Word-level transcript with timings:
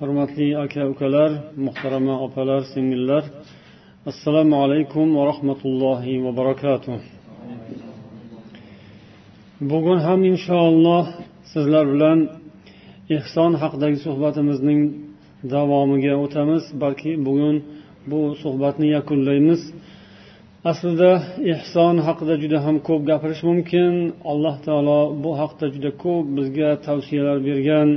hurmatli 0.00 0.48
aka 0.64 0.82
ukalar 0.92 1.30
muhtarama 1.66 2.14
opalar 2.26 2.60
singillar 2.74 3.24
assalomu 4.10 4.56
alaykum 4.64 5.06
va 5.16 5.22
rahmatullohi 5.30 6.14
va 6.24 6.30
barakatuh. 6.40 6.96
Bugun 9.70 9.98
ham 10.06 10.20
inshaalloh 10.32 11.04
sizlar 11.52 11.84
bilan 11.92 12.18
ehson 13.16 13.52
haqidagi 13.62 13.98
suhbatimizning 14.06 14.80
davomiga 15.54 16.14
o'tamiz 16.24 16.64
balki 16.82 17.12
bugun 17.26 17.56
bu 18.10 18.20
suhbatni 18.42 18.86
yakunlaymiz. 18.96 19.60
Aslida 20.70 21.12
ehson 21.52 21.94
haqida 22.06 22.34
juda 22.42 22.58
ham 22.66 22.76
ko'p 22.88 23.02
gapirish 23.10 23.42
mumkin. 23.50 23.92
Alloh 24.30 24.56
taolo 24.66 25.00
bu 25.22 25.30
haqda 25.40 25.66
juda 25.74 25.90
ko'p 26.04 26.24
bizga 26.36 26.68
tavsiyalar 26.86 27.38
bergan. 27.48 27.90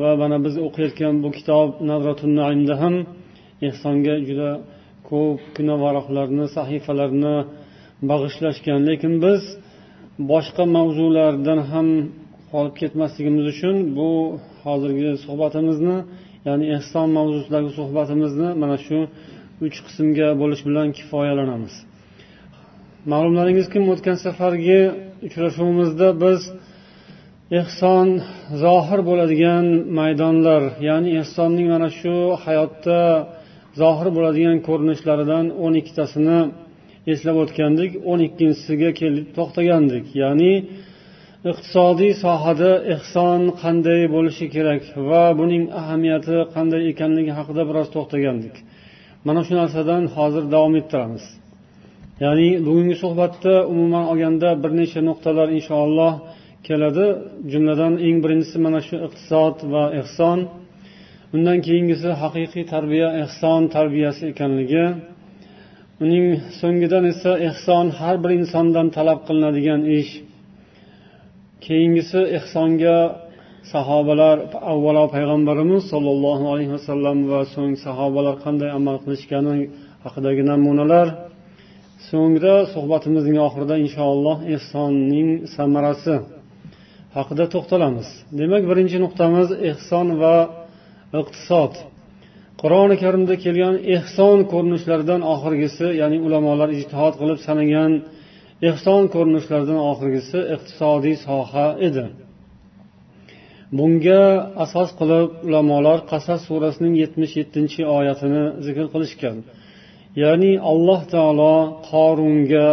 Va 0.00 0.10
mana 0.22 0.36
biz 0.44 0.54
o'qiyotgan 0.66 1.14
bu 1.24 1.28
kitob 1.38 1.68
navratun 1.90 2.32
naimda 2.40 2.74
ham 2.82 2.94
ehsonga 3.68 4.14
juda 4.28 4.50
ko'pgina 5.10 5.74
varoqlarni 5.84 6.46
sahifalarni 6.56 7.36
bag'ishlashgan. 8.10 8.80
Lekin 8.88 9.12
biz 9.24 9.42
boshqa 10.30 10.64
mavzulardan 10.76 11.60
ham 11.70 11.88
qolib 12.52 12.74
ketmasligimiz 12.80 13.44
uchun 13.52 13.76
bu 13.98 14.08
hozirgi 14.64 15.10
suhbatimizni 15.24 15.96
ya'ni 16.48 16.64
ehson 16.76 17.08
mavzusidagi 17.18 17.70
suhbatimizni 17.78 18.48
mana 18.62 18.76
shu 18.86 18.98
uch 19.66 19.76
qismga 19.86 20.28
bo'lish 20.40 20.62
bilan 20.68 20.88
kifoyalanamiz. 20.98 21.74
Ma'lumlaringizki 23.12 23.78
o'tgan 23.92 24.16
safargi 24.26 24.80
uchrashuvimizda 25.26 26.08
biz 26.22 26.40
ehson 27.60 28.08
zohir 28.64 29.00
bo'ladigan 29.08 29.66
maydonlar 29.98 30.62
ya'ni 30.88 31.10
ehsonning 31.22 31.66
mana 31.74 31.88
shu 32.00 32.16
hayotda 32.44 33.00
zohir 33.80 34.08
bo'ladigan 34.16 34.58
ko'rinishlaridan 34.68 35.46
o'n 35.64 35.74
ikkitasini 35.80 36.38
eslab 37.12 37.36
o'tgandik 37.44 37.92
o'n 38.10 38.20
ikkinchisiga 38.28 38.90
kelib 39.00 39.26
to'xtagandik. 39.36 40.04
Ya'ni 40.22 40.52
iqtisodiy 41.50 42.12
sohada 42.24 42.70
ehson 42.94 43.40
qanday 43.62 44.02
bo'lishi 44.14 44.46
kerak 44.54 44.82
va 45.08 45.24
buning 45.40 45.64
ahamiyati 45.80 46.36
qanday 46.54 46.82
ekanligi 46.92 47.32
haqida 47.38 47.62
biroz 47.70 47.88
to'xtagandik. 47.96 48.54
Mana 49.26 49.40
shu 49.46 49.52
narsadan 49.60 50.02
hozir 50.16 50.44
davom 50.54 50.74
ettiramiz. 50.80 51.24
Ya'ni 52.24 52.48
bugungi 52.66 52.96
suhbatda 53.02 53.54
umuman 53.72 54.04
olganda 54.12 54.48
bir 54.62 54.70
necha 54.80 55.00
nuqtalar 55.08 55.48
inshaalloh 55.58 56.14
keladi. 56.68 57.06
Jumladan 57.52 57.94
eng 58.06 58.16
birinchisi 58.24 58.58
mana 58.66 58.80
shu 58.86 58.96
iqtisod 59.06 59.56
va 59.72 59.84
ehson. 60.00 60.38
Undan 61.34 61.58
keyingisi 61.66 62.10
haqiqiy 62.22 62.64
tarbiya 62.74 63.08
ehson 63.22 63.60
tarbiyasi 63.76 64.22
ekanligi. 64.32 64.84
Uning 66.04 66.26
so'ngidan 66.60 67.04
esa 67.12 67.32
ehson 67.48 67.86
har 67.98 68.16
bir 68.22 68.30
insondan 68.40 68.86
talab 68.96 69.20
qilinadigan 69.26 69.80
ish. 69.98 70.12
Keyingisi 71.66 72.20
ehsonga 72.38 72.98
sahobalar 73.72 74.36
avvalo 74.72 75.04
payg'ambarimiz 75.14 75.82
sollallohu 75.92 76.44
alayhi 76.52 76.72
vasallam 76.76 77.18
va 77.30 77.40
so'ng 77.54 77.74
sahobalar 77.86 78.34
qanday 78.44 78.70
amal 78.78 78.96
qilishgani 79.04 79.54
haqidagi 80.04 80.42
namunalar. 80.50 81.06
So'ngra 82.08 82.56
suhbatimizning 82.74 83.38
oxirida 83.46 83.76
inshaalloh 83.84 84.38
ehsonning 84.54 85.28
samarasi 85.56 86.16
haqida 87.16 87.44
to'xtalamiz. 87.54 88.08
Demak 88.40 88.62
birinchi 88.70 88.96
nuqtamiz 89.04 89.48
ehson 89.70 90.06
va 90.22 90.36
iqtisod. 91.20 91.72
Qur'oni 92.60 92.96
karimda 93.02 93.34
kelgan 93.44 93.74
ehson 93.96 94.38
ko'rinishlaridan 94.52 95.20
oxirgisi 95.34 95.86
ya'ni 96.00 96.18
ulamolar 96.26 96.68
ijtihod 96.78 97.14
qilib 97.20 97.38
sanagan 97.46 97.92
ehson 98.70 99.02
ko'rinishlaridan 99.14 99.80
oxirgisi 99.90 100.38
iqtisodiy 100.54 101.16
soha 101.26 101.66
edi. 101.88 102.04
Bunga 103.78 104.22
asos 104.64 104.90
qilib 105.00 105.28
ulamolar 105.48 105.98
qasas 106.12 106.40
surasining 106.48 106.94
yetmish 107.02 107.34
yettinchi 107.40 107.80
oyatini 107.98 108.44
zikr 108.66 108.86
qilishgan. 108.94 109.36
Ya'ni 110.22 110.52
alloh 110.70 111.00
taolo 111.14 111.56
qorunga 111.90 112.68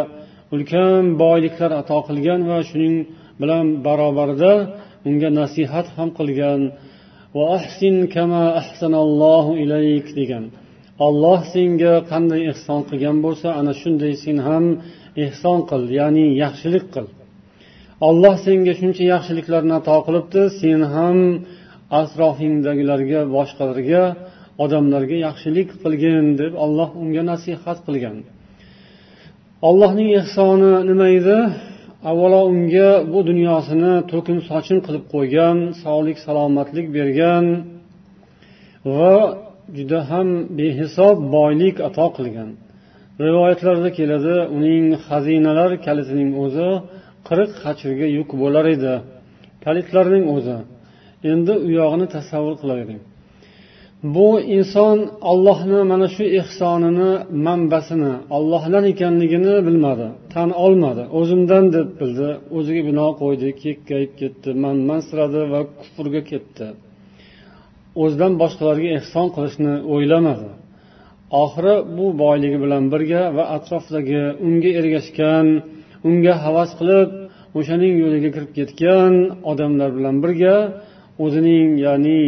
ulkan 0.53 1.03
boyliklar 1.23 1.71
ato 1.81 1.97
qilgan 2.07 2.41
va 2.49 2.57
shuning 2.69 2.95
bilan 3.41 3.65
barobarida 3.85 4.53
unga 5.07 5.29
nasihat 5.39 5.87
ham 5.95 6.09
qilgan. 6.19 6.61
Va 7.35 7.43
ahsin 7.57 7.95
kama 8.15 8.43
ahsanallohu 8.61 9.51
ilayk 9.63 10.07
degan. 10.19 10.43
Olloh 11.07 11.39
senga 11.53 11.93
qanday 12.11 12.41
ehson 12.51 12.81
qilgan 12.89 13.17
bo'lsa 13.25 13.47
ana 13.59 13.73
shunday 13.81 14.13
sen 14.23 14.37
ham 14.47 14.65
ehson 15.25 15.59
qil 15.69 15.83
ya'ni 15.99 16.25
yaxshilik 16.43 16.85
qil. 16.93 17.07
Olloh 18.07 18.35
senga 18.45 18.73
shuncha 18.79 19.03
yaxshiliklarni 19.13 19.73
ato 19.79 19.97
qilibdi 20.07 20.41
sen 20.61 20.81
ham 20.95 21.17
atrofingdagilarga 22.01 23.21
boshqalarga 23.35 24.03
odamlarga 24.63 25.17
yaxshilik 25.27 25.69
qilgin 25.83 26.25
deb 26.41 26.53
olloh 26.63 26.89
unga 27.03 27.23
nasihat 27.31 27.77
qilgan. 27.87 28.17
Allohning 29.69 30.09
ehsoni 30.19 30.71
nima 30.89 31.07
edi? 31.19 31.37
Avvalo 32.09 32.39
unga 32.51 32.89
bu 33.11 33.19
dunyosini 33.29 33.93
to'kin 34.11 34.37
sochin 34.49 34.79
qilib 34.85 35.03
qo'ygan 35.13 35.57
sog'lik 35.83 36.17
salomatlik 36.25 36.87
bergan 36.97 37.45
va 38.95 39.13
juda 39.77 39.99
ham 40.09 40.27
behisob 40.59 41.15
boylik 41.35 41.75
ato 41.87 42.07
qilgan. 42.17 42.49
Rivoyatlarda 43.25 43.89
keladi 43.99 44.35
uning 44.57 44.85
xazinalar 45.05 45.71
kalitining 45.85 46.29
o'zi 46.43 46.69
qirq 47.27 47.51
hajrga 47.63 48.07
yuk 48.17 48.29
bo'lar 48.41 48.65
edi. 48.75 48.93
Kalitlarning 49.65 50.25
o'zi. 50.35 50.57
Endi 51.31 51.53
u 51.65 51.69
yog'ini 51.79 52.07
tasavvur 52.15 52.55
qilavering 52.61 53.01
bu 54.03 54.41
inson 54.57 54.97
ollohni 55.31 55.83
mana 55.91 56.07
shu 56.15 56.23
ehsonini 56.39 57.11
manbasini 57.45 58.13
ollohdan 58.37 58.83
ekanligini 58.91 59.55
bilmadi 59.67 60.07
tan 60.33 60.49
olmadi. 60.65 61.03
O'zimdan 61.19 61.65
deb 61.75 61.87
bildi. 61.99 62.29
O'ziga 62.57 62.81
bino 62.89 63.07
qo'ydi 63.21 63.47
kekkayib 63.63 64.11
ketdi 64.21 64.49
manmansiradi 64.63 65.41
va 65.53 65.61
kufrga 65.79 66.21
ketdi. 66.31 66.67
O'zidan 68.03 68.33
boshqalarga 68.41 68.89
ehson 68.99 69.27
qilishni 69.35 69.73
o'ylamadi. 69.93 70.49
Oxiri 71.43 71.75
bu 71.97 72.05
boyligi 72.23 72.57
bilan 72.63 72.83
birga 72.93 73.21
va 73.37 73.43
atrofdagi 73.55 74.23
unga 74.47 74.71
ergashgan 74.79 75.47
unga 76.07 76.33
havas 76.45 76.71
qilib 76.79 77.09
o'shaning 77.59 77.93
yo'liga 78.03 78.29
kirib 78.35 78.51
ketgan 78.57 79.13
odamlar 79.51 79.89
bilan 79.97 80.15
birga 80.23 80.55
o'zining 81.25 81.67
ya'ni 81.85 82.21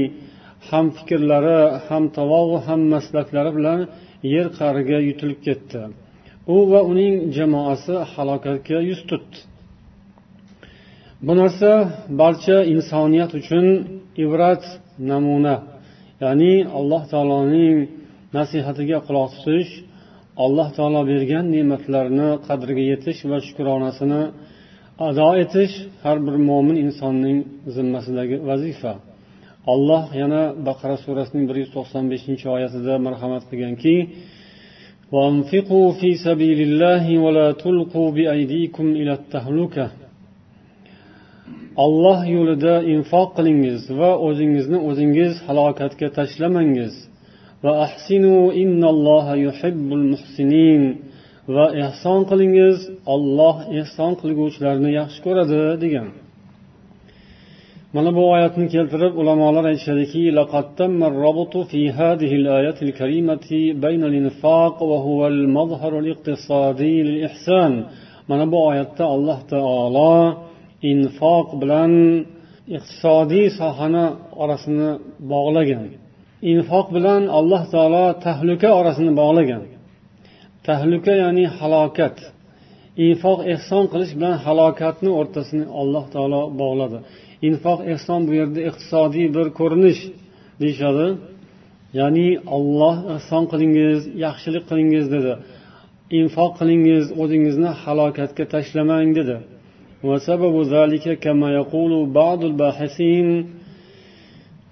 ham 0.70 0.86
fikrlari 0.98 1.60
ham 1.88 2.04
tovog'i 2.18 2.60
ham 2.68 2.82
maslaklari 2.96 3.52
bilan 3.58 3.80
yer 4.34 4.48
qa'riga 4.60 5.00
yutilib 5.10 5.40
ketdi. 5.48 5.82
U 6.56 6.58
va 6.72 6.80
uning 6.92 7.14
jamoasi 7.38 7.96
halokatga 8.14 8.78
yuz 8.90 9.02
tutdi. 9.10 9.38
Bu 11.26 11.34
narsa 11.42 11.72
barcha 12.22 12.58
insoniyat 12.74 13.32
uchun 13.40 13.66
ibrat 14.24 14.64
namuna 15.12 15.56
ya'ni 16.24 16.54
alloh 16.78 17.04
taoloning 17.12 17.78
nasihatiga 18.38 18.98
quloq 19.08 19.30
tutish 19.36 19.72
alloh 20.46 20.68
taolo 20.78 21.02
bergan 21.12 21.46
ne'matlarni 21.56 22.30
qadriga 22.48 22.84
yetish 22.92 23.20
va 23.32 23.38
shukronasini 23.48 24.24
ado 25.08 25.30
etish 25.44 25.76
har 26.04 26.18
bir 26.26 26.36
mo'min 26.50 26.78
insonning 26.86 27.38
zimmasidagi 27.76 28.38
vazifa. 28.50 28.94
alloh 29.74 30.06
yana 30.22 30.44
baqara 30.68 30.98
surasining 31.06 31.46
bir 31.50 31.56
yuz 31.62 31.70
to'qson 31.76 32.04
beshinchi 32.14 32.46
oyatida 32.56 32.94
marhamat 33.06 33.44
qilganki 33.50 33.96
olloh 41.86 42.20
yo'lida 42.36 42.76
infoq 42.94 43.30
qilingiz 43.38 43.82
va 44.00 44.12
o'zingizni 44.28 44.80
o'zingiz 44.90 45.34
halokatga 45.48 46.08
tashlamangiz. 46.18 46.94
Va 47.64 47.74
ahsinu 47.86 48.38
yuhibbul 49.46 50.06
muhsinin. 50.14 50.84
Va 51.56 51.66
ehson 51.86 52.20
qilingiz 52.30 52.78
olloh 53.14 53.58
ehson 53.82 54.12
qilguvchilarni 54.22 54.90
yaxshi 55.00 55.20
ko'radi 55.26 55.62
degan. 55.84 56.08
Mana 57.96 58.10
bu 58.18 58.24
oyatni 58.36 58.66
keltirib 58.74 59.14
ulamolar 59.22 59.66
aytishadiki 59.72 60.20
mana 68.30 68.46
bu 68.52 68.60
oyatda 68.70 69.04
alloh 69.16 69.40
taolo 69.54 70.16
infoq 70.92 71.48
bilan 71.62 71.92
iqtisodiy 72.78 73.48
sohani 73.60 74.06
orasini 74.44 74.90
bog'lagan. 75.32 75.86
Infoq 76.52 76.88
bilan 76.96 77.22
alloh 77.38 77.64
taolo 77.74 78.06
tahluka 78.26 78.70
orasini 78.80 79.12
bog'lagan. 79.22 79.64
Tahluka 80.68 81.14
ya'ni 81.24 81.46
halokat. 81.58 82.18
Infoq 83.06 83.40
ehson 83.54 83.84
qilish 83.92 84.14
bilan 84.18 84.36
halokatni 84.46 85.10
o'rtasini 85.20 85.66
alloh 85.82 86.06
taolo 86.14 86.42
bog'ladi. 86.62 87.00
Infoq 87.48 87.80
ehson 87.94 88.20
bu 88.28 88.32
yerda 88.40 88.60
iqtisodiy 88.70 89.28
bir 89.36 89.48
ko'rinish 89.60 90.02
deyishadi. 90.62 91.08
Ya'ni 92.00 92.28
olloh 92.56 92.96
ehson 93.16 93.44
qilingiz 93.52 94.00
yaxshilik 94.26 94.64
qilingiz 94.70 95.06
dedi. 95.16 95.34
Infoq 96.20 96.52
qilingiz 96.60 97.06
o'zingizni 97.22 97.72
halokatga 97.84 98.44
tashlamang 98.54 99.10
dedi. 99.20 99.36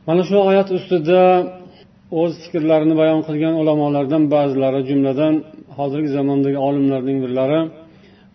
Mana 0.08 0.24
shu 0.30 0.38
oyat 0.50 0.70
ustida 0.78 1.22
o'z 2.22 2.34
fikrlarini 2.44 2.96
bayon 3.02 3.22
qilgan 3.28 3.54
ulamolardan 3.62 4.24
ba'zilari 4.36 4.82
jumladan 4.90 5.34
hozirgi 5.78 6.10
zamondagi 6.18 6.60
olimlarning 6.68 7.18
birlari 7.24 7.60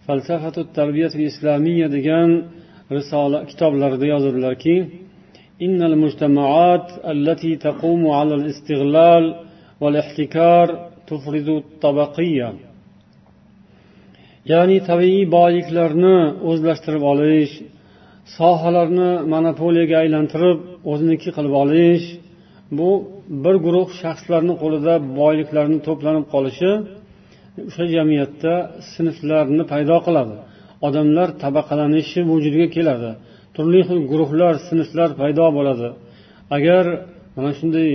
falsafatu 0.06 0.60
tarbiyat 0.78 1.12
islomiya 1.30 1.88
degan 1.96 2.30
risola 2.97 3.39
kitoblarida 3.49 4.05
yozadilarki 4.13 4.75
إن 5.65 5.79
المجتمعات 5.91 6.87
التي 7.13 7.51
تقوم 7.67 8.03
على 8.17 8.33
الاستغلال 8.39 9.25
والاحتكار 9.81 10.67
تفرز 11.07 11.47
الطبقية 11.61 12.49
ya'ni 14.51 14.77
tabiiy 14.89 15.23
boyliklarni 15.37 16.17
o'zlashtirib 16.49 17.03
olish 17.11 17.53
sohalarni 18.37 19.11
monopoliyaga 19.33 19.95
aylantirib 20.03 20.59
o'ziniki 20.91 21.29
qilib 21.35 21.53
olish 21.63 22.05
bu 22.77 22.89
bir 23.43 23.55
guruh 23.65 23.87
shaxslarni 24.01 24.53
qo'lida 24.63 24.93
boyliklarni 25.19 25.77
to'planib 25.87 26.25
qolishi 26.33 26.71
o'sha 27.67 27.85
jamiyatda 27.95 28.53
sinflarni 28.93 29.63
paydo 29.71 29.97
qiladi 30.07 30.35
Odamlar 30.86 31.28
tabaqalanishi 31.42 32.20
vujudga 32.30 32.66
keladi. 32.76 33.10
Turli 33.54 33.80
xil 33.88 34.00
guruhlar 34.10 34.54
sinflar 34.68 35.10
paydo 35.20 35.46
bo'ladi. 35.58 35.88
Agar 36.56 36.84
mana 37.36 37.50
shunday 37.58 37.90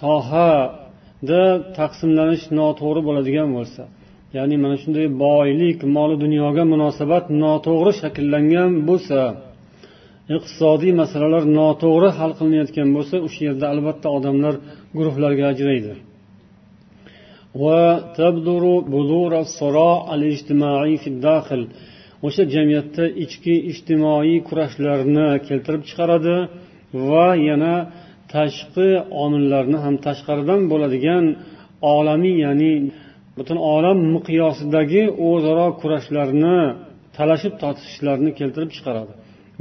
sohada 0.00 1.42
taqsimlanish 1.78 2.44
noto'g'ri 2.58 3.00
bo'ladigan 3.08 3.48
bo'lsa 3.56 3.82
ya'ni 4.36 4.56
mana 4.64 4.76
shunday 4.82 5.06
boylik 5.24 5.78
moli 5.96 6.16
dunyoga 6.24 6.64
munosabat 6.72 7.24
noto'g'ri 7.42 7.92
shakllangan 8.00 8.70
bo'lsa 8.88 9.18
iqtisodiy 10.36 10.92
masalalar 11.02 11.42
noto'g'ri 11.58 12.08
hal 12.18 12.30
qilinayotgan 12.38 12.88
bo'lsa 12.96 13.16
o'sha 13.26 13.40
yerda 13.48 13.66
albatta 13.72 14.08
odamlar 14.18 14.54
guruhlarga 14.96 15.44
ajraydi. 15.52 15.92
Va 17.62 17.82
o'sha 22.26 22.42
jamiyatda 22.54 23.04
ichki 23.24 23.54
ijtimoiy 23.70 24.38
kurashlarni 24.48 25.28
keltirib 25.48 25.82
chiqaradi 25.88 26.36
va 27.08 27.28
yana 27.48 27.74
tashqi 28.34 28.88
omillarni 29.24 29.78
ham 29.84 29.94
tashqaridan 30.06 30.60
bo'ladigan 30.72 31.24
olamiy 31.94 32.36
ya'ni 32.46 32.72
butun 33.36 33.58
olam 33.74 33.98
miqyosidagi 34.14 35.02
o'zaro 35.28 35.66
kurashlarni 35.80 36.58
talashib 37.16 37.54
tortishishlarni 37.62 38.30
keltirib 38.38 38.70
chiqaradi. 38.76 39.12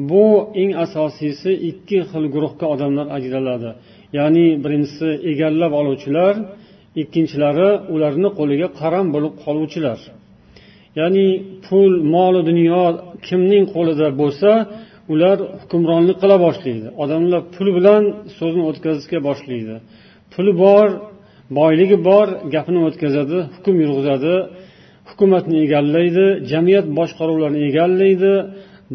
Bu 0.09 0.25
eng 0.61 0.71
asosiysi 0.85 1.51
ikki 1.69 1.99
xil 2.11 2.25
guruhga 2.35 2.65
odamlar 2.73 3.07
ajraladi. 3.17 3.69
Ya'ni 4.17 4.45
birinchisi 4.63 5.09
egallab 5.31 5.71
oluvchilar 5.81 6.33
ikkinchilari 7.01 7.69
ularni 7.93 8.29
qo'liga 8.39 8.67
qaram 8.79 9.05
bo'lib 9.15 9.33
qoluvchilar. 9.43 9.99
Ya'ni 10.99 11.27
pul 11.65 11.91
moli 12.15 12.41
dunyo 12.49 12.83
kimning 13.27 13.63
qo'lida 13.75 14.07
bo'lsa 14.21 14.51
ular 15.13 15.37
hukmronlik 15.61 16.17
qila 16.23 16.37
boshlaydi. 16.45 16.87
Odamlar 17.03 17.41
pul 17.55 17.67
bilan 17.77 18.03
so'zni 18.37 18.63
o'tkazishga 18.69 19.19
boshlaydi. 19.27 19.75
Puli 20.33 20.53
bor 20.63 20.87
boyligi 21.59 21.97
bor 22.09 22.27
gapini 22.53 22.79
o'tkazadi 22.87 23.37
hukm 23.55 23.75
yurg'izadi 23.83 24.35
hukumatni 25.09 25.55
egallaydi 25.65 26.25
jamiyat 26.51 26.85
boshqaruvlarini 26.99 27.61
egallaydi. 27.69 28.33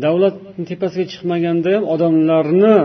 Davlat 0.04 0.34
tepasiga 0.70 1.06
chiqmaganda 1.12 1.68
ham 1.76 1.84
odamlarni 1.94 2.76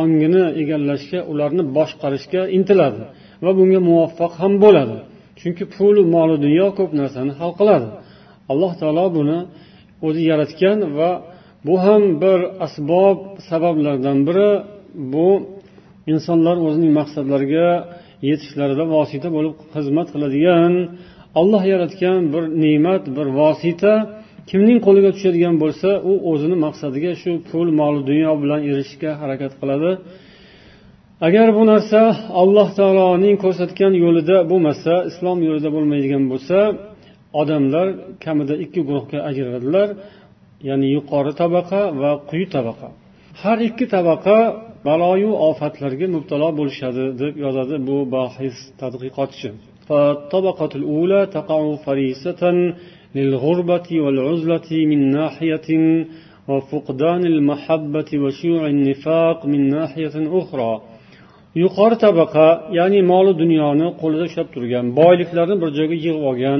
ongini 0.00 0.44
egallashga 0.62 1.20
ularni 1.32 1.62
boshqarishga 1.76 2.42
intiladi 2.56 3.02
va 3.44 3.50
bunga 3.58 3.80
muvaffaq 3.88 4.32
ham 4.42 4.52
bo'ladi. 4.64 4.98
Chunki 5.40 5.64
pul 5.74 5.96
moli 6.14 6.36
dunyo 6.44 6.66
ko'p 6.78 6.90
narsani 7.00 7.32
hal 7.40 7.52
qiladi. 7.60 7.88
Alloh 8.52 8.72
taolo 8.80 9.06
buni 9.18 9.38
o'zi 10.06 10.22
yaratgan 10.30 10.78
va 10.98 11.10
bu 11.66 11.74
ham 11.84 12.02
bir 12.22 12.38
asbob 12.66 13.18
sabablardan 13.48 14.18
biri 14.28 14.50
bu 15.12 15.28
insonlar 16.12 16.56
o'zining 16.66 16.92
maqsadlariga 17.00 17.68
yetishlarida 18.28 18.84
vosita 18.94 19.28
bo'lib 19.36 19.54
xizmat 19.74 20.08
qiladigan 20.14 20.72
olloh 21.40 21.62
yaratgan 21.72 22.18
bir 22.32 22.44
ne'mat 22.62 23.02
bir 23.16 23.26
vosita 23.40 23.92
kimning 24.50 24.78
qo'liga 24.86 25.10
tushadigan 25.16 25.54
bo'lsa 25.62 25.88
u 26.10 26.12
o'zini 26.30 26.56
maqsadiga 26.66 27.12
shu 27.22 27.32
pul 27.48 27.68
mol 27.80 27.94
dunyo 28.08 28.32
bilan 28.42 28.60
erishishga 28.70 29.10
harakat 29.20 29.52
qiladi. 29.60 29.90
Agar 31.26 31.48
bu 31.56 31.62
narsa 31.72 32.00
alloh 32.42 32.68
taoloning 32.78 33.36
ko'rsatgan 33.44 33.92
yo'lida 34.04 34.36
bo'lmasa 34.50 34.92
islom 35.10 35.38
yo'lida 35.48 35.68
bo'lmaydigan 35.76 36.24
bo'lsa 36.32 36.58
odamlar 37.41 37.87
kamida 38.23 38.55
ikki 38.65 38.81
guruhga 38.87 39.19
ajraladilar 39.29 39.89
ya'ni 40.69 40.87
yuqori 40.95 41.31
tabaqa 41.41 41.81
va 42.01 42.11
quyi 42.29 42.45
tabaqa 42.55 42.89
har 43.41 43.57
ikki 43.69 43.85
tabaqa 43.95 44.37
baloyu 44.87 45.31
ofatlarga 45.49 46.07
mubtalo 46.15 46.49
bo'lishadi 46.59 47.03
deb 47.21 47.33
yozadi 47.45 47.75
bu 47.87 47.97
bahis 48.15 48.57
tadqiqotchi 48.81 49.51
فالطبقة 49.89 50.71
الأولى 50.81 51.21
تقع 51.37 51.59
فريسة 51.85 52.43
للغربة 53.17 53.89
والعزلة 54.03 54.69
من 54.91 54.99
ناحية 55.17 55.69
وفقدان 56.49 57.21
المحبة 57.33 58.09
وشيوع 58.23 58.63
النفاق 58.75 59.37
من 59.45 59.61
ناحية 59.75 60.15
أخرى 60.41 60.73
yuqori 61.63 61.97
tabaqa 62.05 62.47
ya'ni 62.77 62.99
moli 63.11 63.33
dunyoni 63.41 63.87
qo'lida 64.01 64.23
ushlab 64.29 64.47
turgan 64.55 64.85
boyliklarni 64.99 65.55
bir 65.61 65.69
joyga 65.77 65.95
yig'ib 66.03 66.17
olgan 66.29 66.59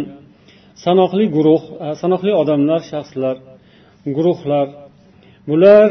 sanoqli 0.84 1.24
guruh 1.36 1.62
e, 1.84 1.86
sanoqli 2.02 2.32
odamlar 2.42 2.80
shaxslar 2.92 3.36
guruhlar 4.16 4.66
bular 5.48 5.88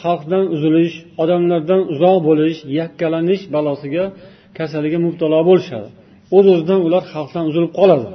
xalqdan 0.00 0.44
uzilish 0.54 0.94
odamlardan 1.22 1.80
uzoq 1.92 2.18
bo'lish 2.28 2.58
yakkalanish 2.78 3.42
balosiga 3.54 4.04
kasaliga 4.58 4.98
mubtalo 5.06 5.40
bo'lishadi. 5.50 5.88
O'z 6.36 6.46
o'zidan 6.52 6.80
ular 6.86 7.02
xalqdan 7.12 7.44
uzilib 7.50 7.72
qoladi. 7.78 8.08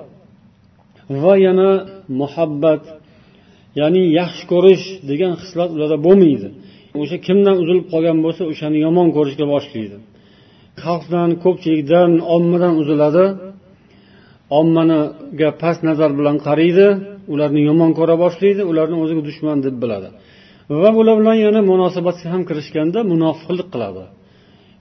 Va 1.23 1.33
yana 1.47 1.69
muhabbat 2.21 2.83
ya'ni 3.79 4.03
yaxshi 4.19 4.43
ko'rish 4.51 4.85
degan 5.09 5.33
hislat 5.41 5.69
ularda 5.75 5.97
bo'lmaydi. 6.07 6.47
O'sha 7.01 7.17
kimdan 7.27 7.55
uzilib 7.63 7.85
qolgan 7.93 8.17
bo'lsa 8.25 8.43
o'shani 8.51 8.77
yomon 8.85 9.07
ko'rishga 9.17 9.45
boshlaydi. 9.53 9.97
Xalqdan 10.83 11.29
ko'pchilikdan 11.43 12.11
ommadan 12.35 12.73
uziladi. 12.81 13.25
Ommaniga 14.59 15.49
past 15.61 15.81
nazar 15.89 16.11
bilan 16.19 16.37
qaraydi 16.47 16.87
ularni 17.33 17.61
yomon 17.69 17.91
ko'ra 17.99 18.15
boshlaydi 18.23 18.61
ularni 18.71 18.97
o'ziga 19.03 19.21
dushman 19.29 19.57
deb 19.65 19.75
biladi. 19.83 20.09
Va 20.81 20.89
ular 21.01 21.15
bilan 21.21 21.37
yana 21.45 21.59
munosabatga 21.71 22.27
ham 22.33 22.41
kirishganda 22.49 22.99
munofiqlik 23.11 23.67
qiladi. 23.73 24.03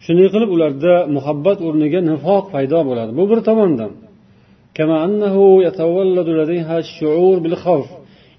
Shunday 0.05 0.29
qilib 0.35 0.51
ularda 0.57 0.93
muhabbat 1.17 1.59
o'rniga 1.67 2.01
nifoq 2.11 2.45
paydo 2.55 2.79
bo'ladi. 2.89 3.11
Bu 3.19 3.25
bir 3.31 3.39
tomondan. 3.49 3.93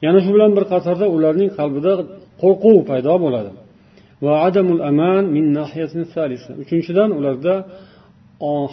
Yana 0.06 0.20
shu 0.24 0.30
bilan 0.36 0.52
bir 0.58 0.66
qatorda 0.72 1.06
ularning 1.16 1.50
qalbida 1.58 1.94
qo'rquv 2.42 2.78
paydo 2.90 3.14
bo'ladi. 3.26 3.52
Va 4.26 4.34
adamul 4.48 4.82
aman 4.92 5.24
min 5.36 5.46
uchinchidan 6.64 7.10
ularda 7.20 7.54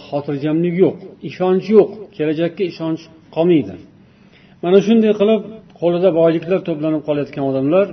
xotirjamlik 0.08 0.76
yo'q 0.84 0.98
ishonch 1.30 1.66
yo'q 1.78 1.90
kelajakka 2.16 2.64
ishonch 2.72 3.02
qolmaydi 3.36 3.76
mana 4.64 4.78
shunday 4.88 5.14
qilib 5.20 5.42
qo'lida 5.80 6.10
boyliklar 6.20 6.60
to'planib 6.68 7.02
qolayotgan 7.08 7.44
odamlar 7.52 7.88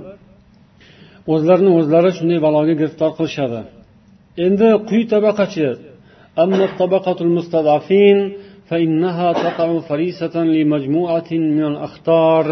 o'zlarini 1.33 1.71
o'zlari 1.79 2.11
shunday 2.17 2.39
baloga 2.47 2.73
giriftor 2.79 3.11
qilishadi 3.17 3.61
endi 4.45 4.67
quyi 4.89 5.03
tabaqachi 5.13 5.67
فإنها 8.69 9.33
تقع 9.33 9.79
فريسة 9.79 10.43
لمجموعة 10.43 11.31
من 11.31 11.65
الأخطار 11.71 12.45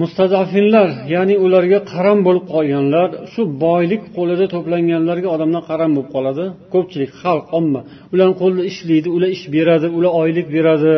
mustadafinlar 0.00 0.88
ya'ni 1.14 1.34
ularga 1.44 1.78
qaram 1.92 2.18
bo'lib 2.26 2.44
qolganlar 2.54 3.08
shu 3.32 3.42
boylik 3.64 4.02
qo'lida 4.16 4.46
to'planganlarga 4.54 5.28
odamlar 5.36 5.62
qaram 5.70 5.90
bo'lib 5.96 6.10
qoladi. 6.16 6.44
Ko'pchilik 6.74 7.10
xalq 7.22 7.46
omma 7.58 7.80
ularni 8.12 8.34
qo'lida 8.42 8.62
ishlaydi 8.72 9.08
ular 9.16 9.30
ish 9.36 9.44
beradi 9.54 9.86
ular 9.96 10.12
oylik 10.22 10.46
beradi. 10.56 10.94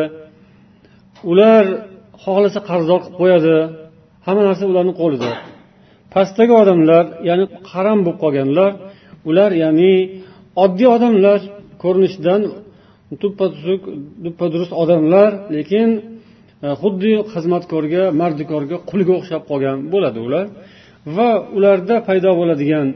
Ular 1.31 1.63
xohlasa 2.23 2.59
qarzdor 2.69 2.99
qilib 3.03 3.17
qo'yadi 3.21 3.55
hamma 4.25 4.41
narsa 4.49 4.63
ularni 4.71 4.93
qo'lida. 5.01 5.31
Pastdagi 6.13 6.53
odamlar 6.63 7.03
ya'ni 7.29 7.45
qaram 7.69 7.99
bo'lib 8.05 8.19
qolganlar 8.23 8.71
ular 9.29 9.51
ya'ni 9.63 9.93
oddiy 10.63 10.87
odamlar 10.95 11.39
ko'rinishidan 11.83 12.41
tuppa 13.21 13.45
tuzuk 13.53 13.81
duppa 14.23 14.45
durust 14.53 14.73
odamlar 14.83 15.29
lekin 15.55 15.89
E, 16.65 16.67
xuddi 16.81 17.11
xizmatkorga 17.33 18.03
mardikorga 18.21 18.77
qulga 18.89 19.13
o'xshab 19.19 19.43
qolgan 19.49 19.77
bo'ladi 19.93 20.19
ular. 20.27 20.45
Va 21.15 21.29
ularda 21.57 21.95
paydo 22.07 22.31
bo'ladigan 22.39 22.87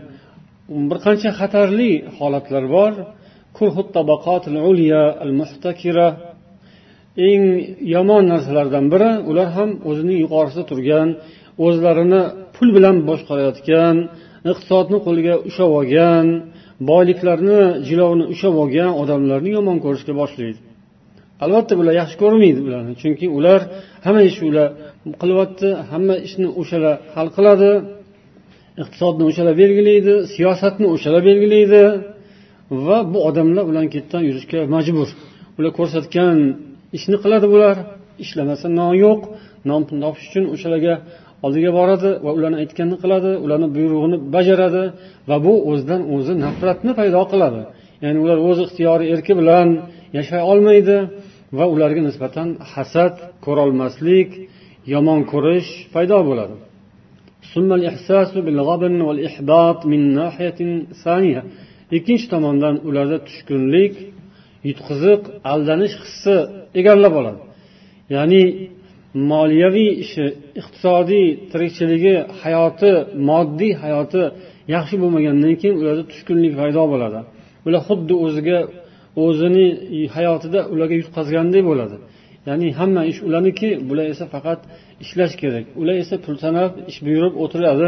bir 0.90 0.98
qancha 1.06 1.30
xatarli 1.40 1.92
holatlar 2.18 2.64
bor. 2.76 2.92
Eng 7.30 7.44
yomon 7.96 8.24
narsalardan 8.32 8.86
biri 8.94 9.12
ular 9.30 9.50
ham 9.58 9.70
o'zining 9.90 10.18
yuqorisida 10.24 10.64
turgan 10.72 11.08
o'zlarini 11.66 12.22
pul 12.56 12.70
bilan 12.78 12.96
boshqarayotgan 13.10 13.96
iqtisodni 14.52 14.98
qo'liga 15.06 15.36
ushlab 15.48 15.72
olgan 15.80 16.26
boyliklarni 16.90 17.62
jilovini 17.88 18.26
ushlab 18.34 18.56
olgan 18.64 18.92
odamlarni 19.02 19.50
yomon 19.58 19.78
ko'rishga 19.86 20.14
boshlaydi. 20.22 20.60
Albatta 21.44 21.74
bular 21.80 21.94
yaxshi 22.02 22.18
ko'rmaydi 22.24 22.60
ularni. 22.68 22.94
Chunki 23.02 23.26
ular 23.38 23.62
hamma 24.06 24.22
ishni 24.30 24.46
ular 24.52 24.68
qilyapti 25.22 25.68
hamma 25.92 26.16
ishni 26.28 26.48
o'shalar 26.62 26.96
hal 27.16 27.28
qiladi 27.38 27.72
iqtisodni 28.84 29.24
o'shalar 29.30 29.54
belgilaydi 29.64 30.14
siyosatni 30.34 30.88
o'shalar 30.96 31.22
belgilaydi 31.30 31.82
va 32.88 32.98
bu 33.14 33.20
odamlar 33.30 33.64
bilan 33.70 33.86
ketdan 33.94 34.22
yurishga 34.30 34.60
majbur. 34.76 35.10
Ular 35.58 35.72
ko'rsatgan 35.80 36.38
ishni 36.98 37.18
qiladi 37.24 37.48
bular 37.54 37.76
ishlamasa 38.24 38.68
non 38.80 38.94
yo'q 39.06 39.22
non 39.70 39.82
topish 39.90 40.26
uchun 40.30 40.46
o'shalarga 40.54 40.94
oldiga 41.46 41.72
boradi 41.80 42.10
va 42.26 42.32
ularni 42.38 42.58
aytganini 42.64 42.98
qiladi 43.04 43.32
ularni 43.46 43.68
buyrug'ini 43.76 44.18
bajaradi 44.36 44.84
va 45.30 45.38
bu 45.46 45.54
o'zidan 45.70 46.02
o'zi 46.16 46.34
nafratni 46.46 46.92
paydo 47.00 47.22
qiladi. 47.32 47.62
Ya'ni 48.04 48.20
ular 48.24 48.40
o'z 48.50 48.58
ixtiyori 48.66 49.06
erki 49.14 49.34
bilan 49.42 49.68
yashay 50.18 50.42
olmaydi 50.52 50.98
va 51.58 51.66
ularga 51.74 52.02
nisbatan 52.10 52.50
hasad 52.74 53.16
ko'rolmaslik 53.46 54.30
yomon 54.94 55.20
ko'rish 55.32 55.70
paydo 55.94 56.20
bo'ladi. 56.30 56.56
Ikkinchi 61.98 62.28
tomondan 62.34 62.76
ularda 62.88 63.18
tushkunlik 63.28 63.94
yutqiziq 64.70 65.22
aldanish 65.52 65.96
hissi 66.04 66.36
egallab 66.80 67.14
oladi. 67.20 67.42
Ya'ni 68.16 68.44
moliyaviy 69.32 69.92
ishi 70.04 70.26
iqtisodiy 70.60 71.28
tirikchiligi 71.52 72.16
hayoti 72.42 72.92
moddiy 73.30 73.74
hayoti 73.84 74.24
yaxshi 74.76 74.96
bo'lmagandan 75.02 75.54
keyin 75.62 75.76
ularda 75.82 76.04
tushkunlik 76.12 76.54
paydo 76.62 76.84
bo'ladi. 76.94 77.20
Ular 77.66 77.82
xuddi 77.88 78.14
o'ziga 78.26 78.60
o'zini 79.24 79.68
hayotida 80.16 80.60
ularga 80.74 80.96
yutqazgandek 81.02 81.64
bo'ladi. 81.72 81.98
Ya'ni 82.48 82.68
hamma 82.80 83.02
ish 83.12 83.20
ularniki 83.28 83.70
bular 83.90 84.06
esa 84.14 84.26
faqat 84.36 84.60
ishlash 85.04 85.36
kerak. 85.42 85.66
Ular 85.82 85.96
esa 86.04 86.16
pul 86.26 86.36
sanab 86.44 86.72
ish 86.92 87.00
buyurib 87.06 87.34
o'tiradi. 87.44 87.88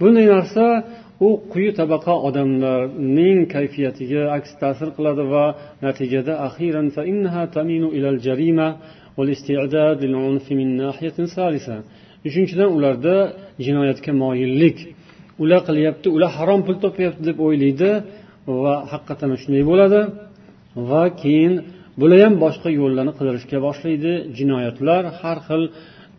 Bunday 0.00 0.26
narsa 0.34 0.64
u 1.26 1.28
quyi 1.52 1.70
tabaqa 1.80 2.14
odamlarning 2.28 3.38
kayfiyatiga 3.54 4.22
aks 4.36 4.50
ta'sir 4.62 4.88
qiladi 4.96 5.24
va 5.34 5.44
natijada 5.84 6.34
axiran 6.48 6.86
uchinchidan 12.28 12.70
ularda 12.76 13.16
jinoyatga 13.66 14.12
moyillik. 14.22 14.78
Ular 15.42 15.60
qilyapti 15.68 16.08
ular 16.16 16.30
harom 16.38 16.60
pul 16.66 16.76
topyapti 16.84 17.22
deb 17.28 17.38
o'ylaydi. 17.46 17.90
va 18.63 18.75
haqiqatdan 18.91 19.29
shunday 19.41 19.63
bo'ladi 19.71 20.01
va 20.89 21.03
keyin 21.21 21.53
bular 21.99 22.19
ham 22.25 22.33
boshqa 22.45 22.69
yo'llarni 22.79 23.13
qidirishga 23.19 23.57
boshlaydi 23.67 24.11
jinoyatlar 24.37 25.03
har 25.19 25.37
xil 25.47 25.63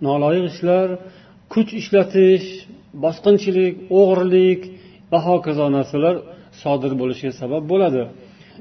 noloyiq 0.07 0.45
ishlar 0.53 0.87
kuch 1.53 1.71
ishlatish 1.81 2.47
bosqinchilik 3.05 3.75
o'g'irlik 3.99 4.61
va 5.13 5.19
hokazo 5.29 5.67
narsalar 5.77 6.15
sodir 6.63 6.93
bo'lishiga 7.01 7.33
sabab 7.43 7.65
bo'ladi 7.75 8.03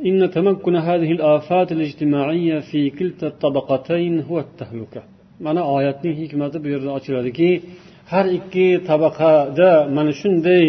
إن 0.09 0.31
تمكن 0.37 0.75
هذه 0.89 1.11
الآفات 1.17 1.71
الاجتماعية 1.71 2.59
في 2.69 2.89
كلتا 2.97 3.27
الطبقتين 3.27 4.13
هو 4.29 4.39
التهلكة 4.39 5.03
mana 5.45 5.61
oyatning 5.75 6.15
hikmati 6.21 6.57
bu 6.63 6.67
yerda 6.73 6.89
ochiladiki 6.97 7.51
har 8.11 8.25
ikki 8.37 8.67
tabaqada 8.89 9.71
mana 9.95 10.11
shunday 10.21 10.65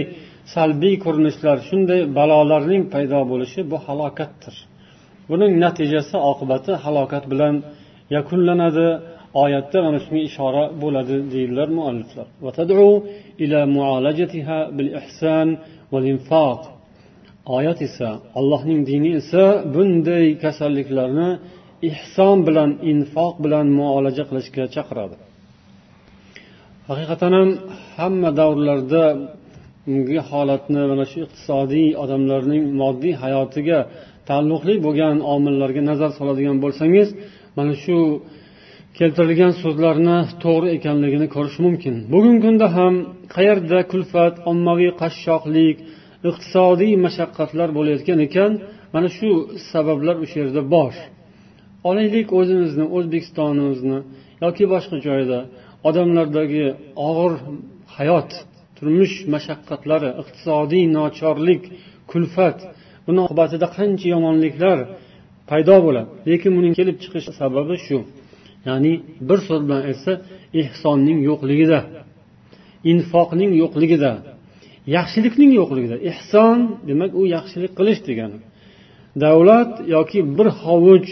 salbiy 0.53 0.95
ko'rinishlar 1.05 1.57
shunday 1.67 2.01
balolarning 2.17 2.83
paydo 2.93 3.19
bo'lishi 3.31 3.59
bu 3.71 3.77
halokatdir. 3.85 4.55
Buning 5.29 5.53
natijasi 5.63 6.17
oqibati 6.31 6.71
halokat 6.85 7.23
bilan 7.31 7.55
yakunlanadi. 8.15 8.87
Oyatda 9.43 9.77
mana 9.85 9.99
shunga 10.05 10.21
ishora 10.29 10.63
bo'ladi 10.83 11.15
deydilar 11.33 11.67
mualliflar. 11.77 12.27
Oyat 17.57 17.79
esa 17.87 18.09
allohning 18.39 18.79
dini 18.89 19.11
esa 19.21 19.43
bunday 19.73 20.25
kasalliklarni 20.43 21.29
ehson 21.89 22.37
bilan 22.47 22.69
infoq 22.91 23.33
bilan 23.45 23.65
muolaja 23.79 24.23
qilishga 24.29 24.63
chaqiradi. 24.75 25.15
Haqiqatan 26.89 27.31
ham 27.39 27.49
hamma 27.97 28.29
davrlarda 28.39 29.03
bungi 29.85 30.19
holatni 30.29 30.81
mana 30.91 31.05
shu 31.11 31.17
iqtisodiy 31.25 31.89
odamlarning 32.03 32.63
moddiy 32.81 33.13
hayotiga 33.23 33.79
taalluqli 34.29 34.75
bo'lgan 34.85 35.17
omillarga 35.33 35.81
nazar 35.89 36.11
soladigan 36.19 36.57
bo'lsangiz 36.63 37.07
mana 37.57 37.73
shu 37.83 37.97
keltirilgan 38.97 39.53
so'zlarni 39.63 40.17
to'g'ri 40.43 40.67
ekanligini 40.77 41.27
ko'rish 41.35 41.57
mumkin. 41.65 41.95
Bugungi 42.13 42.41
kunda 42.45 42.67
ham 42.77 42.93
qayerda 43.35 43.79
kulfat 43.91 44.33
ommaviy 44.51 44.91
qashshoqlik 45.01 45.77
iqtisodiy 46.29 46.93
mashaqqatlar 47.05 47.69
bo'layotgan 47.77 48.19
ekan 48.27 48.51
mana 48.95 49.09
shu 49.17 49.29
sabablar 49.71 50.15
o'sha 50.23 50.37
yerda 50.43 50.61
bor 50.75 50.93
olaylik 51.89 52.27
o'zimizni 52.39 52.85
o'zbekistonimizni 52.97 53.99
yoki 54.43 54.65
boshqa 54.73 54.97
joyda 55.07 55.39
odamlardagi 55.87 56.65
og'ir 57.07 57.33
hayot 57.97 58.31
turmush 58.77 59.15
mashaqqatlari 59.33 60.09
iqtisodiy 60.21 60.83
nochorlik 60.97 61.63
kulfat 62.11 62.57
buni 63.05 63.19
oqibatida 63.25 63.67
qancha 63.77 64.07
yomonliklar 64.15 64.77
paydo 65.49 65.75
bo'ladi? 65.85 66.09
Lekin 66.29 66.51
buning 66.57 66.73
kelib 66.79 66.97
chiqish 67.03 67.27
sababi 67.39 67.75
shu. 67.85 67.97
Ya'ni 68.67 68.93
bir 69.27 69.39
so'z 69.47 69.61
bilan 69.67 69.81
aytsa 69.89 70.11
ehsonning 70.61 71.19
yo'qligida 71.29 71.79
infoqning 72.91 73.51
yo'qligida 73.61 74.11
yaxshilikning 74.97 75.51
yo'qligida. 75.59 75.95
Ehson 76.11 76.57
demak 76.89 77.11
u 77.19 77.21
yaxshilik 77.35 77.71
qilish 77.79 78.01
degani. 78.07 78.37
Davlat 79.23 79.71
yoki 79.95 80.19
bir 80.37 80.47
hovuch 80.63 81.07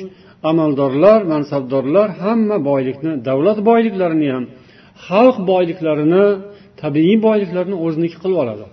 amaldorlar 0.49 1.19
mansabdorlar 1.33 2.07
hamma 2.23 2.57
boylikni 2.69 3.11
davlat 3.29 3.59
boyliklarini 3.69 4.27
ham 4.35 4.45
xalq 5.07 5.37
boyliklarini 5.51 6.25
tabiiy 6.83 7.17
boyliklarni 7.25 7.75
o'ziniki 7.85 8.17
qilib 8.23 8.37
oladi. 8.43 8.65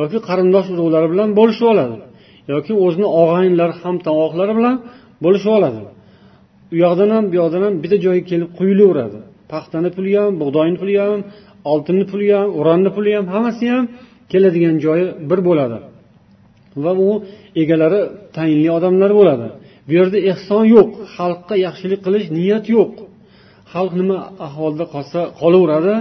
Yoki 0.00 0.18
qarindosh 0.28 0.68
urug'lari 0.74 1.08
bilan 1.12 1.28
bo'lishib 1.38 1.66
oladi. 1.72 1.96
Yoki 2.52 2.72
o'zini 2.84 3.08
og'aynilari 3.20 3.74
hamtovoqlari 3.82 4.52
bilan 4.58 4.76
bo'lishib 5.24 5.52
oladi. 5.58 5.80
U 6.72 6.74
yoqdan 6.84 7.10
ham 7.14 7.24
bu 7.30 7.34
yoqdan 7.40 7.62
ham 7.66 7.74
bitta 7.82 7.96
joyga 8.04 8.24
kelib 8.30 8.50
quyilaveradi. 8.58 9.18
Paxtani 9.52 9.90
puli 9.96 10.12
ham 10.20 10.32
bug'doyni 10.42 10.76
puli 10.82 10.94
ham 11.02 11.20
oltinni 11.72 12.04
puli 12.10 12.28
ham 12.36 12.48
uranni 12.60 12.90
puli 12.96 13.10
ham 13.16 13.26
hammasi 13.34 13.66
ham 13.74 13.84
keladigan 14.32 14.76
joyi 14.84 15.06
bir 15.30 15.40
bo'ladi. 15.48 15.78
Va 16.84 16.92
u 17.06 17.10
egalari 17.62 18.00
tayinli 18.36 18.70
odamlar 18.78 19.10
bo'ladi. 19.20 19.48
Bu 19.86 19.92
yerda 19.98 20.18
ehson 20.30 20.64
yo'q 20.74 20.88
xalqqa 21.16 21.54
yaxshilik 21.66 22.00
qilish 22.06 22.26
niyat 22.38 22.64
yo'q. 22.76 22.92
Xalq 23.72 23.92
nima 24.00 24.18
ahvolda 24.46 24.84
qolsa 24.94 25.20
qolaveradi 25.40 25.94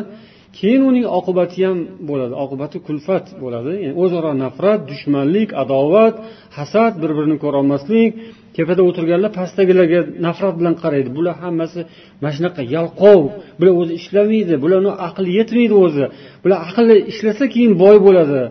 keyin 0.57 0.81
uning 0.89 1.05
oqibati 1.17 1.59
ham 1.67 1.77
bo'ladi. 2.09 2.33
Oqibati 2.43 2.77
kulfat 2.87 3.25
bo'ladi. 3.43 3.73
Yani 3.85 3.95
o'zaro 4.03 4.31
nafrat 4.43 4.81
dushmanlik 4.91 5.49
adovat 5.63 6.15
hasad 6.57 6.93
bir 7.01 7.11
birini 7.17 7.37
ko'rolmaslik. 7.43 8.11
Tepada 8.57 8.81
o'tirganlar 8.89 9.31
pastdagilarga 9.39 9.99
nafrat 10.27 10.55
bilan 10.59 10.75
qaraydi. 10.83 11.09
Bular 11.17 11.35
hammasi 11.43 11.79
mana 12.21 12.33
shunaqa 12.37 12.61
yalqov. 12.75 13.21
Bular 13.59 13.73
o'zi 13.81 13.93
ishlamaydi. 13.99 14.53
Bularni 14.63 14.91
aqli 15.07 15.29
yetmaydi 15.39 15.75
o'zi. 15.85 16.05
Bular 16.43 16.57
aqli 16.67 16.95
ishlasa 17.11 17.45
keyin 17.53 17.73
boy 17.83 17.97
bo'ladi. 18.07 18.41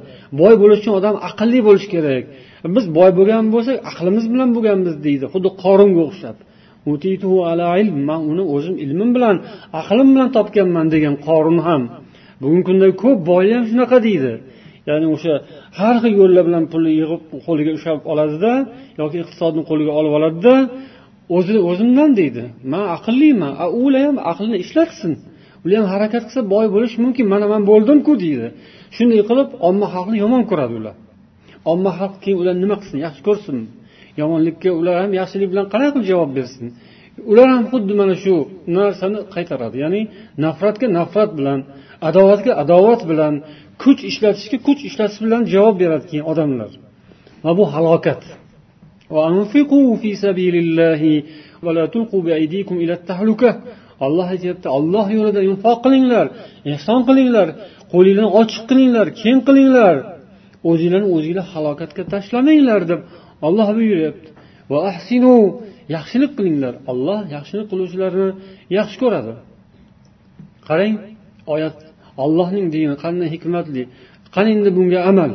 Boy 0.41 0.55
bo'lish 0.63 0.81
uchun 0.83 0.95
odam 1.01 1.15
aqlli 1.29 1.61
bo'lishi 1.69 1.89
kerak. 1.95 2.25
Biz 2.77 2.85
boy 2.99 3.11
bo'lgan 3.19 3.45
bo'lsak 3.55 3.77
aqlimiz 3.91 4.25
bilan 4.33 4.49
bo'lganmiz 4.57 4.95
deydi. 5.07 5.25
Xuddi 5.33 5.49
qoringa 5.63 6.03
o'xshab. 6.09 6.37
Man 8.09 8.21
uni 8.33 8.45
o'zim 8.55 8.77
ilmim 8.85 9.11
bilan 9.17 9.37
aqlim 9.81 10.09
bilan 10.15 10.29
topganman 10.37 10.87
degan 10.95 11.15
qorun 11.27 11.59
ham 11.67 11.83
bugungi 12.41 12.65
kunda 12.69 12.87
ko'p 13.03 13.19
boylar 13.31 13.57
ham 13.59 13.65
shunaqa 13.71 13.99
deydi. 14.09 14.33
Ya'ni 14.89 15.07
o'sha 15.15 15.35
har 15.79 15.97
xil 16.03 16.13
yo'llar 16.21 16.43
bilan 16.49 16.65
pulni 16.73 16.93
yig'ib 17.01 17.23
qo'liga 17.47 17.71
ushlab 17.79 18.01
oladida 18.13 18.53
yoki 19.01 19.17
iqtisodni 19.23 19.63
qo'liga 19.71 19.93
olib 20.01 20.13
oladida 20.19 20.55
o'zi 21.37 21.57
o'zimdan 21.71 22.11
deydi. 22.21 22.43
Man 22.73 22.85
aqlliman 22.97 23.53
ular 23.85 24.03
ham 24.09 24.17
aqlini 24.31 24.59
ishlatsin 24.65 25.13
ular 25.65 25.77
ham 25.81 25.89
harakat 25.95 26.23
qilsa 26.27 26.41
boy 26.55 26.67
bo'lishi 26.75 26.97
mumkin 27.05 27.27
mana 27.33 27.47
man 27.53 27.63
bo'ldimku 27.71 28.13
deydi. 28.25 28.47
Shunday 28.97 29.21
qilib 29.31 29.49
omma 29.69 29.87
xalqni 29.95 30.17
yomon 30.25 30.43
ko'radi 30.51 30.75
ular. 30.81 30.95
Omma 31.73 31.91
xalq 31.99 32.15
keyin 32.23 32.39
ular 32.43 32.55
nima 32.63 32.77
qilsin? 32.81 32.99
Yaxshi 33.07 33.23
ko'rsinmi 33.29 33.67
yomonlikka 34.21 34.71
ular 34.81 34.97
ham 35.03 35.13
yaxshilik 35.21 35.49
bilan 35.53 35.67
qanday 35.73 35.91
qilib 35.95 36.07
javob 36.13 36.31
bersin? 36.39 36.67
Ular 37.31 37.49
ham 37.55 37.65
xuddi 37.73 37.93
mana 38.01 38.15
shu 38.23 38.35
narsani 38.77 39.19
qaytaradi. 39.35 39.77
Ya'ni 39.85 40.01
nafratga 40.45 40.87
nafrat 40.99 41.31
bilan 41.39 41.59
adovatga 42.09 42.53
adovat 42.63 43.01
bilan 43.11 43.35
kuch 43.83 44.01
ishlatishga 44.11 44.59
kuch 44.67 44.81
ishlatish 44.89 45.21
bilan 45.27 45.43
javob 45.55 45.77
beradi 45.83 46.05
keyin 46.11 46.27
odamlar. 46.33 46.71
Va 47.45 47.53
bu 47.59 47.65
halokat. 47.75 48.23
Olloh 54.07 54.27
aytyapti 54.35 54.69
olloh 54.79 55.07
yo'lida 55.17 55.41
infoq 55.51 55.79
qilinglar 55.85 56.27
ehson 56.73 57.01
qilinglar 57.09 57.49
qo'linglarni 57.93 58.31
ochiq 58.41 58.63
qilinglar 58.71 59.07
keng 59.23 59.39
qilinglar. 59.49 59.95
O'zinglarni 60.71 61.09
o'zinglar 61.17 61.47
halokatga 61.55 62.03
tashlamanglar 62.13 62.81
deb 62.91 63.01
olloh 63.47 63.69
buyuryapti. 63.79 64.29
Va 64.71 64.79
ahsinu 64.91 65.35
yaxshilik 65.97 66.33
qilinglar. 66.39 66.75
Olloh 66.93 67.21
yaxshilik 67.37 67.67
qiluvchilarni 67.73 68.29
yaxshi 68.79 68.97
ko'radi. 69.03 69.33
Qarang 70.69 70.95
oyat 71.55 71.77
ollohning 72.25 72.67
dini 72.75 72.95
qanday 73.05 73.29
hikmatli 73.35 73.83
qani 74.35 74.51
endi 74.57 74.71
bunga 74.79 75.01
amal? 75.11 75.33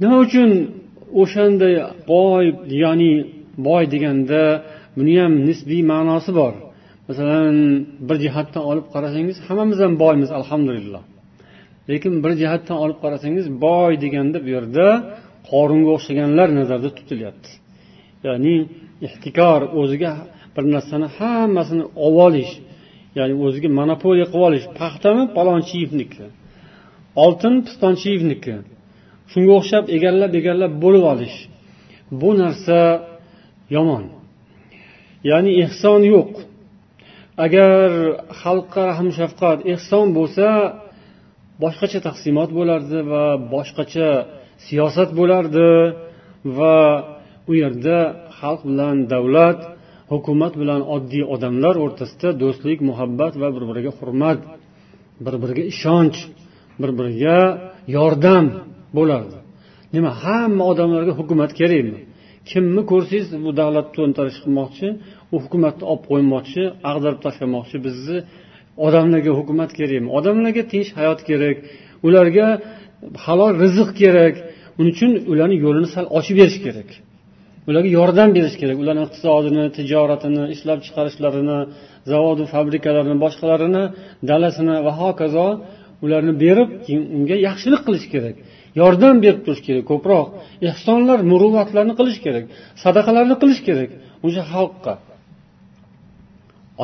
Nima 0.00 0.16
uchun 0.26 0.50
o'shanday 1.22 1.74
boy 2.12 2.44
ya'ni 2.84 3.12
boy 3.66 3.82
deganda 3.94 4.42
buni 4.98 5.14
ham 5.22 5.32
nisbiy 5.48 5.82
ma'nosi 5.92 6.30
bor? 6.40 6.54
Masalan 7.08 7.56
bir 8.08 8.16
jihatdan 8.24 8.64
olib 8.70 8.86
qarasangiz 8.94 9.36
hammamiz 9.46 9.78
ham 9.84 9.92
boymiz 10.02 10.30
alhamdulillah. 10.38 11.02
Lekin 11.90 12.14
bir 12.24 12.32
jihatdan 12.40 12.76
olib 12.84 12.98
qarasangiz 13.04 13.46
boy 13.66 13.92
deganda 14.04 14.38
bu 14.44 14.48
yerda 14.56 14.86
qorunga 15.50 15.90
o'xshaganlar 15.96 16.48
nazarda 16.58 16.90
tutilyapti. 16.98 17.50
Ya'ni 18.26 18.54
ehtikor 19.06 19.60
o'ziga 19.80 20.12
bir 20.54 20.64
narsani 20.74 21.06
hammasini 21.18 21.84
olib 22.06 22.18
olish 22.26 22.52
ya'ni 23.18 23.34
o'ziga 23.46 23.68
monopoliya 23.80 24.26
qilib 24.32 24.46
olish 24.48 24.66
paxtami 24.80 25.24
palonchiyevniki 25.36 26.24
oltin 27.24 27.54
pistonchiyevniki 27.66 28.54
shunga 29.30 29.52
o'xshab 29.58 29.84
egallab 29.96 30.32
egallab 30.40 30.72
bo'lib 30.84 31.04
olish 31.12 31.36
bu 32.20 32.30
narsa 32.42 32.78
yomon. 33.76 34.04
Ya'ni 35.30 35.50
ehson 35.64 36.00
yo'q. 36.14 36.32
Agar 37.44 37.90
xalqqa 38.40 38.82
rahm 38.90 39.08
shafqat 39.18 39.58
ehson 39.74 40.06
bo'lsa 40.18 40.46
boshqacha 41.62 42.00
taqsimot 42.08 42.50
bo'lardi 42.58 42.98
va 43.12 43.24
boshqacha 43.54 44.08
siyosat 44.66 45.10
bo'lardi 45.18 45.68
va 46.58 46.78
u 47.50 47.52
yerda 47.62 47.98
xalq 48.38 48.60
bilan 48.70 48.96
davlat 49.12 49.60
hukumat 50.12 50.54
bilan 50.62 50.82
oddiy 50.94 51.24
odamlar 51.34 51.74
o'rtasida 51.84 52.28
do'stlik 52.42 52.78
muhabbat 52.90 53.32
va 53.42 53.48
bir 53.56 53.64
biriga 53.70 53.92
hurmat 53.98 54.38
bir 55.24 55.34
biriga 55.42 55.64
ishonch 55.72 56.18
bir 56.80 56.90
biriga 56.98 57.38
yordam 57.96 58.46
bo'lardi. 58.96 59.38
Nima 59.94 60.10
hamma 60.22 60.64
odamlarga 60.72 61.12
hukumat 61.20 61.50
kerakmi? 61.60 62.00
Kimni 62.50 62.82
ko'rsangiz 62.90 63.26
bu 63.46 63.50
davlatni 63.60 63.92
to'ntarish 63.98 64.38
qilmoqchi 64.44 64.88
u 65.34 65.36
hukumatni 65.44 65.84
olib 65.92 66.04
qo'ymoqchi 66.10 66.62
ag'darib 66.90 67.20
tashlamoqchi 67.26 67.76
bizni 67.86 68.18
odamlarga 68.86 69.32
hukumat 69.38 69.70
kerakmi? 69.78 70.08
Odamlarga 70.18 70.62
tinch 70.72 70.90
hayot 70.98 71.20
kerak. 71.28 71.56
Ularga 72.06 72.46
halol 73.24 73.52
rizq 73.64 73.88
kerak. 74.02 74.34
Uning 74.78 74.92
uchun 74.96 75.10
ularni 75.32 75.56
yo'lini 75.64 75.88
sal 75.94 76.06
ochib 76.18 76.36
berish 76.40 76.58
kerak. 76.66 76.90
Ularga 77.68 77.90
yordam 77.98 78.30
berish 78.36 78.56
kerak. 78.60 78.76
Ularni 78.82 79.02
iqtisodini 79.08 79.64
tijoratini 79.76 80.44
ishlab 80.54 80.78
chiqarishlarini 80.86 81.58
zavodu 82.10 82.44
fabrikalarini 82.54 83.16
boshqalarini 83.24 83.84
dalasini 84.30 84.76
va 84.86 84.92
hokazo 85.02 85.48
ularni 86.04 86.32
berib 86.44 86.70
keyin 86.84 87.02
unga 87.16 87.36
yaxshilik 87.48 87.82
qilish 87.86 88.06
kerak. 88.14 88.36
Yordam 88.80 89.16
berib 89.24 89.40
turish 89.46 89.62
kerak 89.68 89.84
ko'proq. 89.92 90.26
Ehsonlar 90.70 91.18
muruvvatlarni 91.30 91.94
qilish 92.00 92.20
kerak 92.26 92.44
sadaqalarni 92.82 93.36
qilish 93.42 93.60
kerak 93.68 93.90
o'sha 94.26 94.42
xalqqa. 94.52 94.94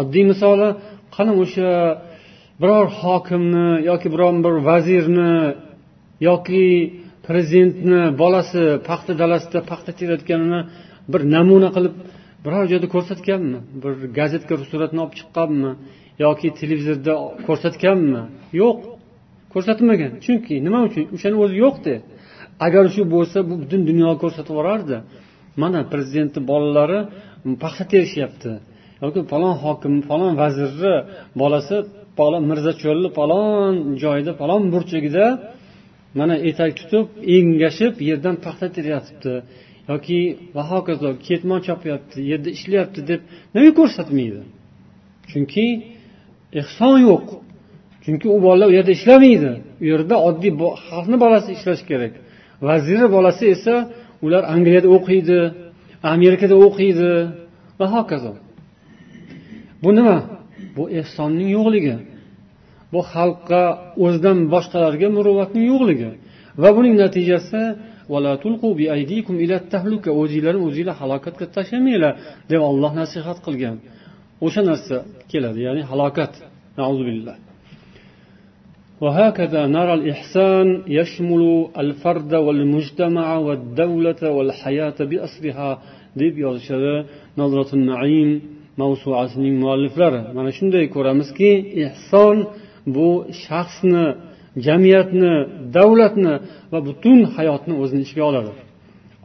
Oddiy 0.00 0.24
misoli 0.32 0.68
qani 1.14 1.32
o'sha 1.42 1.70
biror 2.62 2.86
hokimni 3.02 3.68
yoki 3.90 4.08
biron 4.14 4.36
bir 4.44 4.54
vazirni 4.68 5.32
yoki 6.28 6.64
prezidentni 7.26 8.00
bolasi 8.22 8.62
paxta 8.88 9.12
dalasida 9.22 9.60
paxta 9.70 9.90
terayotganini 9.98 10.60
bir 11.12 11.20
namuna 11.34 11.68
qilib 11.76 11.94
biror 12.44 12.64
joyda 12.72 12.86
ko'rsatganmi? 12.94 13.58
Bir 13.82 13.92
gazetka 14.18 14.54
suratini 14.72 15.00
olib 15.04 15.14
chiqqanmi? 15.18 15.70
Yoki 16.24 16.48
televizorda 16.60 17.14
ko'rsatganmi? 17.46 18.22
Yo'q 18.62 18.78
ko'rsatmagan. 19.54 20.12
Chunki 20.24 20.54
nima 20.66 20.80
uchun? 20.88 21.04
O'shani 21.14 21.36
o'zi 21.44 21.54
yo'qda 21.64 21.94
agar 22.66 22.84
shu 22.94 23.02
bo'lsa 23.14 23.38
bu 23.48 23.54
butun 23.62 23.80
dunyoga 23.90 24.16
ko'rsatib 24.24 24.52
yuborardi 24.54 24.96
mana 25.62 25.80
prezidentni 25.92 26.40
bolalari 26.50 27.00
paxta 27.62 27.84
terishyapti. 27.92 28.52
Yoki 29.02 29.20
falon 29.32 29.54
hokim 29.64 29.94
falon 30.08 30.32
vazirni 30.42 30.94
bolasi 31.40 31.76
falon 32.18 32.42
mirzacho'lni 32.50 33.08
falon 33.18 33.72
joyda 34.02 34.32
falon 34.40 34.62
burchagida 34.74 35.26
mana 36.18 36.34
etak 36.48 36.72
tutib 36.80 37.06
engashib 37.36 37.94
yerdan 38.08 38.36
paxta 38.44 38.66
teryotibdi. 38.76 39.34
Yoki 39.90 40.18
va 40.54 40.62
hokazo 40.72 41.08
ketmon 41.26 41.60
chopyapti 41.66 42.18
yerda 42.30 42.50
ishlayapti 42.56 43.00
deb 43.10 43.20
nega 43.54 43.70
ko'rsatmaydi? 43.78 44.40
Chunki 45.30 45.66
ehson 46.60 46.96
yo'q. 47.08 47.26
Chunki 48.04 48.26
u 48.36 48.38
bolalar 48.44 48.66
u 48.72 48.74
yerda 48.78 48.92
ishlamaydi. 48.98 49.52
U 49.82 49.84
yerda 49.92 50.16
oddiy 50.28 50.52
xalqni 50.88 51.16
bolasi 51.24 51.48
ishlashi 51.56 51.84
kerak. 51.90 52.12
Vazirni 52.68 53.08
bolasi 53.16 53.44
esa 53.54 53.74
ular 54.24 54.42
angliyada 54.54 54.88
o'qiydi 54.96 55.38
amerikada 56.14 56.54
o'qiydi 56.66 57.10
va 57.78 57.86
hokazo. 57.94 58.32
Bu 59.82 59.90
nima? 59.98 60.18
Bu 60.76 60.82
ehsonning 61.00 61.48
yo'qligi. 61.56 61.96
bu 62.93 62.99
xalqqa 63.13 63.63
o'zidan 64.05 64.37
boshqalarga 64.53 65.07
muruvvatning 65.17 65.65
yo'qligi 65.71 66.11
va 66.61 66.69
buning 66.77 66.95
natijasi 67.03 67.61
o'zinglarni 70.21 70.61
o'zinglar 70.67 70.95
halokatga 71.01 71.45
tashlamanglar 71.55 72.13
deb 72.51 72.61
olloh 72.69 72.91
nasihat 73.01 73.37
qilgan 73.45 73.75
o'sha 74.45 74.61
narsa 74.69 74.97
keladi 75.31 75.59
ya'ni 75.67 75.83
halokat 75.91 76.33
وهكذا 79.03 79.61
نرى 79.77 79.93
الإحسان 79.99 80.67
يشمل 80.99 81.43
الفرد 81.83 82.33
والمجتمع 82.45 83.27
والدولة 83.45 84.21
والحياة 84.35 84.99
بأسرها 85.11 85.71
deb 86.21 86.35
yozishadi 86.45 86.95
nazratun 87.39 87.81
naim 87.93 88.29
mavsuasining 88.81 89.55
mualliflari 89.63 90.21
mana 90.37 90.51
shunday 90.57 90.85
ko'ramizki 90.95 91.51
ehson 91.85 92.37
bu 92.94 93.08
shaxsni 93.44 94.06
jamiyatni 94.66 95.34
davlatni 95.76 96.34
va 96.72 96.78
butun 96.88 97.18
hayotni 97.36 97.74
o'zini 97.82 98.02
ichiga 98.06 98.24
oladi. 98.30 98.52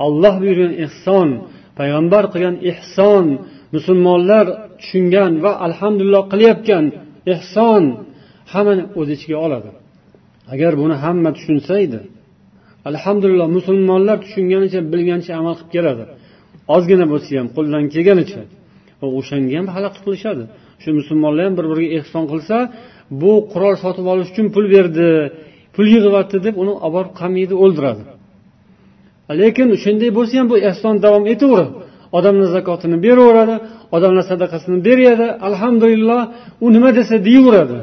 Alloh 0.06 0.34
buyurgan 0.42 0.74
ehson 0.86 1.30
payg'ambar 1.80 2.24
qilgan 2.34 2.56
ehson 2.72 3.26
musulmonlar 3.76 4.46
tushungan 4.80 5.32
va 5.44 5.52
alhamdulillah 5.68 6.24
qilayotgan 6.32 6.86
ehson 7.34 7.84
hammani 8.54 8.84
o'z 9.00 9.10
ichiga 9.16 9.38
oladi. 9.46 9.70
Agar 10.54 10.72
buni 10.82 10.96
hamma 11.04 11.30
tushunsa 11.38 11.74
edi 11.86 12.00
alhamdulillah 12.90 13.48
musulmonlar 13.58 14.18
tushunganicha 14.26 14.80
bilganicha 14.92 15.32
amal 15.42 15.56
qilib 15.60 15.72
keladi. 15.76 16.04
Ozgina 16.76 17.06
bo'lsa 17.12 17.32
ham 17.40 17.48
qo'ldan 17.58 17.84
kelganicha. 17.94 18.42
O'shanga 19.20 19.56
ham 19.60 19.68
xalaqit 19.76 20.02
qilishadi. 20.06 20.44
Shu 20.82 20.90
musulmonlar 21.00 21.44
ham 21.48 21.56
bir 21.60 21.66
biriga 21.72 21.90
ehson 22.00 22.24
qilsa 22.32 22.58
bu 23.22 23.34
qurol 23.52 23.76
sotib 23.84 24.06
olish 24.12 24.30
uchun 24.34 24.48
pul 24.56 24.66
berdi 24.76 25.10
pul 25.76 25.86
yig'yapti 25.94 26.38
deb 26.46 26.56
uni 26.62 26.74
olib 26.86 26.94
borib 26.96 27.14
qamaydi 27.22 27.56
o'ldiradi. 27.64 28.04
Lekin 29.42 29.68
shunday 29.84 30.10
bo'lsa 30.18 30.34
ham 30.40 30.48
bu 30.54 30.58
ehson 30.70 30.96
davom 31.06 31.26
etaveradi. 31.34 31.74
Odamlar 32.18 32.48
zakotini 32.58 32.98
beraveradi 33.06 33.56
odamlar 33.96 34.24
sadaqasini 34.32 34.78
beradi 34.88 35.28
alhamdulillah 35.48 36.22
u 36.66 36.68
nima 36.76 36.90
desa 37.00 37.16
deyaveradi. 37.28 37.80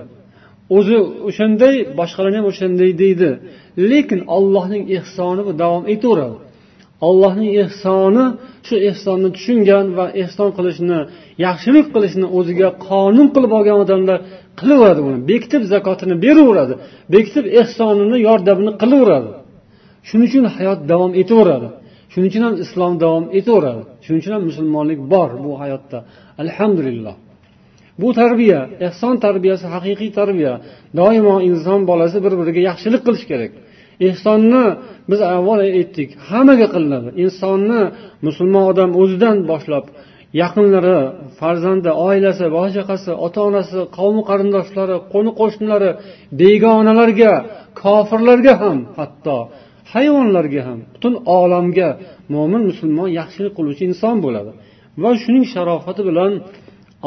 O'zi 0.76 0.96
o'shanday 1.28 1.74
boshqalar 1.98 2.32
ham 2.38 2.46
o'shanday 2.52 2.90
deydi. 3.02 3.30
Lekin 3.90 4.20
ollohning 4.36 4.84
ehsoni 4.98 5.42
bu 5.48 5.52
davom 5.62 5.84
etaveradi. 5.94 6.36
Allohning 7.08 7.52
ehsoni 7.64 8.24
shu 8.66 8.74
ehsonni 8.90 9.28
tushungan 9.36 9.86
va 9.98 10.06
ehson 10.22 10.50
qilishni 10.56 10.98
yaxshilik 11.46 11.86
qilishni 11.94 12.26
o'ziga 12.38 12.68
qonun 12.88 13.26
qilib 13.34 13.52
olgan 13.58 13.76
odamlar 13.84 14.18
qilaveradi 14.60 15.00
uni. 15.08 15.18
Bekitib 15.30 15.62
zakotini 15.72 16.14
beraveradi. 16.24 16.74
Bekitib 17.14 17.44
ehsonini 17.60 18.18
yordamini 18.28 18.72
qilaveradi. 18.82 19.30
Shuning 20.08 20.26
uchun 20.30 20.44
hayot 20.56 20.80
davom 20.92 21.12
etaveradi. 21.22 21.68
Shuning 22.12 22.28
uchun 22.30 22.42
ham 22.46 22.54
islom 22.64 22.92
davom 23.04 23.24
etaveradi. 23.38 23.82
Shuning 24.04 24.20
uchun 24.22 24.32
ham 24.36 24.42
musulmonlik 24.50 25.00
bor 25.12 25.30
bu 25.44 25.50
hayotda. 25.62 25.98
Alhamdulillah. 26.42 27.14
Bu 28.00 28.08
tarbiya 28.20 28.60
ehson 28.86 29.14
tarbiyasi 29.24 29.66
haqiqiy 29.74 30.10
tarbiya. 30.18 30.54
Doimo 30.98 31.36
inson 31.50 31.80
bolasi 31.90 32.18
bir 32.24 32.32
biriga 32.40 32.60
yaxshilik 32.70 33.02
qilish 33.06 33.26
kerak. 33.30 33.52
Ehsonni 34.08 34.64
biz 35.10 35.20
avval 35.34 35.60
aytdik 35.68 36.10
hammaga 36.28 36.66
qilinadi. 36.74 37.08
Insonni 37.24 37.82
musulmon 38.26 38.64
odam 38.72 38.90
o'zidan 39.00 39.36
boshlab 39.50 39.84
yaqinlari 40.40 40.98
farzandi 41.38 41.90
oilasi 42.08 42.44
bola 42.54 42.68
chaqasi 42.76 43.10
ota 43.26 43.40
onasi 43.48 43.78
qavmi 43.98 44.22
qarindoshlari 44.30 44.96
qo'ni 45.12 45.32
qo'shnilari 45.40 45.90
begonalarga 46.40 47.32
kofirlarga 47.82 48.54
ham 48.62 48.78
hatto 48.98 49.36
hayvonlarga 49.92 50.60
ham 50.68 50.78
butun 50.94 51.14
olamga 51.38 51.88
mo'min 52.34 52.62
musulmon 52.70 53.08
yaxshilik 53.20 53.52
qiluvchi 53.58 53.84
inson 53.90 54.16
bo'ladi. 54.24 54.50
Va 55.02 55.10
shuning 55.22 55.44
sharofati 55.54 56.02
bilan 56.08 56.32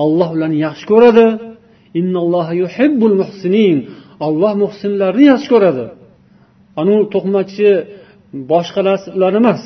alloh 0.03 0.29
ularni 0.35 0.57
yaxshi 0.67 0.85
ko'radi. 0.91 1.27
Olloh 4.27 4.53
muhsinlarni 4.63 5.25
yaxshi 5.31 5.49
ko'radi. 5.53 5.85
Anavi 6.81 7.03
to'qmachi 7.13 7.69
boshqalar 8.51 8.99
ular 9.17 9.33
emas 9.41 9.61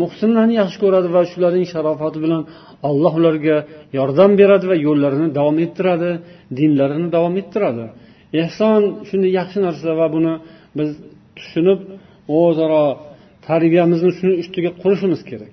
muhsinlarni 0.00 0.54
yaxshi 0.60 0.78
ko'radi 0.84 1.08
va 1.16 1.22
shularning 1.32 1.66
sharofati 1.72 2.18
bilan 2.24 2.42
alloh 2.88 3.12
ularga 3.20 3.56
yordam 3.98 4.30
beradi 4.40 4.66
va 4.70 4.76
yo'llarini 4.86 5.28
davom 5.38 5.56
ettiradi 5.64 6.10
dinlarini 6.58 7.08
davom 7.16 7.34
ettiradi 7.42 7.84
ehson 8.42 8.82
shunday 9.08 9.30
yaxshi 9.40 9.58
narsa 9.66 9.90
va 10.00 10.06
buni 10.14 10.32
biz 10.78 10.90
tushunib 11.38 11.80
o'zaro 12.40 12.84
tarbiyamizni 13.48 14.10
shuni 14.18 14.34
ustiga 14.42 14.70
qurishimiz 14.82 15.22
kerak 15.30 15.52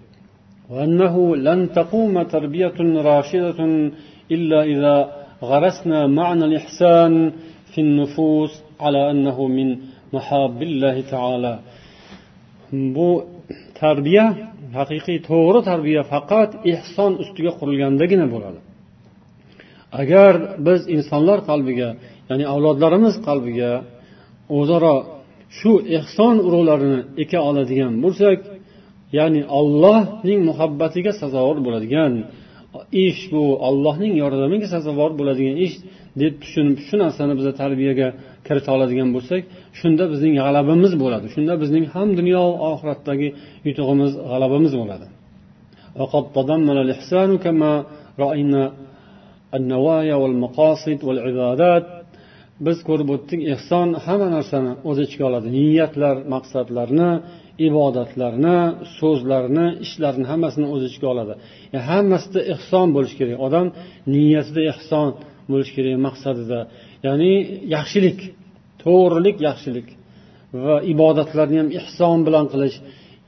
وأنه 0.73 1.15
لن 1.47 1.59
تقوم 1.79 2.15
تربية 2.35 2.77
راشدة 3.09 3.59
إلا 4.35 4.59
إذا 4.73 4.95
غرسنا 5.49 5.99
معنى 6.19 6.45
الإحسان 6.49 7.13
في 7.71 7.79
النفوس 7.85 8.51
على 8.83 9.01
أنه 9.11 9.37
من 9.57 9.67
محاب 10.13 10.57
الله 10.69 10.95
تعالى 11.13 11.53
bu 12.95 13.25
tarbiya 13.82 14.26
haqiqiy 14.78 15.18
to'g'ri 15.30 15.60
tarbiya 15.70 16.02
faqat 16.12 16.50
ehson 16.72 17.12
ustiga 17.22 17.52
qurilgandagina 17.58 18.26
bo'ladi. 18.34 18.60
Agar 20.00 20.32
biz 20.66 20.80
insonlar 20.96 21.38
qalbiga 21.50 21.88
ya'ni 22.30 22.44
avlodlarimiz 22.54 23.14
qalbiga 23.28 23.72
o'zaro 24.58 24.96
shu 25.58 25.72
ehson 25.98 26.36
urug'larini 26.46 27.00
eka 27.22 27.38
oladigan 27.50 27.92
bo'lsak 28.04 28.38
ya'ni 29.18 29.42
ollohning 29.58 30.40
muhabbatiga 30.50 31.12
sazovor 31.22 31.56
bo'ladigan 31.66 32.12
ish 33.06 33.20
bu 33.32 33.42
ollohning 33.68 34.12
yordamiga 34.22 34.68
sazovor 34.74 35.10
bo'ladigan 35.20 35.56
ish 35.66 35.74
deb 36.20 36.34
tushunib 36.42 36.78
shu 36.86 36.94
narsani 37.04 37.34
biza 37.38 37.52
tarbiyaga 37.62 38.08
kirita 38.46 38.70
oladigan 38.76 39.08
bo'lsak 39.16 39.42
shunda 39.78 40.04
bizning 40.12 40.34
g'alabamiz 40.40 40.92
bo'ladi. 41.02 41.26
Shunda 41.34 41.54
bizning 41.62 41.84
ham 41.94 42.08
dunyo 42.18 42.42
va 42.60 42.68
oxiratdagi 42.74 43.28
yutug'imiz 43.66 44.12
g'alabamiz 44.30 44.72
bo'ladi. 44.80 45.06
Biz 52.66 52.78
ko'rib 52.88 53.08
o'tdik 53.14 53.40
ehson 53.54 53.88
hamma 54.04 54.28
narsani 54.36 54.72
o'z 54.88 54.98
ichiga 55.04 55.24
oladi. 55.30 55.48
Niyatlar 55.58 56.16
maqsadlarni 56.34 57.10
ibodatlarni 57.68 58.58
so'zlarni 58.98 59.66
ishlarni 59.84 60.24
hammasini 60.32 60.66
o'z 60.74 60.82
ichiga 60.88 61.08
oladi. 61.14 61.34
Yani 61.72 61.84
hammasida 61.92 62.40
ehson 62.54 62.86
bo'lishi 62.96 63.16
kerak. 63.20 63.36
Odam 63.46 63.66
niyatida 64.14 64.62
ehson 64.72 65.08
bo'lishi 65.50 65.72
kerak 65.76 65.94
maqsadida. 66.06 66.58
Ya'ni 67.06 67.32
yaxshilik. 67.76 68.18
To'g'rilik 68.82 69.36
yaxshilik 69.48 69.88
va 70.64 70.76
ibodatlarni 70.92 71.56
ham 71.62 71.68
ehson 71.80 72.18
bilan 72.26 72.46
qilish 72.52 72.76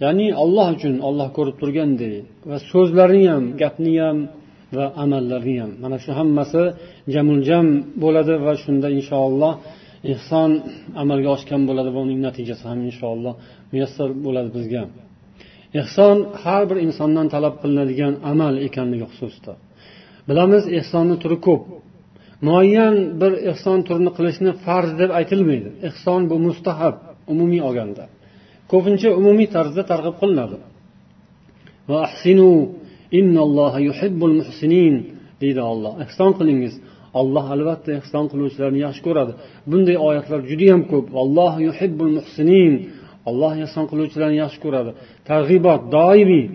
ya'ni 0.04 0.26
alloh 0.42 0.66
uchun 0.76 0.94
olloh 1.08 1.28
ko'rib 1.36 1.56
turganday 1.62 2.14
va 2.48 2.56
so'zlarni 2.70 3.24
ham 3.32 3.44
gapni 3.62 3.94
ham 4.04 4.18
va 4.76 4.86
amallarni 5.04 5.56
ham. 5.62 5.70
Mana 5.82 5.96
shu 6.04 6.10
hammasi 6.20 6.62
jamuljam 7.14 7.66
bo'ladi 8.02 8.34
va 8.46 8.52
shunda 8.62 8.88
inshaalloh 8.98 9.52
ehson 10.12 10.50
amalga 11.02 11.28
oshgan 11.36 11.62
bo'ladi 11.68 11.90
va 11.94 12.00
uning 12.06 12.20
natijasi 12.26 12.64
ham 12.70 12.80
inshaalloh 12.90 13.34
muyassar 13.72 14.08
bo'ladi 14.26 14.50
bizga. 14.56 14.82
Ehson 15.80 16.16
har 16.42 16.62
bir 16.70 16.78
insondan 16.86 17.26
talab 17.34 17.54
qilinadigan 17.62 18.14
amal 18.32 18.54
ekanligi 18.68 19.06
xususida. 19.12 19.52
Bilamiz 20.28 20.64
ehsonni 20.78 21.16
turi 21.22 21.38
ko'p. 21.46 21.62
Muayyan 22.46 22.96
bir 23.20 23.32
ehson 23.50 23.78
turini 23.86 24.10
qilishni 24.16 24.50
farz 24.64 24.90
deb 25.00 25.10
aytilmaydi. 25.18 25.68
Ehson 25.88 26.20
bu 26.30 26.36
mustahab 26.46 26.94
umumiy 27.32 27.62
olganda 27.68 28.04
ko'pincha 28.72 29.08
umumiy 29.20 29.48
tarzda 29.56 29.82
targ'ib 29.90 30.16
qilinadi. 30.20 30.56
Va 31.90 31.98
ahsinu 32.08 32.50
innalloha 33.18 33.78
yuhibbul 33.88 34.34
muhsinin 34.40 34.94
deydi 35.42 35.62
olloh 35.72 35.94
ehson 36.04 36.30
qilingiz. 36.38 36.74
Olloh 37.20 37.46
albatta 37.54 37.90
ehson 38.00 38.24
qiluvchilarni 38.32 38.80
yaxshi 38.86 39.02
ko'radi. 39.06 39.32
Bunday 39.70 39.96
oyatlar 40.08 40.40
judayam 40.50 40.82
ko'p. 40.92 41.06
Alloh 41.22 41.54
yuhibbul 41.68 42.12
muhsinin. 42.18 42.72
Olloh 43.28 43.52
ehson 43.64 43.84
qiluvchilarni 43.90 44.38
yaxshi 44.44 44.58
ko'radi. 44.64 44.90
Targ'ibot 45.30 45.82
doimiy. 45.96 46.46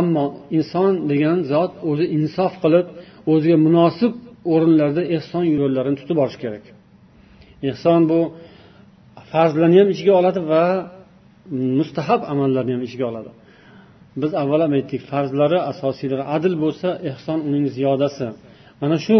Ammo 0.00 0.24
inson 0.58 0.92
degan 1.10 1.38
zot 1.52 1.72
o'zi 1.90 2.06
insof 2.18 2.52
qilib 2.62 2.86
o'ziga 3.32 3.58
munosib 3.66 4.12
o'rinlarda 4.52 5.02
ehson 5.16 5.44
yo'llarini 5.60 5.96
tutib 6.00 6.16
borish 6.20 6.38
kerak. 6.44 6.64
Ehson 7.70 8.00
bu 8.10 8.18
farzlarni 9.30 9.76
ham 9.80 9.88
ichiga 9.94 10.12
oladi 10.20 10.40
va 10.52 10.64
mustahab 11.78 12.20
amallarni 12.32 12.72
ham 12.76 12.82
ichiga 12.88 13.06
oladi. 13.12 13.30
Biz 14.22 14.30
avval 14.42 14.60
ham 14.64 14.72
aytdik 14.78 15.02
farzlari 15.10 15.58
asosiylari 15.72 16.24
adil 16.36 16.54
bo'lsa 16.62 16.88
ehson 17.10 17.38
uning 17.48 17.64
ziyodasi. 17.76 18.26
Mana 18.82 18.96
shu 19.06 19.16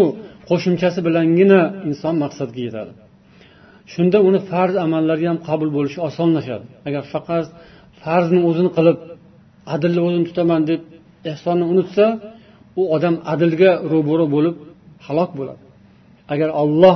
qo'shimchasi 0.49 0.99
bilangina 1.07 1.61
inson 1.89 2.15
maqsadga 2.23 2.61
yetadi. 2.67 2.91
Shunda 3.93 4.17
uni 4.27 4.39
farz 4.51 4.75
amallari 4.85 5.25
ham 5.31 5.37
qabul 5.47 5.69
bo'lishi 5.77 5.99
osonlashadi. 6.09 6.65
Agar 6.87 7.03
faqat 7.13 7.45
farzni 8.03 8.39
o'zini 8.49 8.69
qilib 8.77 8.97
adilni 9.75 10.01
o'zini 10.07 10.25
tutaman 10.29 10.61
deb 10.71 10.81
ehsonni 11.31 11.65
unutsa 11.73 12.05
u 12.81 12.83
odam 12.95 13.15
adilga 13.33 13.71
ro'baro 13.91 14.25
bo'lib 14.35 14.55
halok 15.05 15.31
bo'ladi. 15.39 15.63
Agar 16.33 16.49
olloh 16.61 16.95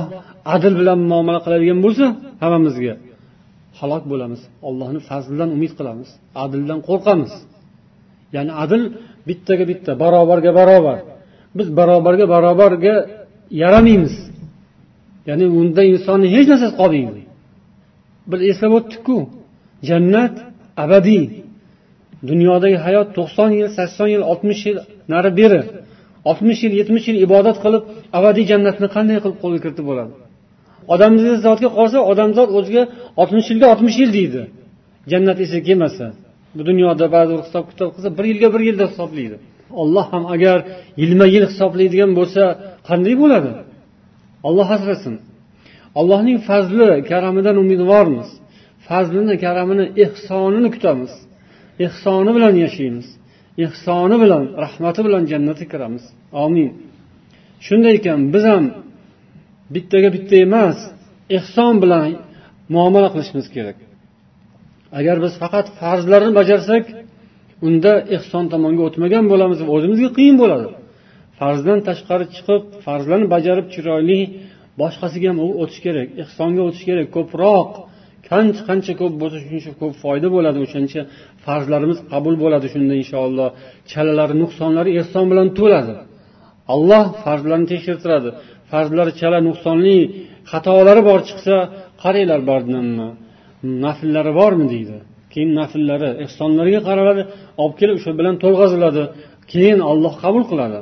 adil 0.54 0.74
bilan 0.80 0.98
muomala 1.10 1.40
qiladigan 1.44 1.78
bo'lsa 1.84 2.06
hammamizga 2.42 2.94
halok 3.80 4.04
bo'lamiz. 4.12 4.40
Ollohni 4.68 5.00
fazlidan 5.08 5.48
umid 5.56 5.72
qilamiz 5.78 6.08
adildan 6.44 6.78
qo'rqamiz. 6.88 7.32
Ya'ni 8.36 8.52
adil 8.64 8.82
bittaga 9.28 9.64
bitta 9.70 9.92
barobarga 10.02 10.50
barobar. 10.58 10.98
Biz 11.58 11.68
barobarga 11.78 12.26
barobarga 12.34 12.94
yaramaymiz. 13.62 14.14
Ya'ni 15.28 15.46
unda 15.60 15.82
insonni 15.92 16.28
hech 16.34 16.46
narsasi 16.52 16.74
qolmaydi. 16.80 17.22
Bir 18.30 18.40
eslab 18.50 18.72
o'tdikku 18.78 19.16
jannat 19.88 20.34
abadiy. 20.84 21.24
Dunyodagi 22.30 22.78
hayot 22.86 23.08
to'qson 23.18 23.50
yil 23.58 23.68
sakson 23.78 24.08
yil 24.14 24.22
oltmish 24.30 24.62
yil 24.68 24.78
nari 25.12 25.30
beri 25.40 25.60
oltmish 26.30 26.60
yil 26.64 26.74
yetmish 26.80 27.06
yil 27.10 27.18
ibodat 27.26 27.56
qilib 27.64 27.82
abadiy 28.18 28.44
jannatni 28.50 28.88
qanday 28.96 29.18
qilib 29.22 29.38
qo'lga 29.42 29.58
kiritib 29.64 29.86
bo'ladi? 29.90 30.12
Odamni 30.94 31.32
zotga 31.46 31.68
qolsa 31.78 31.98
odamzod 32.12 32.48
o'ziga 32.58 32.82
oltmish 33.20 33.48
yilga 33.50 33.66
oltmish 33.72 33.96
yil 34.02 34.10
deydi. 34.18 34.42
Jannat 35.10 35.38
esa 35.44 35.58
kelmasa 35.68 36.06
bu 36.56 36.62
dunyoda 36.70 37.06
ba'zi 37.16 37.32
bir 37.36 37.42
hisob 37.46 37.64
kitob 37.70 37.90
qilsa 37.94 38.08
bir 38.18 38.24
yilga 38.30 38.48
bir 38.54 38.62
yilda 38.68 38.84
hisoblaydi. 38.90 39.36
Olloh 39.82 40.06
ham 40.12 40.24
agar 40.34 40.58
yilma 41.02 41.26
yil 41.34 41.44
hisoblaydigan 41.50 42.10
bo'lsa 42.18 42.42
qanday 42.88 43.14
bo'ladi? 43.22 43.50
Olloh 44.48 44.68
asrasin 44.76 45.14
allohning 46.00 46.38
fazli 46.48 46.88
karamidan 47.10 47.56
umidvormiz. 47.62 48.28
Fazlini 48.88 49.34
karamini 49.44 49.84
ehsonini 50.04 50.68
kutamiz. 50.74 51.12
Ehsoni 51.86 52.30
bilan 52.36 52.54
yashaymiz. 52.64 53.06
Ehsoni 53.64 54.16
bilan 54.22 54.44
rahmati 54.64 55.00
bilan 55.06 55.22
jannatga 55.30 55.66
kiramiz. 55.72 56.04
Omin 56.44 56.68
shunday 57.66 57.94
ekan 58.00 58.20
biz 58.34 58.44
ham 58.52 58.64
bittaga 59.74 60.08
bitta 60.16 60.36
emas 60.46 60.78
ehson 61.38 61.74
bilan 61.82 62.08
muomala 62.74 63.08
qilishimiz 63.14 63.46
kerak. 63.56 63.78
Agar 64.98 65.16
biz 65.24 65.32
faqat 65.42 65.66
farzlarni 65.80 66.32
bajarsak 66.40 66.84
unda 67.66 67.92
ehson 68.16 68.44
tomonga 68.52 68.82
o'tmagan 68.88 69.24
bo'lamiz 69.32 69.58
o'zimizga 69.74 70.10
qiyin 70.18 70.36
bo'ladi. 70.42 70.68
Farzdan 71.38 71.78
tashqari 71.88 72.26
chiqib 72.34 72.62
farzlarni 72.84 73.26
bajarib 73.34 73.66
chiroyli 73.74 74.20
boshqasiga 74.80 75.28
ham 75.32 75.38
o'tish 75.62 75.80
kerak 75.86 76.08
ehsonga 76.22 76.62
o'tish 76.68 76.84
kerak. 76.88 77.06
Ko'proq 77.16 77.70
qancha 78.30 78.62
qancha 78.68 78.92
ko'p 79.00 79.14
bo'lsa 79.22 79.38
shuncha 79.46 79.70
ko'p 79.80 79.94
foyda 80.02 80.28
bo'ladi 80.36 80.58
o'shancha 80.66 81.00
farzlarimiz 81.44 81.98
qabul 82.12 82.34
bo'ladi 82.42 82.66
shunda 82.74 82.94
inshaalloh. 83.02 83.48
Chalalari 83.90 84.34
nuqsonlari 84.42 84.90
ehson 85.00 85.24
bilan 85.30 85.48
to'ladi. 85.60 85.94
Alloh 86.74 87.04
farzlarni 87.24 87.66
tekshirtiradi. 87.72 88.30
Farzlari 88.70 89.12
chala 89.20 89.38
nuqsonli 89.48 89.98
xatolari 90.50 91.02
bor 91.08 91.20
chiqsa 91.28 91.56
qaranglar 92.02 92.40
bardammi 92.50 93.08
nafllari 93.84 94.32
bormi 94.40 94.66
deydi. 94.74 94.96
Keyin 95.32 95.50
nafllari 95.60 96.10
ehsonlariga 96.24 96.80
qaraladi 96.88 97.22
olib 97.62 97.74
kelib 97.80 97.96
o'sha 98.00 98.12
bilan 98.18 98.34
to'lg'aziladi. 98.42 99.02
Keyin 99.52 99.80
olloh 99.90 100.14
qabul 100.24 100.44
qiladi. 100.50 100.80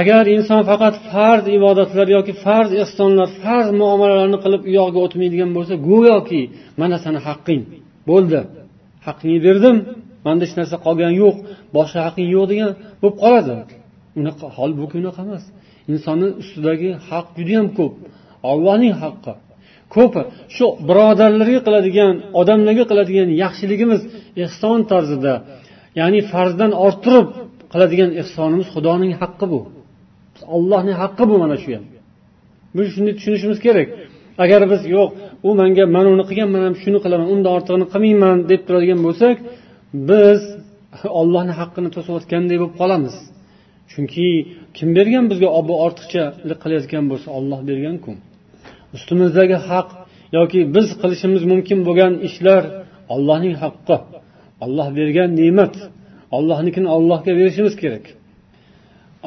Agar 0.00 0.24
inson 0.36 0.62
faqat 0.70 0.94
farz 1.10 1.44
ibodatlar 1.58 2.06
yoki 2.16 2.32
farz 2.44 2.70
ehsonlar 2.82 3.28
farz 3.42 3.68
muomalalarni 3.80 4.38
qilib 4.44 4.62
u 4.68 4.70
yog'iga 4.78 5.00
o'tmaydigan 5.06 5.50
bo'lsa 5.56 5.74
go'yoki 5.88 6.42
mana 6.80 6.96
sani 7.04 7.20
haqqing 7.28 7.62
bo'ldi. 8.10 8.40
Haqingni 9.06 9.40
berdim 9.46 9.76
manda 10.26 10.42
hech 10.46 10.54
narsa 10.60 10.76
qolgani 10.86 11.14
yo'q 11.22 11.36
boshqa 11.76 12.00
haqing 12.06 12.26
yo'q 12.36 12.46
degan 12.52 12.70
bo'lib 13.00 13.16
qoladi. 13.24 13.54
Unaqa 14.20 14.46
holbuki 14.56 14.96
unaqa 15.02 15.20
emas. 15.26 15.44
Insonni 15.92 16.28
ustidagi 16.42 16.90
haq 17.08 17.26
judayam 17.38 17.66
ko'p. 17.78 17.94
Ollohning 18.50 18.94
haqqi. 19.02 19.32
Ko'pi 19.94 20.22
shu 20.56 20.66
birodarlarga 20.88 21.60
qiladigan 21.66 22.14
odamlarga 22.40 22.84
qiladigan 22.90 23.28
yaxshiligimiz 23.42 24.00
ehson 24.44 24.78
tarzida 24.90 25.34
ya'ni 26.00 26.20
farzdan 26.32 26.72
orttirib 26.86 27.28
qiladigan 27.72 28.10
ehsonimiz 28.20 28.68
xudoning 28.74 29.12
haqqi 29.20 29.46
bu. 29.52 29.60
Ollohning 30.56 30.96
haqqi 31.02 31.24
bu 31.30 31.34
mana 31.42 31.56
shu 31.62 31.70
ham. 31.76 31.84
Biz 32.76 32.86
shuni 32.94 33.10
tushunishimiz 33.18 33.58
kerak. 33.66 33.88
Agar 34.44 34.60
biz 34.72 34.82
yo'q 34.96 35.08
u 35.48 35.50
manga 35.60 35.84
mana 35.96 36.08
uni 36.14 36.24
qilgan 36.30 36.48
man 36.54 36.62
ham 36.66 36.74
shuni 36.82 36.98
qilaman 37.04 37.28
undan 37.34 37.50
ortig'ini 37.56 37.86
qilmayman 37.92 38.36
deb 38.50 38.60
turadigan 38.66 39.00
bo'lsak 39.06 39.36
biz 40.10 40.40
ollohni 41.20 41.52
haqqini 41.60 41.88
to'sayotganday 41.96 42.56
bo'lib 42.60 42.74
qolamiz. 42.80 43.14
chunki 43.93 44.27
kim 44.77 44.89
bergan 44.97 45.25
bizga 45.31 45.49
bu 45.69 45.73
ortiqchalik 45.85 46.59
qilayotgan 46.63 47.03
bo'lsa 47.11 47.27
olloh 47.37 47.59
berganku 47.69 48.11
ustimizdagi 48.95 49.57
haq 49.69 49.89
yoki 50.37 50.59
biz 50.75 50.87
qilishimiz 51.01 51.43
mumkin 51.51 51.79
bo'lgan 51.87 52.13
ishlar 52.27 52.63
ollohning 53.13 53.55
haqqi 53.63 53.97
olloh 54.65 54.87
bergan 54.99 55.29
ne'mat 55.41 55.73
ollohnikini 56.37 56.89
ollohga 56.97 57.31
berishimiz 57.39 57.75
kerak 57.83 58.05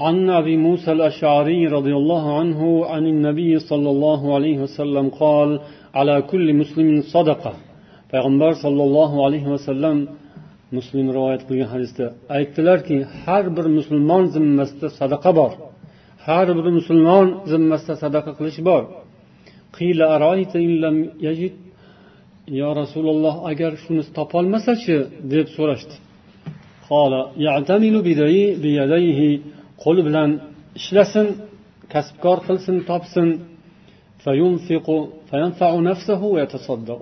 عن 0.05 0.17
أبي 0.41 0.55
موسى 0.67 0.91
الأشعري 0.97 1.61
رضي 1.77 1.95
الله 2.01 2.25
عنه 2.39 2.61
عن 2.93 3.05
النبي 3.15 3.53
صلى 3.71 3.89
الله 3.95 4.21
عليه 4.37 4.57
وسلم 4.65 5.07
قال 5.23 5.51
على 5.99 6.17
كل 6.31 6.47
مسلم 6.61 6.89
صدقة 7.15 7.53
payg'ambar 8.13 8.53
sollallohu 8.65 9.17
alayhi 9.27 9.49
vasallam 9.55 9.97
muslim 10.76 11.08
rivoyat 11.16 11.42
qilgan 11.48 11.70
hadisda 11.74 12.06
aytdilarki 12.38 12.98
har 13.24 13.46
bir 13.58 13.66
musulmon 13.78 14.24
zimmasida 14.36 14.88
sadaqa 15.00 15.32
bor. 15.40 15.52
Har 16.26 16.48
bir 16.58 16.68
musulmon 16.78 17.28
zimmasida 17.52 17.96
sadaqa 18.04 18.32
qilish 18.38 18.60
bor. 18.70 18.84
Yo 22.60 22.70
rasululloh 22.82 23.36
agar 23.52 23.72
shuni 23.84 24.04
topolmasachi 24.18 24.98
deb 25.34 25.48
so'rashdi. 25.58 25.96
Qo'li 29.84 30.02
bilan 30.08 30.30
ishlasin 30.80 31.28
kasbkor 31.94 32.38
qilsin 32.48 32.76
topsin. 32.90 33.30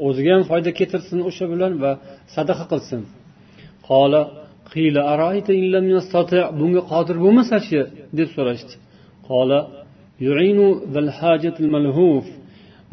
O'ziga 0.08 0.32
ham 0.36 0.44
foyda 0.52 0.72
keltirsin 0.80 1.20
o'sha 1.30 1.46
bilan 1.54 1.74
va 1.84 1.92
sadaqa 2.36 2.66
qilsin. 2.74 3.02
Bunga 6.60 6.82
qodir 6.92 7.18
bo'lmasachi? 7.26 7.80
deb 8.20 8.30
so'rashdi. 8.36 8.74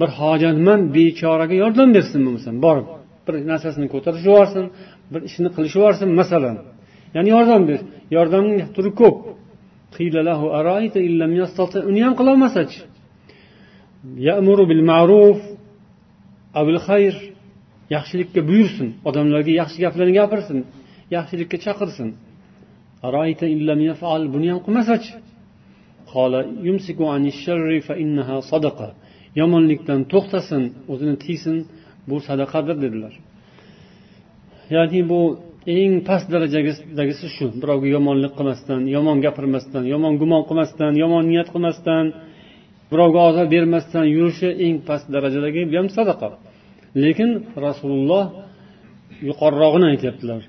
Bir 0.00 0.10
hojatmand 0.20 0.84
bechoraga 0.96 1.54
yordam 1.62 1.88
bersin 1.96 2.20
bo'lmasam 2.26 2.56
borib 2.64 2.86
bir 3.26 3.34
narsasini 3.50 3.86
ko'tarib 3.94 4.22
yuborsin 4.28 4.64
bir 5.12 5.20
ishni 5.28 5.48
qilishib 5.56 5.78
yuborsin 5.80 6.08
masalan. 6.20 6.56
Ya'ni 7.16 7.30
yordam 7.36 7.62
ber 7.68 7.80
yordamning 8.16 8.58
turi 8.76 8.90
ko'p. 9.00 9.16
Uni 11.90 12.00
ham 12.06 12.14
qilolmasachi? 12.20 12.80
Yaxshilikka 17.94 18.40
buyursin 18.50 18.88
odamlarga 19.08 19.52
yaxshi 19.60 19.78
gaplarni 19.84 20.14
gapirsin. 20.20 20.58
Yaxshilikka 21.16 21.58
chaqirsin. 21.64 22.08
Buni 24.34 24.46
ham 24.52 24.60
qilmasachi 24.66 25.12
yomonlikdan 29.40 30.00
to'xtasin 30.12 30.62
o'zini 30.92 31.16
tiysin 31.24 31.56
bu 32.08 32.16
sadaqadir 32.28 32.76
dedilar. 32.84 33.14
Ya'ni 34.74 35.00
bu 35.10 35.20
eng 35.76 35.94
past 36.08 36.26
darajadagisi 36.34 37.26
shu. 37.36 37.46
Birovga 37.62 37.88
yomonlik 37.96 38.32
qilmasdan 38.38 38.80
yomon 38.96 39.18
gapirmasdan 39.24 39.84
yomon 39.92 40.14
gumon 40.20 40.42
qilmasdan 40.48 40.92
yomon 41.02 41.24
niyat 41.30 41.48
qilmasdan 41.54 42.04
birovga 42.92 43.20
ozor 43.28 43.46
bermasdan 43.54 44.06
yurishi 44.16 44.48
eng 44.66 44.76
past 44.88 45.06
darajadagi 45.14 45.62
bu 45.70 45.74
ham 45.80 45.88
sadaqa. 45.96 46.28
Lekin 47.02 47.30
rasululloh 47.66 48.24
yuqorirog'ini 49.28 49.86
aytyaptilar. 49.92 50.40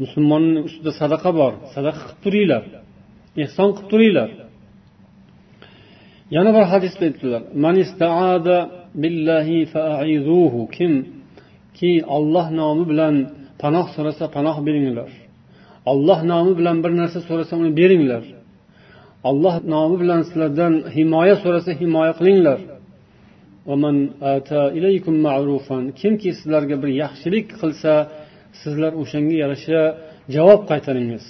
Musulmonni 0.00 0.60
ustida 0.68 0.92
sadaqa 1.00 1.30
bor. 1.40 1.52
Sadaqa 1.74 2.02
qilib 2.08 2.20
turinglar. 2.24 2.62
Ehson 3.44 3.68
qilib 3.76 3.88
turinglar. 3.92 4.30
Yana 6.36 6.50
bir 6.56 6.64
hadisda 6.72 7.02
aytdilar. 7.08 7.42
Kimki 10.76 11.92
olloh 12.16 12.46
nomi 12.60 12.84
bilan 12.90 13.14
panoh 13.62 13.86
so'rasa 13.94 14.24
panoh 14.36 14.56
beringlar. 14.66 15.10
Olloh 15.92 16.18
nomi 16.32 16.52
bilan 16.58 16.76
bir 16.84 16.92
narsa 17.00 17.18
so'rasa 17.28 17.52
uni 17.62 17.72
beringlar. 17.80 18.24
Olloh 19.28 19.56
nomi 19.74 19.96
bilan 20.02 20.20
sizlardan 20.28 20.74
himoya 20.96 21.36
so'rasa 21.42 21.70
himoya 21.80 22.12
qilinglar. 22.20 22.60
Kimki 26.00 26.30
sizlarga 26.38 26.76
bir 26.82 26.90
yaxshilik 27.02 27.46
qilsa 27.60 27.92
sizlar 28.60 28.92
o'shanga 29.02 29.34
yarasha 29.42 29.80
javob 30.34 30.60
qaytaringiz. 30.70 31.24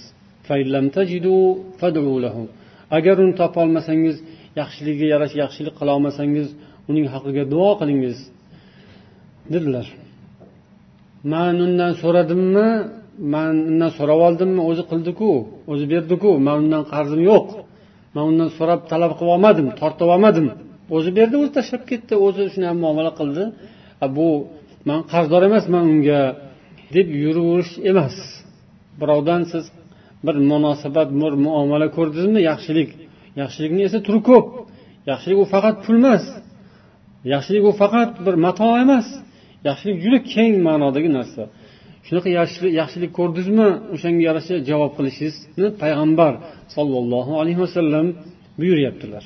Agar 2.97 3.17
uni 3.25 3.35
topolmasangiz 3.41 4.17
yaxshiligiga 4.61 5.07
yarasha 5.15 5.37
yaxshilik 5.45 5.75
qilolmasangiz 5.81 6.49
uning 6.91 7.07
haqqiga 7.15 7.45
duo 7.53 7.71
qilingiz 7.81 8.19
dedilar. 9.55 9.87
Man 11.33 11.55
undan 11.67 11.93
so'radimmi? 12.03 12.69
Man 13.35 13.55
undan 13.71 13.91
so'rab 13.99 14.21
oldimmi? 14.29 14.61
O'zi 14.71 14.83
qildiku 14.91 15.31
o'zi 15.73 15.85
berdiku. 15.93 16.31
Man 16.47 16.57
undan 16.65 16.83
qarzim 16.93 17.21
yo'q. 17.31 17.47
Man 18.15 18.25
undan 18.31 18.51
so'rab 18.59 18.81
talab 18.93 19.13
qilib 19.19 19.33
olmadim 19.37 19.67
tortib 19.81 20.09
olmadim. 20.15 20.47
O'zi 20.97 21.11
berdi 21.19 21.35
o'zi 21.43 21.51
tashlab 21.59 21.83
ketdi. 21.91 22.15
O'zi 22.27 22.41
shunday 22.55 22.75
muomala 22.85 23.13
qildi. 23.21 23.45
Bu 24.17 24.29
man 24.89 25.01
qarzdor 25.13 25.43
emasman 25.49 25.85
unga 25.93 26.21
deb 26.95 27.09
yuraverish 27.25 27.73
emas. 27.91 28.17
Birovdan 29.01 29.43
siz 29.53 29.65
bir 30.27 30.37
munosabat 30.51 31.09
bir 31.23 31.33
muomala 31.45 31.89
ko'rdingizmi? 31.97 32.41
Yaxshilik. 32.51 32.91
Yaxshilikni 33.41 33.83
esa 33.89 33.99
turi 34.07 34.21
ko'p. 34.31 34.47
Yaxshilik 35.11 35.39
u 35.45 35.47
faqat 35.55 35.77
pul 35.85 35.97
emas. 36.03 36.25
Yaxshilik 37.33 37.65
u 37.71 37.73
faqat 37.83 38.11
bir 38.27 38.35
mato 38.45 38.71
emas. 38.85 39.07
Yaxshilik 39.69 39.97
juda 40.05 40.19
keng 40.35 40.55
ma'nodagi 40.67 41.11
narsa. 41.19 41.43
Shunaqa 42.07 42.29
yaxshilik 42.81 43.13
ko'rdingizmi? 43.19 43.69
O'shanga 43.95 44.23
yarasha 44.29 44.55
javob 44.71 44.93
qilishingizni 44.99 45.69
payg'ambar 45.83 46.33
sollallohu 46.77 47.33
alayhi 47.41 47.61
vasallam 47.65 48.07
buyuryaptilar. 48.59 49.25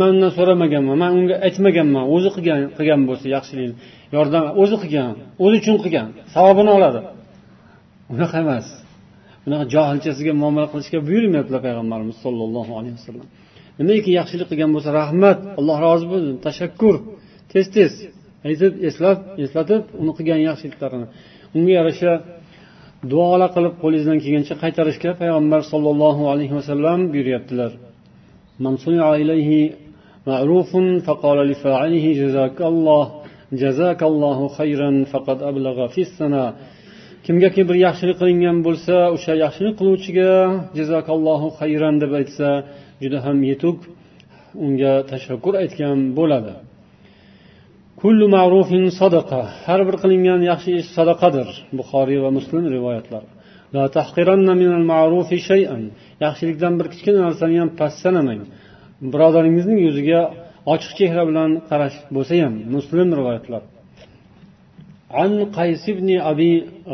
Man 0.00 0.08
undan 0.14 0.30
so'ramaganman 0.38 0.96
man 1.02 1.10
unga 1.18 1.36
aytmaganman 1.46 2.04
o'zi 2.14 2.28
qilgan 2.36 2.60
qilgan 2.78 3.00
bo'lsa 3.08 3.26
yaxshilikni 3.36 3.74
yordam 4.16 4.44
o'zi 4.62 4.76
qilgan 4.82 5.12
o'zi 5.44 5.56
uchun 5.62 5.76
qilgan 5.84 6.08
savobini 6.34 6.70
oladi. 6.78 7.00
Unaqa 8.14 8.36
emas. 8.44 8.66
Bunaqa 9.44 9.64
johilchasiga 9.74 10.32
muomala 10.42 10.66
qilishga 10.72 10.98
buyurmayaptilar 11.08 11.60
payg'ambarimiz 11.66 12.16
sollallohu 12.24 12.72
alayhi 12.78 12.94
vasallam. 12.98 13.26
Nimaiki 13.80 14.10
yaxshilik 14.18 14.46
qilgan 14.50 14.70
bo'lsa 14.74 14.90
rahmat 15.00 15.38
alloh 15.58 15.76
rozi 15.86 16.06
bo'lsin 16.12 16.34
tashakkur 16.46 16.94
tez 17.52 17.66
tez. 17.76 17.92
Aytib 18.48 18.72
eslab 18.88 19.18
eslatib 19.44 19.82
uni 20.02 20.12
qilgan 20.18 20.40
yaxshiliklarini 20.48 21.06
unga 21.56 21.72
yarasha 21.78 22.12
duolar 23.12 23.50
qilib 23.56 23.74
qo'lingizdan 23.82 24.18
kelgancha 24.24 24.54
qaytarishga 24.62 25.10
payg'ambar 25.20 25.60
sollallohu 25.72 26.22
alayhi 26.32 26.54
vasallam 26.58 26.98
buyuryaptilar. 27.12 27.70
معروف 30.27 30.71
فقال 31.07 31.37
لفاعله 31.49 32.05
جزاك 32.21 32.59
الله 32.71 33.05
جزاك 33.63 34.01
الله 34.11 34.39
خيرا 34.57 34.91
فقد 35.11 35.37
أبلغ 35.49 35.77
في 35.93 36.01
السنة 36.07 36.45
kimgaki 37.25 37.61
bir 37.69 37.77
yaxshilik 37.87 38.17
qilingan 38.21 38.57
bo'lsa 38.67 38.95
o'sha 39.15 39.33
yaxshilik 39.43 39.75
qiluvchiga 39.79 40.31
jazakallohu 40.77 41.47
xayran 41.59 41.95
deb 42.03 42.11
aytsa 42.19 42.49
juda 43.03 43.19
ham 43.25 43.37
yetuk 43.51 43.77
unga 44.65 44.93
tashakkur 45.11 45.53
aytgan 45.63 45.97
bo'ladi 46.19 46.53
kullu 48.01 48.25
ma'rufin 48.37 48.85
sadaqa 49.01 49.41
har 49.65 49.81
bir 49.87 49.95
qilingan 50.03 50.41
yaxshi 50.51 50.71
ish 50.79 50.89
sadaqadir 50.97 51.47
buxoriy 51.79 52.19
va 52.25 52.29
muslim 52.37 52.63
rivoyatlari 52.75 53.29
yaxshilikdan 56.25 56.73
bir 56.79 56.87
kichkina 56.93 57.19
narsani 57.27 57.55
ham 57.61 57.69
past 57.79 57.97
sanamang 58.03 58.41
birodaringizning 59.13 59.79
yuziga 59.87 60.21
ochiq 60.73 60.91
chehra 60.99 61.23
bilan 61.29 61.51
qarash 61.69 61.97
bo'lsa 62.15 62.33
ham 62.43 62.53
muslim 62.75 63.09
rivoyatlari 63.19 63.67
an 65.23 65.31
qays 65.57 65.81
ibn 65.93 66.07
abi 66.31 66.51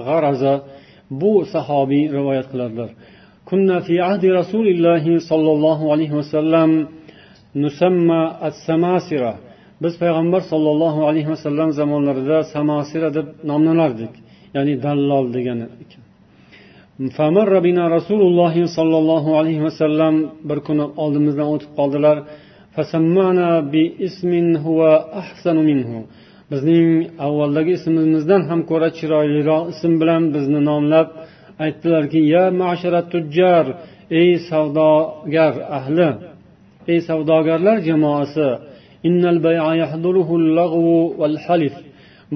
g'araza 0.08 0.54
bu 1.22 1.32
sahobiy 1.54 2.04
rivoyat 2.18 2.48
qiladilar 2.54 2.92
كنا 3.52 3.78
في 3.88 3.96
عهد 4.08 4.24
رسول 4.40 4.68
الله 4.74 5.06
صلى 5.30 5.52
الله 5.56 5.80
عليه 5.94 6.12
وسلم 6.20 6.70
نسمى 7.66 8.22
السماسرة 8.50 9.34
biz 9.84 9.94
payg'ambar 10.04 10.42
sollallohu 10.52 11.02
alayhi 11.10 11.30
vasallam 11.34 11.70
zamonlarida 11.80 12.38
samasira 12.54 13.10
deb 13.18 13.28
nomlanardik 13.52 14.14
ya'ni 14.56 14.74
dallol 14.86 15.26
degani 15.36 15.66
ekan 15.84 16.04
Rasululloh 17.97 18.55
sollallohu 18.77 19.31
alayhi 19.39 19.63
vasallam 19.69 20.15
bir 20.49 20.59
kuni 20.67 20.85
oldimizdan 21.03 21.47
o'tib 21.55 21.71
qoldilar. 21.79 22.17
bizning 26.53 26.89
avvaldagi 27.27 27.73
ismimizdan 27.79 28.43
ham 28.51 28.61
ko'ra 28.71 28.89
chiroyliroq 28.99 29.65
ism 29.73 29.93
bilan 30.01 30.23
bizni 30.35 30.61
nomlab 30.71 31.09
aytdilarki 31.65 32.21
ya 32.35 32.45
masharat 32.63 33.07
tujjar 33.13 33.65
ey 34.21 34.31
savdogar 34.51 35.55
ahli 35.79 36.09
ey 36.93 36.99
savdogarlar 37.09 37.77
jamoasi 37.89 38.49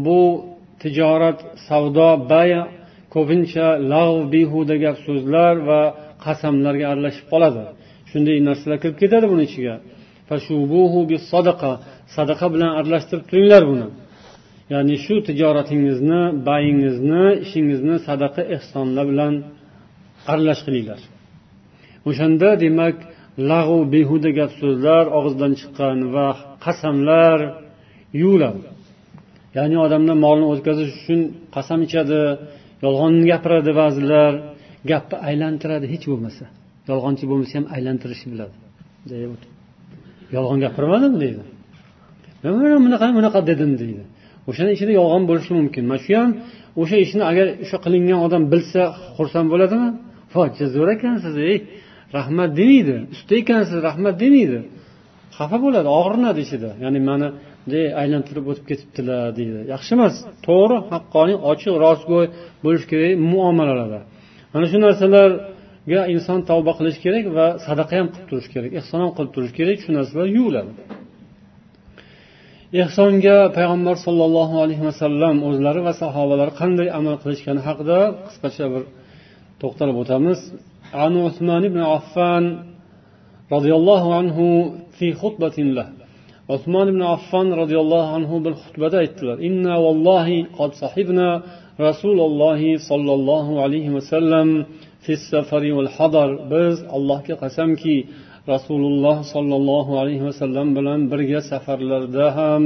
bu 0.04 0.20
tijorat 0.82 1.38
savdo 1.68 2.10
bay 2.30 2.50
ko'pincha 3.14 3.66
lag'v 3.92 4.18
behuda 4.34 4.74
gap 4.84 4.96
so'zlar 5.06 5.54
va 5.68 5.80
qasamlarga 6.24 6.86
aralashib 6.92 7.26
qoladi. 7.32 7.64
Shunday 8.10 8.36
narsalar 8.48 8.78
kirib 8.82 8.96
ketadi 9.02 9.26
buni 9.32 9.44
ichiga. 9.48 9.74
Sadaqa. 11.32 11.72
Sadaqa 12.16 12.46
bilan 12.54 12.70
aralashtirib 12.78 13.24
turinglar 13.30 13.62
buni. 13.70 13.88
Ya'ni 14.72 14.96
shu 15.04 15.14
tijoratingizni 15.26 16.22
bayingizni 16.48 17.24
ishingizni 17.44 17.96
sadaqa 18.08 18.42
ehsonlar 18.56 19.04
bilan 19.12 19.34
aralash 20.32 20.62
qilinglar. 20.66 21.00
O'shanda 22.08 22.48
demak 22.64 22.96
lag'u 23.50 23.78
behuda 23.94 24.30
gap 24.38 24.50
so'zlar 24.60 25.04
og'izdan 25.18 25.52
chiqqan 25.60 25.98
va 26.14 26.28
qasamlar 26.64 27.38
yuviladi. 28.20 28.68
Ya'ni 29.56 29.76
odamlar 29.86 30.16
molni 30.26 30.46
o'tkazish 30.52 30.90
uchun 31.00 31.20
qasam 31.54 31.80
ichadi 31.86 32.20
yolg'on 32.84 33.14
gapiradi 33.30 33.72
ba'zilar 33.80 34.32
gapni 34.90 35.16
aylantiradi 35.28 35.86
hech 35.92 36.04
bo'lmasa. 36.12 36.44
Yolg'onchi 36.90 37.24
bo'lmasa 37.30 37.54
ham 37.58 37.66
aylantirishni 37.76 38.28
biladi. 38.34 38.54
Yolg'on 40.36 40.58
gapirmadim 40.64 41.14
deydi. 41.22 41.42
Mana 42.44 42.76
bunaqa 42.86 43.06
bunaqa 43.18 43.40
dedim 43.50 43.72
deydi. 43.82 44.02
O'shani 44.48 44.70
ichida 44.76 44.92
yolg'on 45.00 45.22
bo'lishi 45.30 45.52
mumkin. 45.58 45.82
Mana 45.90 46.00
shu 46.04 46.12
ham 46.20 46.30
o'sha 46.80 46.96
ishni 47.04 47.22
agar 47.30 47.46
o'sha 47.64 47.78
qilingan 47.84 48.18
odam 48.26 48.42
bilsa 48.52 48.82
xursand 49.16 49.48
bo'ladimi? 49.52 49.88
Voy 50.34 50.48
zo'r 50.74 50.88
ekansiz 50.96 51.34
ey! 51.50 51.56
Rahmat 52.18 52.50
demaydi 52.60 52.96
usta 53.14 53.32
ekansiz 53.42 53.78
rahmat 53.88 54.14
demaydi 54.24 54.58
xafa 55.36 55.56
bo'ladi 55.64 55.88
og'rinadi 56.00 56.40
ichida. 56.46 56.70
Ya'ni 56.84 57.00
mani 57.08 57.28
aylantirib 58.01 58.45
o'tib 58.51 58.65
ketibdilar 58.69 59.23
deydi 59.38 59.59
yaxshi 59.73 59.91
emas 59.97 60.13
to'g'ri 60.47 60.77
haqqoniy 60.93 61.38
ochiq 61.51 61.75
rostgo'y 61.85 62.25
bo'lishi 62.63 62.88
kerak 62.91 63.13
muomalalarda 63.33 63.99
mana 64.53 64.65
shu 64.71 64.77
narsalarga 64.85 66.01
inson 66.13 66.39
tavba 66.49 66.71
qilishi 66.79 66.99
kerak 67.05 67.25
va 67.38 67.47
sadaqa 67.67 67.93
ham 67.99 68.07
qilib 68.13 68.27
turishi 68.31 68.49
kerak 68.55 68.71
ehson 68.79 68.99
ham 69.03 69.11
qilib 69.17 69.31
turishi 69.35 69.55
kerak 69.59 69.77
shu 69.83 69.89
narsalar 69.97 70.27
yuviladi 70.38 70.71
ehsonga 72.83 73.38
payg'ambar 73.57 73.95
sollallohu 74.05 74.55
alayhi 74.63 74.83
vasallam 74.89 75.35
o'zlari 75.49 75.81
va 75.88 75.93
sahobalari 76.01 76.53
qanday 76.61 76.88
amal 76.99 77.15
qilishgani 77.23 77.61
haqida 77.67 77.99
qisqacha 78.27 78.65
bir 78.73 78.83
to'xtalib 79.61 79.97
o'tamiz 80.03 80.39
عن 81.01 81.13
عثمان 81.25 81.63
بن 81.73 81.81
عفان 81.93 82.43
رضي 83.51 83.73
الله 83.79 84.03
عنه 84.15 84.38
في 84.97 85.13
خطبة 85.13 85.57
له 85.77 85.88
usmon 86.54 86.86
ibn 86.92 87.02
affon 87.14 87.46
roziyallohu 87.60 88.10
anhu 88.18 88.36
bir 88.44 88.52
xutbada 88.62 88.96
aytdilar. 89.02 89.36
Inna 89.48 89.74
vallohi 89.86 90.38
qad 90.58 90.70
sahibna 90.82 91.28
rasulullohi 91.86 92.72
sollallohu 92.90 93.52
alayhi 93.64 93.90
vasallam 93.96 94.48
biz 96.52 96.76
allohga 96.96 97.34
qasamki 97.42 97.96
rasululloh 98.52 99.16
sollallohu 99.34 99.92
alayhi 100.02 100.24
vasallam 100.28 100.68
bilan 100.78 101.00
birga 101.12 101.40
safarlarda 101.50 102.26
ham 102.38 102.64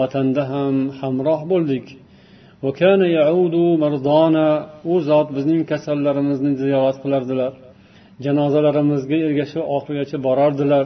vatanda 0.00 0.42
ham 0.52 0.74
hamroh 1.00 1.40
bo'ldik. 1.52 1.86
U 4.92 4.94
zot 5.10 5.28
bizning 5.36 5.62
kasallarimizni 5.72 6.52
ziyorat 6.62 6.96
qilardilar. 7.04 7.52
Janozalarimizga 8.24 9.16
ergashib 9.26 9.62
oxirigacha 9.76 10.18
borardilar. 10.26 10.84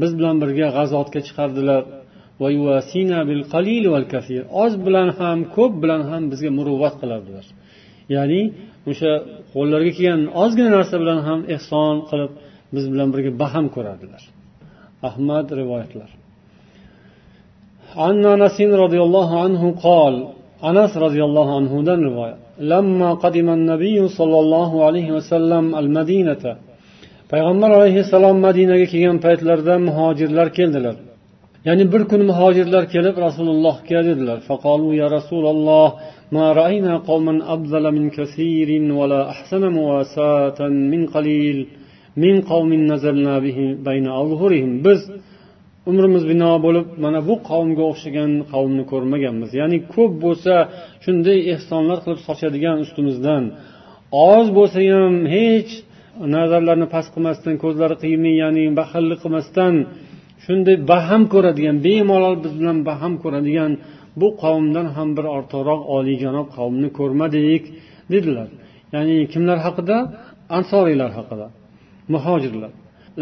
biz 0.00 0.10
bilan 0.18 0.36
birga 0.42 0.66
g'azotga 0.76 1.20
chiqardilar 1.26 1.82
oz 4.62 4.72
bilan 4.86 5.08
ham 5.18 5.38
ko'p 5.56 5.72
bilan 5.82 6.02
ham 6.10 6.22
bizga 6.32 6.50
muruvvat 6.58 6.94
qilardilar 7.00 7.46
ya'ni 8.14 8.42
o'sha 8.90 9.12
qo'llariga 9.54 9.92
kelgan 9.98 10.20
ozgina 10.42 10.70
narsa 10.76 10.94
bilan 11.02 11.20
ham 11.28 11.40
ehson 11.54 11.94
qilib 12.08 12.32
biz 12.74 12.84
bilan 12.92 13.08
birga 13.14 13.30
baham 13.42 13.66
ko'rardilar 13.74 14.22
ahmad 15.08 15.46
rivoyatlar 15.60 16.10
عن 18.04 18.14
انس 18.34 18.56
رضي 18.84 19.00
الله 19.06 19.28
عنه 19.44 19.62
قال 19.86 20.14
انس 20.70 20.92
رضي 21.06 21.22
الله 21.28 21.48
عنه 21.58 21.72
دن 21.88 22.00
رواية 22.10 22.36
لما 22.72 23.10
قدم 23.24 23.48
النبي 23.58 23.98
صلى 24.18 24.38
الله 24.44 24.70
عليه 24.86 25.08
وسلم 25.16 25.64
المدينة 25.82 26.44
payg'ambar 27.32 27.70
alayhissalom 27.78 28.36
madinaga 28.46 28.86
kelgan 28.92 29.18
paytlarida 29.26 29.74
muhojirlar 29.88 30.48
keldilar 30.58 30.96
ya'ni 31.68 31.84
bir 31.92 32.02
kuni 32.10 32.24
muhojirlar 32.30 32.84
kelib 32.94 33.16
rasulullohga 33.26 34.00
dedilar 34.08 34.38
faqolu 34.48 34.88
ya 35.00 35.06
rasululloh 35.16 35.90
ما 36.36 36.46
رأينا 36.60 36.94
قوما 37.10 37.34
أفضل 37.54 37.84
من 37.96 38.04
كثير 38.18 38.68
ولا 38.98 39.20
أحسن 39.32 39.62
مواساة 39.78 40.60
من 40.92 41.02
قليل 41.14 41.58
min 42.24 42.36
qavmin 42.50 42.82
nazalna 42.92 43.36
bihi 43.46 43.66
bayna 43.86 44.10
azhurihim 44.22 44.72
biz 44.86 45.00
umrimiz 45.90 46.24
bino 46.32 46.50
bo'lib 46.64 46.86
mana 47.04 47.20
bu 47.28 47.34
qavmga 47.50 47.84
o'xshagan 47.90 48.32
qavmni 48.52 48.84
ko'rmaganmiz 48.92 49.50
ya'ni 49.60 49.78
ko'p 49.94 50.12
bo'lsa 50.24 50.54
shunday 51.04 51.38
ehsonlar 51.54 51.98
qilib 52.04 52.20
sochadigan 52.28 52.76
ustimizdan 52.84 53.44
oz 54.32 54.46
bo'lsa 54.58 54.78
ham 54.92 55.14
hech 55.34 55.72
nazarlarini 56.36 56.88
past 56.94 57.08
qilmasdan 57.14 57.54
ko'zlari 57.64 57.96
qiymay 58.04 58.34
ya'ni 58.42 58.64
baxillik 58.80 59.18
qilmasdan 59.24 59.74
shunday 60.44 60.76
baham 60.92 61.22
ko'radigan 61.32 61.76
bemalol 61.86 62.34
biz 62.44 62.52
bilan 62.60 62.78
baham 62.88 63.12
ko'radigan 63.22 63.72
bu 64.20 64.28
qavmdan 64.42 64.86
ham 64.96 65.08
bir 65.16 65.26
ortiqroq 65.36 65.80
oliyjanob 65.96 66.46
qavmni 66.56 66.88
ko'rmadik 66.98 67.62
dedilar 68.12 68.48
ya'ni 68.94 69.16
kimlar 69.32 69.58
haqida 69.66 69.96
ansoriylar 70.58 71.10
haqida 71.18 71.46
muhojirlar 72.14 72.72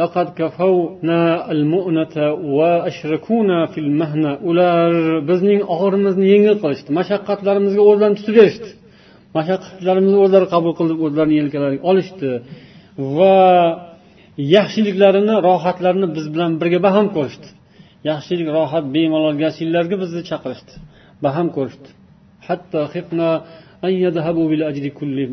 لقد 0.02 0.26
كفونا 0.40 1.20
المؤنة 1.54 2.16
وأشركونا 2.58 3.58
في 3.72 3.78
المهنة 3.86 4.30
ular 4.48 4.90
bizning 5.28 5.60
og'irimizni 5.74 6.26
yengil 6.32 6.56
qilishdi 6.62 6.90
mashaqqatlarimizga 6.98 7.82
o'zlarini 7.90 8.16
tutib 8.20 8.34
berishdi 8.40 8.68
mashaqqatlarimizni 9.38 10.18
o'zlari 10.24 10.46
qabul 10.54 10.72
qilib 10.78 10.98
o'zlarini 11.06 11.36
yelkalariga 11.40 11.82
olishdi 11.90 12.28
Va 13.17 13.37
yaxshiliklarini 14.55 15.35
rohatlarini 15.47 16.07
biz 16.15 16.25
bilan 16.33 16.51
birga 16.61 16.79
baham 16.87 17.07
ko'rishdi. 17.15 17.47
Yaxshilik 18.09 18.47
rohat 18.57 18.85
bemalol 18.95 19.35
gashliklarga 19.43 19.95
bizni 20.03 20.21
chaqirishdi. 20.29 20.73
Baham 21.25 21.47
ko'rishdi. 21.57 21.89
Hatto 22.47 22.79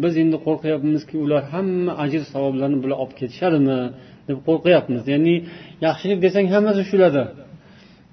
biz 0.04 0.14
endi 0.22 0.36
qo'rqyapmizki 0.46 1.14
ular 1.24 1.42
hamma 1.52 1.92
ajr 2.04 2.22
savoblarni 2.32 2.78
bular 2.82 2.96
olib 3.02 3.14
ketishadimi 3.20 3.78
deb 4.28 4.38
qo'rqyapmiz. 4.48 5.02
Ya'ni 5.14 5.34
yaxshilik 5.86 6.18
desang 6.26 6.46
hammasi 6.54 6.82
shularda 6.90 7.24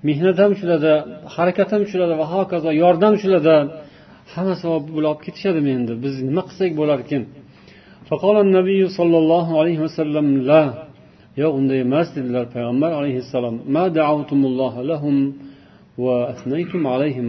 mehnat 0.08 0.38
ham 0.44 0.52
shularda 0.60 0.94
harakat 1.36 1.70
ham 1.74 1.84
shularda 1.92 2.16
va 2.22 2.26
hokazo 2.34 2.70
yordam 2.84 3.14
shularda 3.22 3.56
hamma 4.34 4.56
savobni 4.64 4.92
bular 4.98 5.10
olib 5.14 5.24
ketishadimi 5.28 5.72
endi? 5.78 5.94
Biz 6.04 6.14
nima 6.30 6.42
qilsak 6.50 6.72
bo'larkan 6.82 7.22
فقال 8.09 8.37
النبي 8.47 8.81
صلى 8.99 9.17
الله 9.23 9.47
عليه 9.61 9.79
وسلم 9.85 10.27
لا 10.51 10.65
yo'q 11.41 11.53
unday 11.59 11.81
emas 11.87 12.09
dedilar 12.17 12.45
payg'ambar 12.55 12.91
alayhissalom 13.01 13.57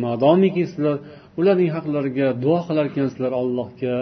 madomiki 0.05 0.63
sizlar 0.71 0.95
ularning 1.39 1.69
haqlariga 1.75 2.27
duo 2.43 2.59
qilar 2.67 2.85
ekansizlar 2.91 3.31
allohga 3.41 3.95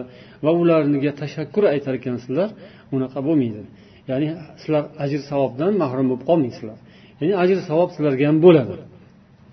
va 0.43 0.51
ularga 0.61 1.11
tashakkur 1.21 1.63
aytar 1.73 1.93
ekansizlar 1.99 2.49
unaqa 2.95 3.19
bo'lmaydi 3.27 3.61
ya'ni 4.09 4.27
sizlar 4.61 4.83
ajr 5.03 5.19
savobdan 5.31 5.71
mahrum 5.83 6.05
bo'lib 6.09 6.23
qolmaysizlar 6.29 6.77
ya'ni 7.19 7.33
ajr 7.43 7.57
savob 7.69 7.89
sizlarga 7.95 8.23
ham 8.29 8.37
bo'ladi 8.45 8.75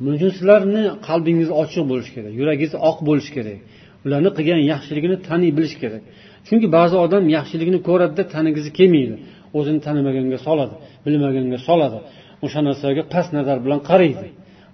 buning 0.02 0.16
uchun 0.18 0.32
sizlarni 0.38 0.82
qalbingiz 1.08 1.50
ochiq 1.62 1.84
bo'lishi 1.90 2.12
kerak 2.16 2.32
yuragingiz 2.40 2.72
oq 2.90 2.98
bo'lishi 3.08 3.30
kerak 3.36 3.58
ularni 4.06 4.30
qilgan 4.38 4.60
yaxshiligini 4.72 5.16
taniy 5.28 5.50
bilish 5.58 5.76
kerak 5.82 6.02
Chunki 6.47 6.67
ba'zi 6.77 6.95
odam 7.05 7.23
yaxshilikni 7.37 7.79
ko'radida 7.87 8.23
tanigisi 8.33 8.69
kelmaydi. 8.77 9.15
O'zini 9.57 9.79
tanimaganga 9.87 10.39
soladi 10.47 10.75
bilmaganga 11.05 11.59
soladi. 11.67 11.97
O'sha 12.45 12.59
narsaga 12.67 13.01
past 13.13 13.29
nazar 13.37 13.57
bilan 13.65 13.79
qaraydi 13.89 14.27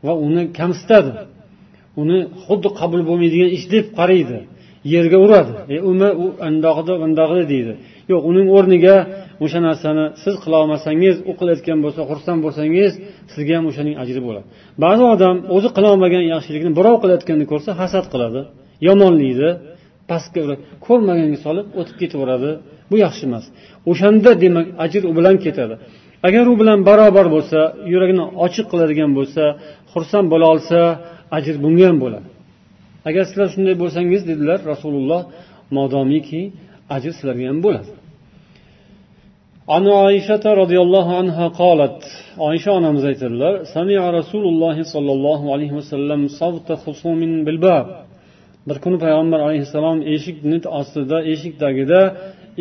va 0.05 0.13
uni 0.27 0.43
kamsitadi. 0.59 1.11
Uni 2.01 2.17
xuddi 2.45 2.69
qabul 2.79 3.01
bo'lmaydigan 3.09 3.49
ish 3.57 3.65
deb 3.73 3.85
qaraydi. 3.99 4.37
Yerga 4.93 5.17
uradi. 5.25 5.53
E 5.75 5.77
umi 5.91 6.09
u 6.23 6.25
undog'ida 6.47 6.93
bundog'ida 7.03 7.43
deydi. 7.53 7.73
Yo'q 8.11 8.21
uning 8.29 8.47
o'rniga 8.57 8.95
o'sha 9.43 9.59
narsani 9.67 10.05
siz 10.23 10.35
qilolmasangiz 10.43 11.15
u 11.29 11.31
qilayotgan 11.39 11.79
bo'lsa 11.85 12.01
xursand 12.09 12.39
bo'lsangiz 12.45 12.91
sizga 13.33 13.53
ham 13.57 13.65
o'shaning 13.71 13.95
ajri 14.03 14.21
bo'ladi. 14.27 14.45
Ba'zi 14.83 15.03
odam 15.13 15.35
o'zi 15.55 15.69
qilolmagan 15.77 16.23
yaxshilikni 16.33 16.71
birov 16.79 16.95
qilayotganini 17.03 17.47
ko'rsa 17.51 17.69
hasad 17.81 18.05
qiladi 18.13 18.41
yomonlaydi 18.87 19.49
pastga 20.10 20.40
uradi 20.46 20.62
ko'rmaganga 20.86 21.38
solib 21.46 21.66
o'tib 21.80 21.96
ketaveradi 22.02 22.50
bu 22.90 22.96
yaxshi 23.04 23.22
emas 23.28 23.44
o'shanda 23.90 24.30
demak 24.44 24.66
ajr 24.84 25.02
u 25.10 25.12
bilan 25.18 25.36
ketadi 25.44 25.74
agar 26.28 26.44
u 26.52 26.54
bilan 26.60 26.78
barobar 26.88 27.26
bo'lsa 27.34 27.58
yuragini 27.92 28.24
ochiq 28.44 28.66
qiladigan 28.72 29.10
bo'lsa 29.18 29.42
xursand 29.92 30.26
bo'la 30.32 30.46
olsa 30.54 30.78
ajr 31.36 31.54
bunga 31.64 31.86
ham 31.90 31.98
bo'ladi 32.04 32.26
agar 33.08 33.24
sizlar 33.30 33.48
shunday 33.54 33.74
bo'lsangiz 33.82 34.22
dedilar 34.30 34.58
rasululloh 34.72 35.20
modomiki 35.76 36.42
ajr 36.96 37.12
sizlarga 37.18 37.46
ham 37.52 37.60
bo'ladi 37.66 37.90
عن 39.74 39.84
عائشة 39.88 40.44
رضي 40.62 40.78
الله 40.84 41.06
عنها 41.20 41.44
قالت 41.62 41.98
عائشة 42.44 42.70
أنا 42.78 42.90
مزيتلر 42.96 43.54
سمع 43.76 44.00
رسول 44.20 44.44
الله 44.52 44.76
صلى 44.94 45.12
الله 45.16 45.40
عليه 45.52 45.72
وسلم 45.78 46.20
صوت 46.42 46.68
خصوم 46.84 47.20
بالباب 47.44 47.86
bir 48.67 48.77
kuni 48.83 48.97
payg'ambar 49.03 49.39
alayhissalom 49.47 49.99
eshikni 50.13 50.57
ostida 50.79 51.17
eshik 51.33 51.53
tagida 51.63 52.01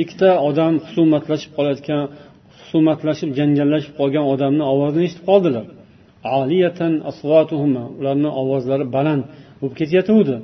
ikkita 0.03 0.31
odam 0.49 0.75
husumatlashib 0.87 1.51
qolayotgan 1.57 2.03
husumatlashib 2.59 3.31
janjallashib 3.39 3.95
qolgan 4.01 4.25
odamni 4.33 4.65
ovozini 4.73 5.05
eshitib 5.09 5.27
qoldilar. 5.31 5.67
Ularni 8.01 8.31
ovozlari 8.41 8.87
baland 8.97 9.23
bo'lib 9.61 9.75
ketayotgandi 9.81 10.37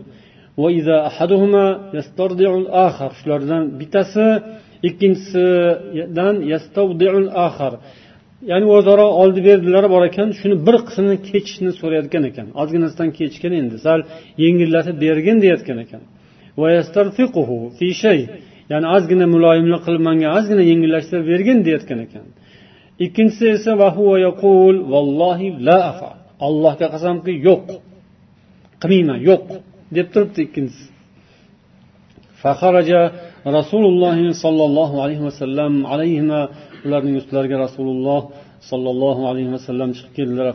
shulardan 3.21 3.63
bittasi 3.81 4.27
ikkinchisidan 4.89 6.35
ya'ni 8.51 8.67
o'zaro 8.77 9.07
oldi 9.23 9.41
berdilar 9.49 9.85
bor 9.95 10.03
ekan 10.11 10.29
shuni 10.41 10.57
bir 10.67 10.77
qismini 10.89 11.17
kechishni 11.29 11.71
so'rayotgan 11.81 12.25
ekan. 12.31 12.47
Ozginasidan 12.63 13.09
kechgin 13.19 13.53
endi 13.61 13.77
sal 13.85 14.01
yengillatib 14.45 14.97
bergin 15.05 15.37
deyotgan 15.45 15.79
ekan. 15.85 16.03
Ya'ni 18.73 18.87
ozgina 18.97 19.27
muloyimlik 19.35 19.81
qilib 19.87 20.03
manga 20.09 20.29
ozgina 20.39 20.63
yengillashtirib 20.71 21.27
bergin 21.33 21.59
deyotgan 21.67 21.99
ekan. 22.07 22.25
Ikkinchisi 23.05 23.47
esa 23.57 23.73
yaqul 24.27 24.75
vallohi 24.93 25.49
la 25.69 25.79
afa 25.91 26.11
allohga 26.47 26.87
qasamki 26.95 27.33
yo'q 27.49 27.67
qilmayman 28.83 29.19
yo'q 29.31 29.47
deb 29.97 30.07
turibdi 30.15 30.41
ikkinchisi. 30.47 30.87
Rasululloh 33.59 34.17
sollallohu 34.45 34.97
alayhi 35.05 35.23
vasallam 35.29 35.73
alayhima 35.93 36.41
ularning 36.87 37.15
ustilariga 37.21 37.57
rasululloh 37.67 38.21
sollallohu 38.71 39.23
alayhi 39.31 39.51
vasallam 39.57 39.91
chiqib 39.97 40.13
keldilar 40.19 40.47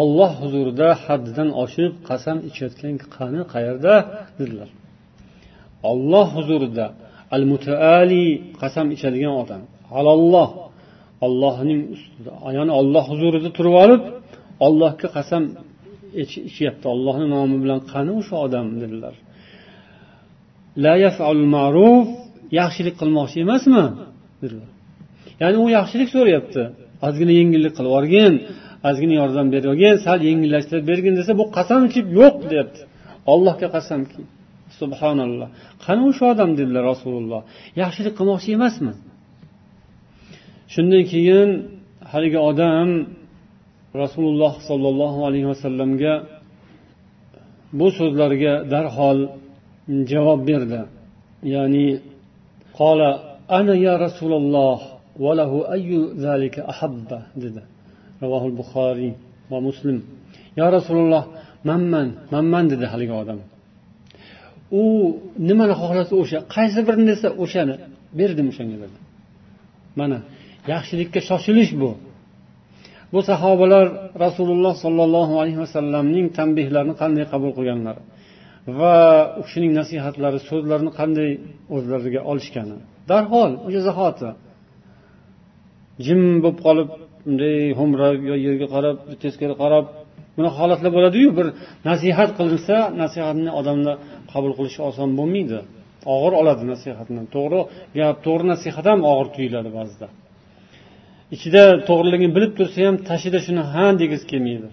olloh 0.00 0.30
huzurida 0.42 0.88
haddidan 1.04 1.48
oshib 1.64 1.92
qasam 2.08 2.36
ichayotgan 2.48 2.94
qani 3.16 3.40
qayerda? 3.52 3.94
dedilar. 4.38 4.68
Olloh 5.90 6.26
huzurida 6.36 6.86
al 7.36 7.44
mutaali 7.52 8.26
qasam 8.60 8.86
ichadigan 8.96 9.34
odam 9.42 9.62
alalloh 9.98 10.48
ollohning 11.26 11.80
ustida 11.94 12.32
ya'ni 12.56 12.72
olloh 12.80 13.04
huzurida 13.12 13.50
turib 13.56 13.74
olib 13.84 14.02
ollohga 14.66 15.08
qasam 15.16 15.42
ichyapti 16.50 16.86
ollohni 16.94 17.26
nomi 17.36 17.56
bilan 17.62 17.80
qani 17.92 18.10
o'sha 18.20 18.36
odam? 18.46 18.66
dedilar. 18.82 19.14
La 20.84 20.94
ma'ruf 21.56 22.06
yaxshilik 22.58 22.94
qilmoqchi 23.00 23.38
emasmi? 23.46 23.84
Ya'ni 25.42 25.58
u 25.64 25.66
yaxshilik 25.78 26.08
so'rayapti. 26.16 26.62
Ozgina 27.06 27.32
yengillik 27.40 27.72
qilib 27.76 27.90
yuborgin 27.92 28.34
ozgina 28.88 29.14
yordam 29.20 29.46
berib 29.52 29.66
yuborgin 29.68 29.94
sal 30.06 30.18
yengillashtirib 30.28 30.84
bergin 30.90 31.14
desa 31.20 31.32
bu 31.40 31.44
qasam 31.56 31.80
ichib 31.88 32.06
yo'q 32.20 32.36
deyapti. 32.50 32.80
Ollohga 33.32 33.68
qasamki 33.76 34.20
subhanalloh. 34.80 35.48
Qani 35.84 36.02
o'sha 36.10 36.24
odam 36.32 36.50
dedilar 36.58 36.84
rasululloh. 36.92 37.40
Yaxshilik 37.82 38.14
qilmoqchi 38.18 38.50
emasmi? 38.58 38.92
Shundan 40.72 41.02
keyin 41.12 41.48
haligi 42.12 42.40
odam 42.50 42.88
rasululloh 44.02 44.54
sollallohu 44.68 45.20
alayhi 45.28 45.48
vasallamga 45.52 46.14
bu 47.78 47.86
so'zlarga 47.98 48.52
darhol 48.72 49.18
javob 50.12 50.40
berdi. 50.50 50.80
Ya'ni 51.54 51.86
قال 52.81 52.99
أنا 53.59 53.73
يا 53.87 53.93
رسول 54.05 54.33
الله 54.41 54.77
وله 55.25 55.51
أي 55.75 55.89
ذلك 56.25 56.55
أحب 56.59 57.07
dedi 57.43 57.61
رواه 58.23 58.43
البخاري 58.51 59.13
ومسلم 59.51 59.97
يا 60.57 60.67
رسول 60.69 60.97
الله 60.97 61.23
manman 61.69 62.07
manman 62.33 62.65
dedi 62.71 62.85
haligi 62.93 63.13
odam 63.21 63.39
u 64.81 64.83
nimani 65.49 65.73
xohlasa 65.81 66.13
o'sha 66.21 66.39
qaysi 66.55 66.79
birini 66.87 67.05
desa 67.11 67.27
o'shani 67.43 67.75
berdim 68.19 68.47
o'shanga 68.51 68.77
dedi 68.83 68.97
mana 69.99 70.17
yaxshilikka 70.73 71.19
shoshilish 71.29 71.71
bu 71.81 71.89
bu 73.13 73.19
sahobalar 73.29 73.85
rasululloh 74.25 74.73
sollallohu 74.83 75.33
alayhi 75.41 75.59
vasallamning 75.65 76.27
tanbehlarini 76.37 76.95
qanday 77.01 77.25
qabul 77.33 77.51
qilganlari 77.57 78.01
va 78.66 78.94
u 79.38 79.42
kishining 79.46 79.72
nasihatlari 79.80 80.38
so'zlarini 80.48 80.92
qanday 80.98 81.30
o'zlariga 81.74 82.20
olishgani. 82.30 82.76
Darhol 83.10 83.52
o'sha 83.66 83.80
zahoti. 83.88 84.28
Jim 86.06 86.20
bo'lib 86.44 86.58
qolib 86.66 86.88
bunday 87.24 87.56
ho'mrab 87.78 88.16
yo 88.30 88.34
yerga 88.46 88.66
qarab 88.74 88.96
teskari 89.22 89.54
qarab 89.62 89.84
bunaqa 90.36 90.56
holatlar 90.62 90.90
bo'ladiyu? 90.96 91.28
Bir 91.38 91.46
nasihat 91.90 92.30
qilinsa 92.38 92.76
nasihatni 93.02 93.50
odamlar 93.60 93.96
qabul 94.32 94.52
qilishi 94.58 94.80
oson 94.88 95.08
bo'lmaydi. 95.18 95.58
Og'ir 96.14 96.32
oladi 96.40 96.64
nasihatni. 96.72 97.20
To'g'ri 97.34 97.60
gap 97.98 98.16
to'g'ri 98.26 98.44
nasihat 98.52 98.84
ham 98.90 99.00
og'ir 99.12 99.26
tuyuladi 99.36 99.70
ba'zida. 99.78 100.06
Ichida 101.34 101.62
to'g'riligini 101.88 102.32
bilib 102.36 102.52
tursa 102.58 102.78
ham 102.86 102.96
tashida 103.10 103.38
shuni 103.46 103.62
ha 103.72 103.84
degisi 104.00 104.24
kelmaydi. 104.32 104.68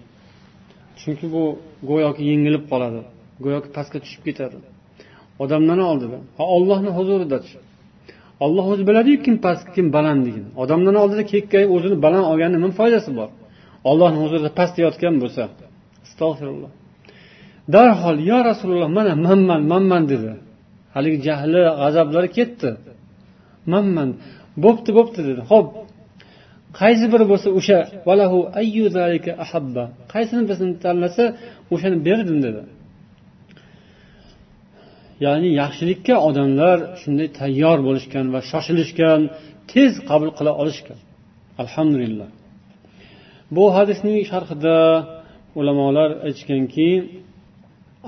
Chunki 1.00 1.26
bu 1.36 1.44
go'yoki 1.90 2.22
yengilib 2.32 2.66
qoladi. 2.72 3.02
Go'yoki 3.44 3.70
pastga 3.78 3.98
tushib 4.04 4.22
ketadi 4.28 4.58
odamlarni 5.44 5.86
oldida 5.92 6.18
va 6.38 6.44
ollohni 6.56 6.92
huzurida 6.98 7.38
olloh 8.46 8.66
o'zi 8.72 8.84
biladiyu 8.90 9.18
kim 9.26 9.36
past 9.46 9.66
kim 9.76 9.86
balandligini 9.98 10.50
odamlarni 10.64 11.00
oldida 11.04 11.24
kekkayib 11.34 11.70
o'zini 11.76 11.98
baland 12.06 12.26
olgani 12.32 12.54
nima 12.58 12.70
foydasi 12.80 13.10
bor? 13.20 13.30
Ollohni 13.90 14.18
huzurida 14.24 14.50
pastda 14.60 14.80
bo'lsa 15.24 15.42
astag'firulloh 16.06 16.72
darhol 17.76 18.18
yo 18.32 18.40
rasululloh 18.50 18.90
mana 18.98 19.14
manman 19.28 19.62
manman 19.72 20.04
dedi. 20.12 20.32
Haligi 20.96 21.20
jahli 21.28 21.62
g'azablari 21.82 22.30
ketdi. 22.38 22.70
Manman 23.74 24.10
bo'pti 24.64 24.92
bo'pti 24.98 25.20
dedi. 25.30 25.42
Ho'p 25.52 25.68
qaysi 26.80 27.06
biri 27.14 27.26
bo'lsa 27.32 27.48
o'sha 27.60 27.80
valahu 28.08 28.38
ayyu 28.62 28.86
zalika 28.98 29.32
ahabba 29.44 29.84
qaysini 30.14 30.44
bizni 30.50 30.72
tanlasa 30.84 31.24
o'shani 31.74 31.98
berdim 32.08 32.40
dedi. 32.48 32.62
ya'ni 35.25 35.49
yaxshilikka 35.63 36.15
odamlar 36.29 36.79
shunday 37.03 37.29
tayyor 37.41 37.79
bo'lishgan 37.89 38.27
va 38.35 38.41
shoshilishgan 38.51 39.21
tez 39.73 39.93
qabul 40.09 40.31
qila 40.39 40.53
olishgan 40.63 40.99
alhamdulillah 41.63 42.29
bu 43.57 43.65
hadisning 43.77 44.19
sharhida 44.31 44.79
ulamolar 45.59 46.11
aytishganki 46.27 46.89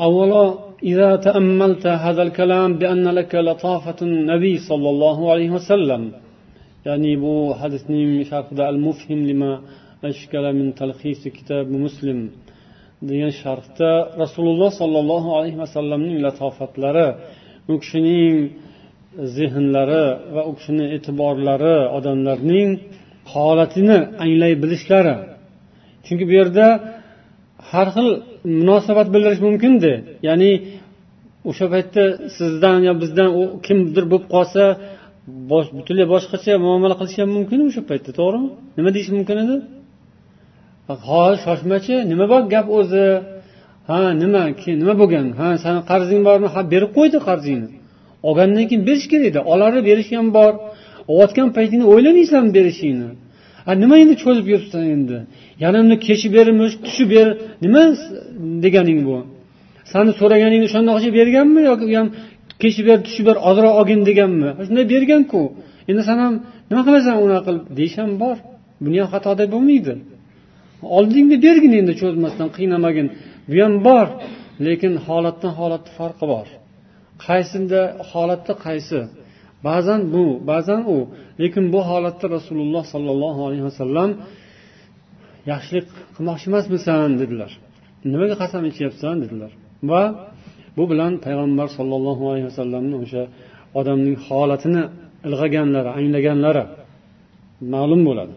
avvalo 0.06 0.44
إذا 0.92 1.10
تأملت 1.28 1.84
هذا 2.04 2.22
الكلام 2.26 2.68
بأن 2.80 3.06
لك 3.18 3.32
لطافة 3.48 3.98
النبي 4.08 4.54
صلى 4.68 4.88
الله 4.94 5.18
عليه 5.32 5.50
وسلم 5.56 6.02
ya'ni 6.88 7.12
bu 7.24 7.34
hadisning 7.60 8.10
sharhida 8.30 8.62
al 8.72 8.78
mufhim 8.86 9.20
lima 9.30 9.52
ashkala 10.08 10.50
min 10.58 10.68
talxisi 10.80 11.28
kitob 11.38 11.66
muslim 11.84 12.18
degan 13.09 13.31
sharhda 13.41 13.91
rasululloh 14.23 14.71
sollallohu 14.81 15.29
alayhi 15.37 15.57
vasallamning 15.63 16.17
latofatlari 16.25 17.07
u 17.71 17.73
kishining 17.83 18.35
zehnlari 19.35 20.05
va 20.35 20.41
u 20.49 20.51
kishini 20.57 20.85
e'tiborlari 20.95 21.77
odamlarning 21.97 22.69
holatini 23.33 23.97
anglay 24.23 24.53
bilishlari. 24.63 25.15
Chunki 26.05 26.23
bu 26.29 26.33
yerda 26.39 26.67
har 27.71 27.87
xil 27.95 28.07
munosabat 28.59 29.07
bildirish 29.13 29.41
mumkinda 29.47 29.93
ya'ni 30.27 30.51
o'sha 31.49 31.65
paytda 31.73 32.03
sizdan 32.37 32.77
yo 32.87 32.93
bizdan 33.01 33.29
u 33.39 33.43
kimdir 33.65 34.03
bo'lib 34.11 34.25
qolsa 34.35 34.63
butunlay 35.77 36.07
boshqacha 36.13 36.53
muomala 36.65 36.95
qilishi 36.99 37.19
ham 37.23 37.31
mumkin 37.37 37.59
o'sha 37.67 37.81
paytda 37.89 38.11
to'g'rimi? 38.19 38.49
Nima 38.77 38.89
deyish 38.95 39.11
mumkin 39.17 39.37
edi? 39.43 39.55
Ho 41.07 41.23
shoshmachi 41.43 41.95
nima 42.11 42.25
bor 42.31 42.41
gap 42.53 42.67
o'zi? 42.79 43.07
Ha 43.89 43.99
nima 44.21 44.43
nima 44.81 44.93
bo'lgan? 45.01 45.25
Ha 45.39 45.47
sani 45.63 45.79
qarzing 45.91 46.21
bormi? 46.27 46.47
Ha 46.55 46.61
berib 46.73 46.91
qo'ydi 46.97 47.17
qarzingni 47.27 47.69
olgandan 48.27 48.65
keyin 48.69 48.83
berish 48.87 49.07
kerak 49.11 49.25
edi. 49.29 49.39
Olarib 49.53 49.83
berish 49.89 50.09
ham 50.17 50.27
bor. 50.37 50.53
Olayotgan 51.11 51.47
paytingda 51.57 51.85
o'ylamaysanmi 51.93 52.51
berishingni. 52.57 53.09
Ha 53.67 53.71
nima 53.83 53.95
endi 54.03 54.15
cho'zib 54.23 54.45
yuribsan 54.51 54.83
endi? 54.95 55.17
Yana 55.63 55.77
uni 55.85 55.97
kechib 56.07 56.31
bermish 56.37 56.75
tushib 56.85 57.09
ber. 57.15 57.27
Nima 57.65 57.81
deganing 58.65 58.99
bu? 59.07 59.17
Sani 59.91 60.11
so'raganingni 60.19 60.65
o'shandoqcha 60.69 61.09
berganmi 61.19 61.61
yoki 61.69 61.85
u 61.89 61.93
ham 61.99 62.07
kechib 62.63 62.85
ber 62.89 62.97
tushib 63.05 63.25
ber 63.29 63.37
ozroq 63.49 63.73
olgin 63.79 64.01
deganmi? 64.09 64.49
Shunday 64.67 64.85
berganku. 64.93 65.41
Endi 65.89 66.01
san 66.09 66.17
ham 66.23 66.33
nima 66.69 66.81
qilasan 66.87 67.15
unaqa 67.25 67.41
qilib? 67.47 67.63
Deyish 67.77 67.95
ham 68.01 68.11
bor. 68.23 68.35
Buni 68.83 68.97
ham 69.01 69.09
xato 69.13 69.31
bo'lmaydi. 69.53 69.93
Oldingda 70.97 71.35
bergin 71.45 71.73
endi 71.79 71.93
cho'zmasdan 72.01 72.49
qiynamagin. 72.57 73.07
Bu 73.49 73.57
ham 73.63 73.73
bor 73.87 74.07
lekin 74.67 74.93
holatdan 75.07 75.51
holatni 75.59 75.91
farqi 75.99 76.25
bor. 76.33 76.47
Qaysida 77.25 77.81
holatda 78.11 78.53
qaysi? 78.65 78.99
Ba'zan 79.67 80.01
bu 80.13 80.23
ba'zan 80.51 80.81
u. 80.95 80.97
Lekin 81.41 81.65
bu 81.73 81.79
holatda 81.89 82.25
rasululloh 82.37 82.83
sollallohu 82.93 83.41
alayhi 83.47 83.65
vasallam 83.69 84.09
yaxshilik 85.51 85.87
qilmoqchi 86.15 86.45
emasmisan? 86.51 87.09
dedilar. 87.21 87.51
Nimaga 88.11 88.35
qasam 88.43 88.63
ichyapsan? 88.71 89.15
dedilar. 89.23 89.51
Va 89.89 90.03
bu 90.77 90.83
bilan 90.91 91.13
payg'ambar 91.25 91.67
sollallohu 91.77 92.23
alayhi 92.31 92.47
vasallamni 92.51 92.95
o'sha 93.03 93.23
odamning 93.79 94.17
holatini 94.27 94.83
ilg'aganlari 95.27 95.89
anglaganlari 95.99 96.63
ma'lum 97.73 98.01
bo'ladi. 98.09 98.33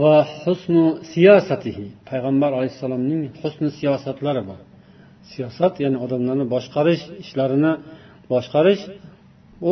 Va 0.00 0.14
husnu 0.44 0.84
siyosatihi. 1.12 1.84
Payg'ambar 2.08 2.50
alayhissalomning 2.58 3.22
husni 3.40 3.68
siyosatlari 3.78 4.42
bor. 4.50 4.60
Siyosat 5.30 5.74
ya'ni 5.84 5.98
odamlarni 6.04 6.46
boshqarish 6.54 7.04
ishlarini 7.22 7.72
boshqarish 8.32 8.82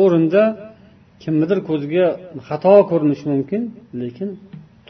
o'rinda 0.01 0.43
kimnidir 1.23 1.59
ko'ziga 1.69 2.05
xato 2.47 2.73
ko'rinishi 2.91 3.25
mumkin 3.33 3.61
lekin 4.01 4.29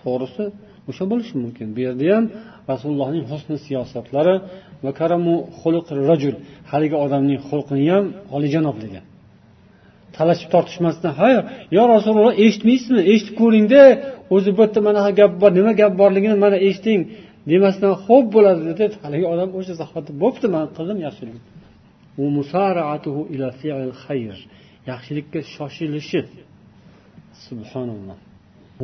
to'g'risi 0.02 0.44
o'sha 0.90 1.04
bo'lishi 1.12 1.36
mumkin. 1.44 1.68
Bu 1.76 1.80
yerda 1.86 2.06
ham 2.16 2.26
rasulullohning 2.72 3.24
husni 3.32 3.58
siyosatlari 3.66 4.36
va 4.84 4.92
karamu 5.00 5.36
xuluq 5.60 5.86
rajul 6.10 6.36
haligi 6.72 6.98
odamning 7.06 7.40
xulqini 7.50 7.86
ham 7.94 8.06
oliyjanob 8.36 8.78
degan. 8.86 9.06
talashib 10.17 10.49
tortishmasdan 10.55 11.13
ha 11.21 11.29
yo 11.77 11.83
rasululloh 11.95 12.35
eshitmaysizmi 12.45 13.01
eshitib 13.13 13.35
ko'ringda 13.43 13.83
o'zi 14.35 14.51
bu 14.57 14.61
yerda 14.65 14.81
manaqa 14.89 15.11
gap 15.21 15.33
bor 15.43 15.51
nima 15.59 15.73
gap 15.81 15.93
borligini 16.01 16.37
mana 16.45 16.57
eshiting 16.69 17.01
demasdan 17.51 17.93
xo'p 18.05 18.27
bo'ladi 18.35 18.63
dedi 18.71 18.85
haligi 19.03 19.27
odam 19.35 19.49
o'sha 19.59 19.75
zahoti 19.83 20.11
bo'pti 20.23 20.47
man 20.55 20.67
qildim 20.77 20.99
yaxshilik 21.07 21.41
yaxshilikka 24.91 25.41
shoshilishi 25.55 26.21
subhanalloh 27.47 28.19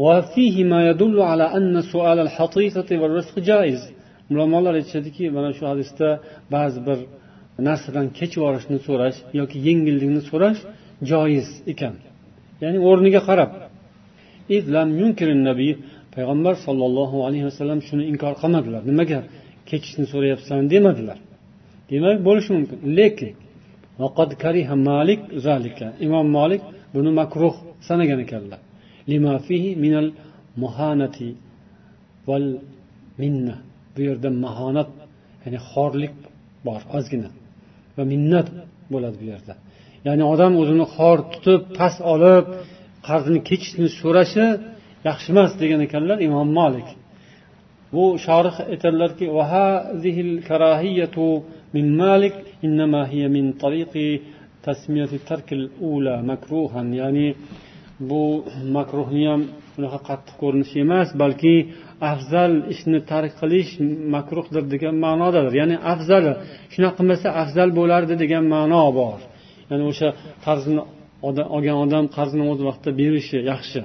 وفيه 0.05 0.57
ما 0.73 0.81
يدل 0.91 1.19
على 1.31 1.47
أن 1.59 1.75
سؤال 1.93 2.19
الحطيثة 2.27 2.91
والرزق 3.01 3.37
جائز 3.51 3.83
ulamolar 4.31 4.75
aytishadiki 4.81 5.25
mana 5.37 5.51
shu 5.59 5.65
hadisda 5.71 6.09
ba'zi 6.55 6.81
bir 6.87 6.99
narsadan 7.69 8.07
kechib 8.19 8.39
yuborishni 8.41 8.79
so'rash 8.89 9.19
yoki 9.41 9.57
yengillikni 9.69 10.23
so'rash 10.31 10.61
joiz 11.12 11.48
ekan. 11.72 11.96
Ya'ni 12.64 12.80
o'rniga 12.90 13.22
qarab. 13.30 13.52
Payg'ambar 16.16 16.56
sollallohu 16.66 17.18
alayhi 17.28 17.46
vasallam 17.50 17.80
shuni 17.88 18.04
inkor 18.12 18.34
qilmadilar. 18.42 18.82
Nimaga? 18.92 19.20
Kechishni 19.70 20.06
so'rayapsan 20.14 20.60
demadilar. 20.74 21.18
Demak 21.92 22.18
bo'lishi 22.28 22.52
mumkin. 22.58 22.78
Lekin 22.98 23.32
malik 24.90 25.22
imom 26.06 26.28
molik 26.38 26.62
buni 26.94 27.12
makruh 27.20 27.56
sanagan 27.88 28.20
ekanlar. 28.26 28.60
Lima 29.12 29.34
fihi 29.48 29.70
minal 29.84 30.10
muhanati 30.64 31.30
val 32.28 32.48
minna. 33.22 33.56
Bu 33.94 34.00
yerda 34.08 34.30
mahonat 34.46 34.90
ya'ni 35.44 35.60
xorlik 35.72 36.14
bor 36.66 36.82
ozgina. 36.98 37.30
Va 37.98 38.04
minnat 38.12 38.48
bo'ladi 38.94 39.16
bu 39.22 39.26
yerda. 39.34 39.54
ya'ni 40.07 40.25
odam 40.33 40.53
o'zini 40.61 40.87
xor 40.95 41.19
tutib 41.33 41.61
past 41.79 42.01
olib 42.15 42.45
qarzini 43.09 43.41
kechishni 43.49 43.89
so'rashi 44.01 44.47
yaxshi 45.09 45.29
emas 45.35 45.51
degan 45.63 45.81
ekanlar 45.87 46.19
imom 46.29 46.49
molik 46.59 46.89
bu 47.95 48.05
shorih 48.27 48.55
aytadilarki 48.73 49.27
من 51.75 51.87
مالك 51.97 52.35
إنما 52.67 53.01
هي 53.13 53.23
من 53.29 53.45
طريق 53.53 54.21
تسمية 54.63 55.13
ترك 55.29 55.49
الأولى 55.53 56.23
مكروها 56.23 56.83
يعني 56.83 57.35
bu 58.11 58.45
makruhni 58.77 59.25
ham 59.31 59.43
unaqa 59.79 59.99
qattiq 60.09 60.35
ko'rinishi 60.43 60.77
emas 60.87 61.09
balki 61.23 61.55
afzal 62.13 62.53
ishni 62.75 62.99
tark 63.11 63.33
qilish 63.41 63.73
makruhdir 64.15 64.65
degan 64.75 64.95
ma'nodadir 65.05 65.55
ya'ni 65.61 65.77
afzali 65.93 66.33
shunaqa 66.73 66.97
qilmasa 66.99 67.29
afzal 67.43 67.69
bo'lardi 67.79 68.15
degan 68.23 68.45
ma'no 68.55 68.85
bor 69.01 69.19
Ya'ni 69.70 69.84
o'sha 69.92 70.08
qarzni 70.46 70.82
olgan 71.56 71.78
odam 71.86 72.06
qarzini 72.16 72.46
o'z 72.52 72.60
vaqtida 72.70 72.92
berishi 73.02 73.38
yaxshi. 73.52 73.82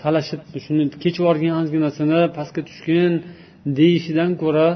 Talashib 0.00 0.40
shuni 0.64 0.84
kechib 1.02 1.22
yuborgan 1.22 1.54
ozginasini 1.62 2.20
pastga 2.36 2.62
tushgin 2.68 3.12
deyishidan 3.78 4.30
ko'ra 4.42 4.68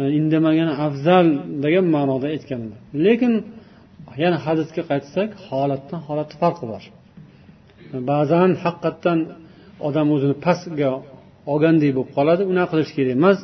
e, 0.00 0.02
indamagani 0.18 0.18
indamagan 0.18 0.70
afzal 0.86 1.26
degan 1.64 1.86
ma'noda 1.96 2.26
aytganlar 2.34 2.78
lekin 3.06 3.32
yana 4.22 4.38
hadisga 4.46 4.82
qaytsak 4.90 5.28
holatdan 5.48 6.00
holatni 6.08 6.36
farqi 6.42 6.64
bor. 6.72 6.82
E, 7.94 7.96
ba'zan 8.10 8.50
haqiqatdan 8.64 9.18
odam 9.88 10.06
o'zini 10.14 10.36
pastga 10.46 10.90
olgandek 11.52 11.90
bo'lib 11.96 12.10
qoladi 12.16 12.42
unaqa 12.52 12.70
qilish 12.72 12.92
kerak 12.96 13.14
emas. 13.18 13.38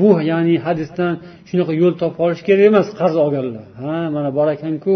Bu 0.00 0.08
ya'ni 0.30 0.54
hadisdan 0.66 1.12
shunaqa 1.48 1.72
yo'l 1.82 1.94
topib 2.02 2.20
olish 2.26 2.42
kerak 2.48 2.64
emas 2.70 2.88
qarz 3.00 3.16
olganlar. 3.24 3.66
Ha 3.82 3.96
mana 4.16 4.30
bor 4.38 4.48
ekanku 4.56 4.94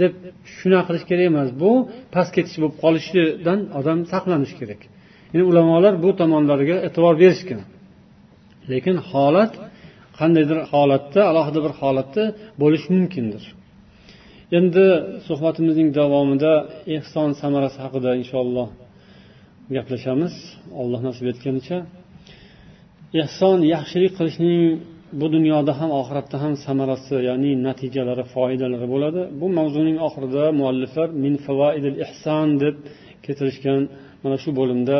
deb 0.00 0.12
shunaqa 0.56 0.84
qilish 0.88 1.04
kerak 1.10 1.26
emas. 1.32 1.48
Bu 1.62 1.72
past 2.14 2.30
ketish 2.36 2.56
bo'lib 2.62 2.76
qolishidan 2.84 3.60
odam 3.78 3.98
saqlanish 4.12 4.54
kerak. 4.60 4.80
Yani 5.32 5.44
ulamolar 5.50 5.94
bu 6.04 6.10
tomonlarga 6.20 6.76
e'tibor 6.86 7.14
berishgan. 7.22 7.60
Lekin 8.72 8.96
holat 9.10 9.52
qandaydir 10.18 10.58
holatda 10.72 11.20
alohida 11.30 11.60
bir 11.66 11.72
holatda 11.80 12.24
bo'lishi 12.62 12.88
mumkindir. 12.96 13.44
Endi 14.58 14.86
suhbatimizning 15.26 15.88
davomida 16.00 16.52
ehson 16.96 17.30
samarasi 17.42 17.78
haqida 17.84 18.10
inshaalloh 18.20 18.68
gaplashamiz. 19.76 20.34
Alloh 20.80 21.00
nasib 21.08 21.26
etganicha. 21.32 21.78
Ehson 23.22 23.58
yaxshilik 23.74 24.12
qilishning 24.18 24.60
bu 25.20 25.26
dunyoda 25.34 25.72
ham 25.80 25.90
oxiratda 26.00 26.36
ham 26.42 26.54
samarasi 26.66 27.16
ya'ni 27.28 27.52
natijalari 27.66 28.24
foydalari 28.34 28.86
bo'ladi. 28.94 29.20
Bu 29.40 29.46
mavzuning 29.58 29.96
oxirida 30.06 30.44
mualliflar 30.60 31.08
min 31.24 31.34
favoidil 31.46 31.96
ihson 32.04 32.46
deb 32.62 32.76
keltirishgan 33.24 33.80
mana 34.22 34.36
shu 34.42 34.50
bo'limda 34.60 34.96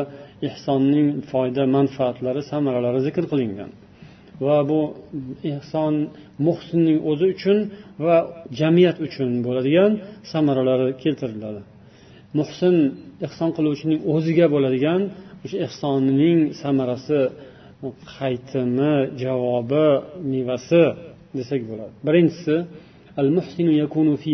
ehsonning 0.49 1.09
foyda 1.31 1.63
manfaatlari 1.77 2.41
samaralari 2.53 3.01
zikr 3.07 3.25
qilingan. 3.33 3.71
Va 4.47 4.59
bu 4.71 4.81
ehson 5.53 5.95
muhsinning 6.47 6.99
o'zi 7.11 7.27
uchun 7.35 7.59
va 8.05 8.17
jamiyat 8.61 8.97
uchun 9.07 9.31
bo'ladigan 9.47 9.91
samaralari 10.33 10.89
keltiriladi. 11.03 11.61
Muhsin 12.39 12.75
ehson 13.27 13.51
qiluvchining 13.57 14.01
o'ziga 14.15 14.47
bo'ladigan 14.55 15.01
o'sha 15.45 15.57
ehsonining 15.67 16.39
samarasi 16.63 17.19
bu 17.83 17.89
qaytimi 18.17 18.95
javobi 19.23 19.87
mevasi 20.33 20.85
desak 21.37 21.61
bo'ladi. 21.71 21.93
Birinchisi 22.07 22.57
al 23.21 23.29
muhsinu 23.37 23.73
yakunu 23.83 24.15
fi 24.23 24.31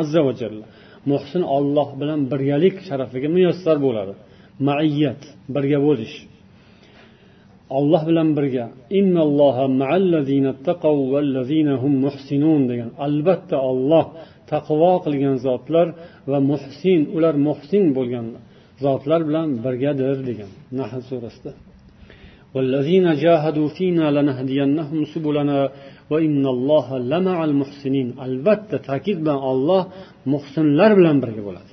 azza 0.00 0.20
va 0.26 0.32
jalla. 0.40 0.64
Muhsin 1.10 1.42
olloh 1.56 1.88
bilan 2.00 2.20
birgalik 2.32 2.76
sharafiga 2.88 3.28
muyassar 3.36 3.76
bo'ladi. 3.86 4.12
Maiyat 4.68 5.22
birga 5.54 5.78
bo'lish. 5.86 6.16
Olloh 7.78 8.02
bilan 8.08 8.28
birga. 8.38 8.64
Degan. 12.70 12.90
Albatta 13.06 13.56
olloh 13.70 14.06
taqvo 14.52 14.92
qilgan 15.04 15.36
zotlar 15.46 15.86
va 16.30 16.38
muhsin 16.50 17.00
ular 17.16 17.34
muhsin 17.48 17.84
bo'lgan 17.96 18.26
zotlar 18.84 19.20
bilan 19.28 19.48
birgadir 19.64 20.16
degan. 20.28 20.50
Nahl 20.78 21.00
surasida. 21.10 21.52
والذين 22.55 23.07
جاهدوا 23.23 23.67
فينا 23.77 24.05
لنهدينهم 24.17 24.99
سبلنا 25.13 25.59
وإن 26.11 26.43
الله 26.55 26.87
لمع 27.11 27.37
المحسنين 27.49 28.07
albatta 28.25 28.77
ta'kid 28.89 29.17
bilan 29.23 29.39
olloh 29.51 29.81
muhsinlar 30.33 30.91
bilan 30.99 31.17
birga 31.23 31.41
bo'ladi 31.47 31.71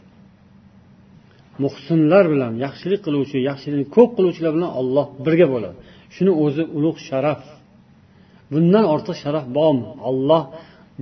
muhsinlar 1.64 2.24
bilan 2.32 2.52
yaxshilik 2.64 3.00
qiluvchi 3.06 3.38
yaxshilikni 3.50 3.86
ko'p 3.96 4.10
qiluvchilar 4.16 4.52
bilan 4.56 4.70
olloh 4.80 5.06
birga 5.26 5.46
bo'ladi 5.54 5.76
shuni 6.14 6.32
o'zi 6.44 6.62
ulug' 6.78 6.98
sharaf 7.08 7.42
bundan 8.52 8.84
ortiq 8.94 9.16
sharaf 9.24 9.44
bormi 9.58 9.90
olloh 10.08 10.42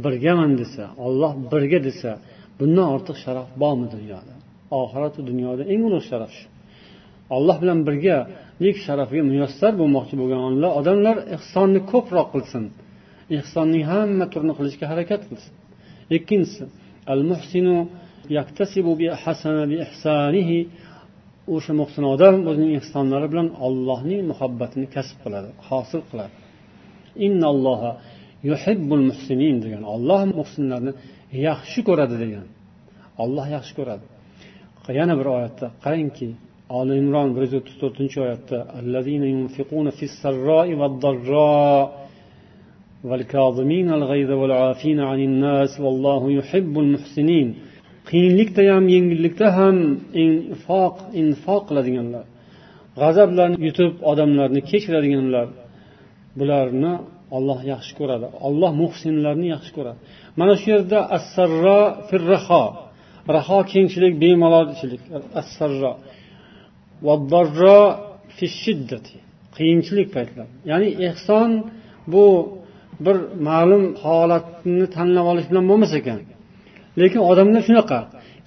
birgaman 0.04 0.52
desa 0.60 0.84
olloh 1.06 1.32
birga 1.52 1.78
desa 1.88 2.10
bundan 2.58 2.86
ortiq 2.96 3.16
sharaf 3.24 3.48
bormi 3.62 3.86
dunyoda 3.94 4.34
oxiratu 4.80 5.20
dunyoda 5.30 5.62
eng 5.72 5.82
ulug' 5.88 6.06
sharaf 6.10 6.30
shu 6.38 6.46
olloh 7.35 7.57
bilan 7.61 7.79
birgalik 7.87 8.77
sharafiga 8.85 9.23
muyassar 9.31 9.73
bo'lmoqchi 9.81 10.15
bo'lgan 10.21 10.41
odamlar 10.79 11.15
ehsonni 11.35 11.79
ko'proq 11.91 12.27
qilsin. 12.33 12.63
Ehsonning 13.37 13.83
hamma 13.93 14.25
turini 14.33 14.53
qilishga 14.59 14.85
harakat 14.91 15.21
qilsin. 15.29 15.53
Ikkinchisi 16.17 16.63
al 17.13 17.21
muhsinu 17.31 17.77
yaktasibu 18.37 18.91
bi 19.01 19.07
hasana 19.23 19.63
bi 19.71 19.75
ihsanihi. 19.85 20.59
O'sha 21.55 21.73
muhsin 21.81 22.03
odam 22.13 22.35
o'zining 22.49 22.71
ehsonlari 22.79 23.27
bilan 23.31 23.47
allohning 23.65 24.21
muhabbatini 24.31 24.87
kasb 24.95 25.17
qiladi 25.23 25.49
hosil 25.67 26.01
qiladi. 26.09 26.33
Innalloha 27.25 27.91
yuhibbul 28.49 29.03
muhsinin 29.09 29.55
degan. 29.63 29.83
Olloh 29.95 30.21
muhsinlarni 30.39 30.91
yaxshi 31.47 31.79
ko'radi 31.87 32.15
degan. 32.23 32.45
Olloh 33.23 33.45
yaxshi 33.55 33.73
ko'radi. 33.79 34.05
Yana 34.99 35.13
bir 35.19 35.27
oyatda 35.35 35.67
qarangki 35.85 36.27
oli 36.78 36.94
imron 37.02 37.28
bir 37.34 37.42
yuz 37.46 37.54
o'ttiz 37.58 37.76
to'rtinchi 37.82 38.18
oyatda 38.24 38.58
والكاظمين 43.08 43.88
الغيظ 43.98 44.30
والعافين 44.40 44.98
عن 45.10 45.20
الناس 45.28 45.72
والله 45.84 46.22
يحب 46.38 46.74
المحسنين 46.84 47.48
qiyinlikda 48.10 48.62
ham 48.72 48.84
yengillikda 48.94 49.46
ham 49.58 49.76
infoq 50.24 50.96
infoq 51.22 51.62
qiladiganlar 51.68 52.24
g'azablarni 53.00 53.56
yutib 53.66 53.92
odamlarni 54.10 54.60
kechiradiganlar 54.70 55.46
bularni 56.38 56.92
olloh 57.36 57.60
yaxshi 57.72 57.92
ko'radi 58.00 58.26
olloh 58.46 58.72
muhsinlarni 58.82 59.46
yaxshi 59.54 59.72
ko'radi 59.76 59.98
mana 60.40 60.54
shu 60.60 60.66
yerda 60.74 60.98
assarro 61.16 61.80
firraho 62.08 62.64
raho 63.36 63.58
kengchilik 63.72 64.14
bemalolchilik 64.22 65.02
assarro 65.40 65.92
qiyinchilik 69.57 70.07
paytlar. 70.15 70.47
Ya'ni 70.71 70.89
ehson 71.09 71.49
bu 72.13 72.25
bir 73.05 73.17
ma'lum 73.49 73.83
holatni 74.03 74.85
tanlab 74.95 75.25
olish 75.31 75.47
bilan 75.51 75.65
bo'lmas 75.71 75.91
ekan. 75.99 76.19
Lekin 77.01 77.21
odamlar 77.31 77.61
shunaqa 77.67 77.99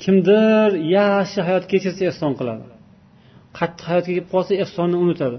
kimdir 0.04 0.68
yaxshi 0.98 1.40
hayot 1.48 1.64
kechirsa 1.72 2.02
ehson 2.10 2.32
qiladi. 2.38 2.64
Qattiq 3.58 3.86
hayotga 3.90 4.12
kelib 4.14 4.28
qolsa 4.34 4.52
ehsonni 4.64 4.96
unutadi. 5.04 5.38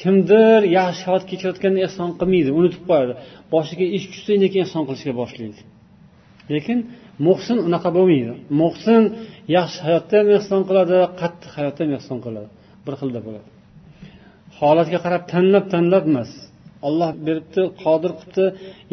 Kimdir 0.00 0.60
yaxshi 0.78 1.02
hayot 1.08 1.24
kechirayotganda 1.30 1.80
ehson 1.86 2.08
qilmaydi 2.20 2.50
unutib 2.58 2.82
qo'yadi. 2.90 3.12
Boshiga 3.54 3.86
ish 3.96 4.06
tushsa 4.12 4.32
keyin 4.52 4.64
ehson 4.66 4.82
qilishga 4.88 5.12
boshlaydi. 5.20 5.60
Lekin 6.54 6.78
muhsin 7.26 7.58
unaqa 7.68 7.90
bo'lmaydi. 7.96 8.32
Muhsin 8.62 9.02
yaxshi 9.56 9.80
hayotda 9.86 10.14
ham 10.20 10.28
ehson 10.38 10.60
qiladi 10.68 10.96
qattiq 11.20 11.50
hayotda 11.58 11.80
ham 11.84 11.92
ehson 11.98 12.18
qiladi. 12.24 12.48
Bir 12.84 12.94
xilda 13.00 13.20
bo'ladi. 13.26 13.48
Holatga 14.58 14.98
qarab 15.04 15.22
tanlab 15.32 15.64
tanlab 15.72 16.04
emas. 16.10 16.30
Olloh 16.88 17.10
beribdi 17.26 17.62
qodir 17.82 18.12
qilibdi. 18.18 18.44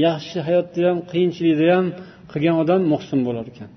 Yaxshi 0.07 0.37
hayotda 0.47 0.79
ham 0.87 0.97
qiyinchilikda 1.11 1.65
ham 1.75 1.85
qilgan 2.31 2.55
odam 2.63 2.81
muhsin 2.93 3.19
bo'lar 3.27 3.45
ekan. 3.53 3.69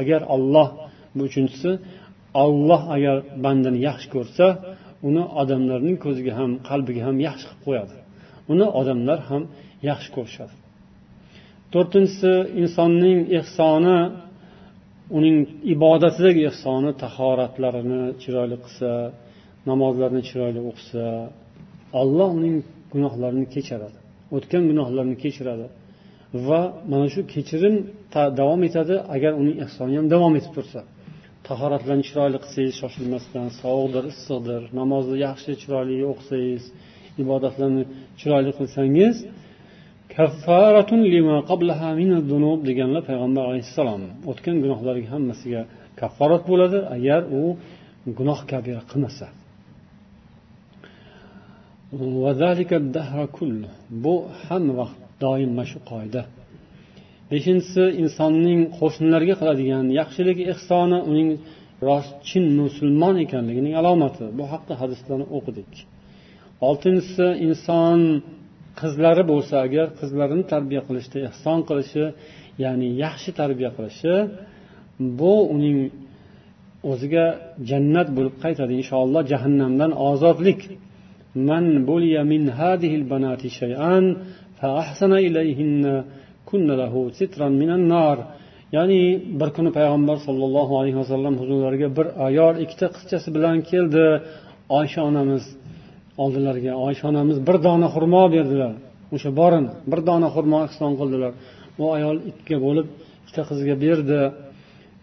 Agar 0.00 0.20
olloh 0.34 0.68
bu 1.16 1.22
uchinchisi 1.28 1.70
olloh 2.44 2.82
agar 2.96 3.16
bandani 3.44 3.78
yaxshi 3.88 4.08
ko'rsa 4.14 4.46
uni 5.08 5.24
odamlarning 5.40 5.96
ko'ziga 6.04 6.32
ham 6.40 6.50
qalbiga 6.68 7.02
ham 7.06 7.16
yaxshi 7.28 7.46
qilib 7.48 7.62
qo'yadi. 7.66 7.96
Uni 8.52 8.66
odamlar 8.80 9.18
ham 9.30 9.42
yaxshi 9.90 10.10
ko'rishadi. 10.16 10.54
To'rtinchisi 11.72 12.32
insonning 12.62 13.18
ehsoni 13.40 13.98
uning 15.18 15.36
ibodatidagi 15.74 16.42
ehsoni 16.50 16.90
tahoratlarini 17.02 18.02
chiroyli 18.22 18.56
qilsa 18.64 18.90
namozlarni 19.70 20.22
chiroyli 20.28 20.60
o'qisa 20.70 21.04
alloh 22.00 22.30
uning 22.38 22.56
gunohlarini 22.94 23.46
kechiradi 23.54 23.98
o'tgan 24.36 24.62
gunohlarini 24.70 25.16
kechiradi 25.24 25.66
va 26.48 26.60
mana 26.90 27.06
shu 27.14 27.20
kechirim 27.34 27.74
davom 28.40 28.60
etadi 28.68 28.94
agar 29.14 29.32
uning 29.42 29.56
ehsoni 29.64 29.92
ham 29.98 30.06
davom 30.14 30.34
etib 30.38 30.52
tursa. 30.56 30.80
Tahoratlarni 31.48 32.04
chiroyli 32.08 32.38
qilsangiz 32.44 32.74
shoshilmasdan 32.82 33.46
sovuqdir 33.60 34.04
issiqdir 34.12 34.62
namozni 34.80 35.16
yaxshi 35.26 35.50
chiroyli 35.62 35.96
o'qisangiz 36.12 36.64
ibodatlarni 37.22 37.82
chiroyli 38.20 38.52
qilsangiz 38.58 39.16
deganlar 42.68 43.02
payg'ambar 43.10 43.44
alayhissalom. 43.50 44.02
O'tgan 44.30 44.56
gunohlarga 44.64 45.08
hammasiga 45.14 45.62
kafforat 46.00 46.42
bo'ladi 46.50 46.78
agar 46.96 47.20
u 47.40 47.42
gunoh 48.18 48.40
kabira 48.50 48.82
qilmasa. 48.90 49.26
Bu 54.04 54.14
hamma 54.44 54.72
vaqt 54.80 55.00
doim 55.24 55.50
mana 55.58 55.66
shu 55.70 55.78
qoida. 55.90 56.22
Beshinchisi 57.30 57.84
insonning 58.02 58.60
qo'shnilarga 58.78 59.34
qiladigan 59.40 59.84
yaxshiligi 60.00 60.44
ehsoni 60.52 60.98
uning 61.10 61.28
rost 61.88 62.12
chin 62.28 62.44
musulmon 62.60 63.14
ekanligining 63.24 63.74
alomati. 63.80 64.24
Bu 64.38 64.44
haqda 64.52 64.74
hadislarni 64.80 65.26
o'qidik. 65.36 65.72
Oltinchisi 66.68 67.26
inson 67.46 68.00
qizlari 68.79 69.23
bo'lsa 69.31 69.55
agar 69.65 69.87
qizlarini 69.99 70.43
tarbiya 70.53 70.81
qilishda 70.87 71.17
ehson 71.29 71.59
qilishi 71.69 72.03
ya'ni 72.63 72.87
yaxshi 73.03 73.29
tarbiya 73.39 73.69
qilishi 73.77 74.13
bu 75.19 75.33
uning 75.55 75.77
o'ziga 76.91 77.25
jannat 77.69 78.07
bo'lib 78.17 78.35
qaytadi 78.43 78.73
inshaalloh 78.81 79.21
jahannamdan 79.31 79.91
ozodlik 80.09 80.61
من 81.49 81.65
بلي 81.89 82.15
من 82.31 82.43
هذه 82.61 82.91
البنات 82.99 83.43
شيئا 83.61 83.95
فأحسن 84.59 85.11
إليهن 85.27 85.83
كن 86.49 86.67
له 86.81 86.93
سترا 87.19 87.47
من 87.61 87.69
النار 87.79 88.17
ya'ni 88.77 89.01
bir 89.39 89.49
kuni 89.57 89.71
payg'ambar 89.77 90.17
sollallohu 90.27 90.73
alayhi 90.79 90.97
vasallam 91.01 91.33
huzurlariga 91.41 91.89
bir 91.97 92.07
ayol 92.27 92.55
ikkita 92.63 92.87
qizchasi 92.95 93.29
bilan 93.35 93.57
keldi 93.71 94.05
oysha 94.77 95.01
onamiz 95.09 95.43
oldilariga 96.22 96.72
oysha 96.86 97.04
onamiz 97.12 97.36
bir 97.48 97.56
dona 97.66 97.88
xurmo 97.94 98.22
berdilar. 98.36 98.72
O'sha 99.14 99.30
borini 99.40 99.70
bir 99.90 100.00
dona 100.08 100.28
xurmo 100.34 100.58
ehson 100.68 100.92
qildilar. 101.00 101.32
U 101.82 101.84
ayol 101.96 102.16
ikkiga 102.30 102.58
bo'lib 102.66 102.86
ikkita 103.22 103.42
qizga 103.50 103.74
berdi. 103.84 104.20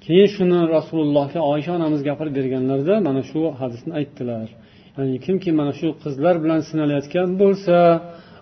Keyin 0.06 0.30
shuni 0.36 0.60
rasulullohga 0.76 1.42
oysha 1.54 1.72
onamiz 1.80 2.02
gapirib 2.10 2.34
berganlarida 2.40 2.96
mana 3.08 3.22
shu 3.30 3.42
hadisni 3.62 3.92
aytdilar. 4.00 4.48
Ya'ni 4.98 5.18
kimki 5.26 5.52
mana 5.60 5.74
shu 5.80 5.88
qizlar 6.04 6.36
bilan 6.44 6.60
sinalayotgan 6.70 7.30
bo'lsa 7.42 7.78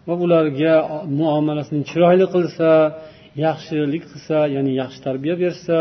va 0.08 0.16
ularga 0.26 0.74
muomalasini 1.20 1.82
chiroyli 1.90 2.26
qilsa 2.36 2.70
yaxshilik 3.46 4.04
qilsa 4.12 4.38
ya'ni 4.56 4.72
yaxshi 4.82 5.00
tarbiya 5.08 5.36
bersa 5.44 5.78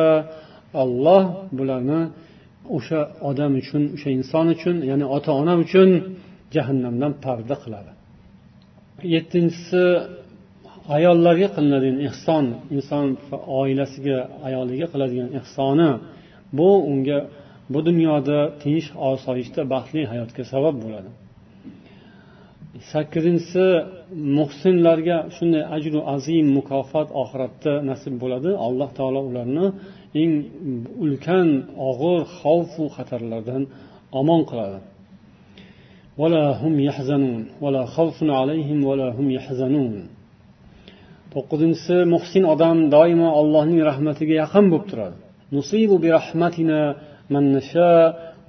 alloh 0.82 1.22
bularni 1.58 2.00
o'sha 2.76 3.00
odam 3.30 3.52
uchun 3.62 3.82
o'sha 3.94 4.08
inson 4.18 4.46
uchun 4.56 4.76
ya'ni 4.90 5.06
ota 5.16 5.30
ona 5.40 5.54
uchun 5.64 5.88
jahannamdan 6.54 7.12
parda 7.24 7.56
qiladi. 7.64 7.92
Yettinchisi 9.14 9.84
ayollarga 10.96 11.48
qilinadigan 11.56 11.98
ehson 12.08 12.44
inson 12.76 13.06
oilasiga 13.60 14.18
ayoliga 14.48 14.86
qiladigan 14.92 15.28
ehsoni 15.38 15.90
bu 16.58 16.70
unga 16.92 17.18
bu 17.72 17.78
dunyoda 17.88 18.38
tinch 18.62 18.86
osoyishta 19.10 19.60
baxtli 19.72 20.02
hayotga 20.12 20.42
sabab 20.52 20.76
bo'ladi. 20.84 21.10
Sakkizinchisi 22.92 23.66
muhsinlarga 24.38 25.16
shunday 25.36 25.64
ajru 25.76 26.00
azim 26.14 26.46
mukofot 26.58 27.08
oxiratda 27.22 27.72
nasib 27.90 28.14
bo'ladi. 28.22 28.50
Alloh 28.66 28.88
taolo 28.98 29.20
ularni 29.30 29.66
eng 30.22 30.32
ulkan 31.04 31.48
og'ir 31.88 32.20
xavfu 32.38 32.84
xatarlardan 32.96 33.62
omon 34.20 34.42
qiladi. 34.50 34.78
To'qqizinchisi 41.32 41.96
muhsin 42.14 42.44
odam 42.54 42.78
doimo 42.94 43.28
allohning 43.40 43.80
rahmatiga 43.90 44.34
yaqin 44.42 44.64
bo'lib 44.72 44.86
turadi. 44.90 45.16
Nusibu 45.56 45.96
bi 46.04 46.08
rahmatina 46.18 46.80
man 47.34 47.44
nasha 47.56 47.92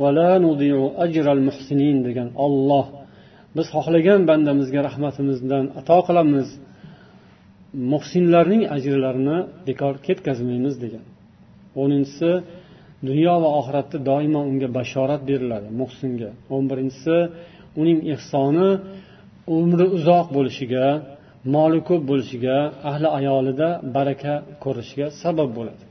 va 0.01 0.09
la 0.17 0.32
nudiu 0.45 0.82
ajral 1.05 1.41
muhsinin 1.47 1.97
degan 2.07 2.30
olloh 2.45 2.86
biz 3.55 3.67
xohlagan 3.76 4.22
bandamizga 4.30 4.80
rahmatimizdan 4.88 5.65
ato 5.80 5.99
qilamiz. 6.07 6.47
Muhsinlarning 7.93 8.63
ajrlarini 8.76 9.38
bekor 9.67 9.93
ketkazmaymiz 10.05 10.76
degan. 10.84 11.05
O'ninchisi 11.82 12.32
dunyo 13.07 13.36
va 13.43 13.49
oxiratda 13.59 13.97
doimo 14.09 14.41
unga 14.51 14.69
bashorat 14.78 15.22
beriladi 15.30 15.69
muhsinga. 15.82 16.30
O'n 16.55 16.63
birinchisi 16.72 17.17
uning 17.80 17.99
ehsoni 18.13 18.69
umri 19.59 19.86
uzoq 19.97 20.28
bo'lishiga 20.38 20.86
moli 21.55 21.80
ko'p 21.89 22.03
bo'lishiga 22.09 22.57
ahli 22.89 23.07
ayolida 23.19 23.69
baraka 23.95 24.34
ko'rishiga 24.63 25.07
sabab 25.22 25.49
bo'ladi. 25.57 25.84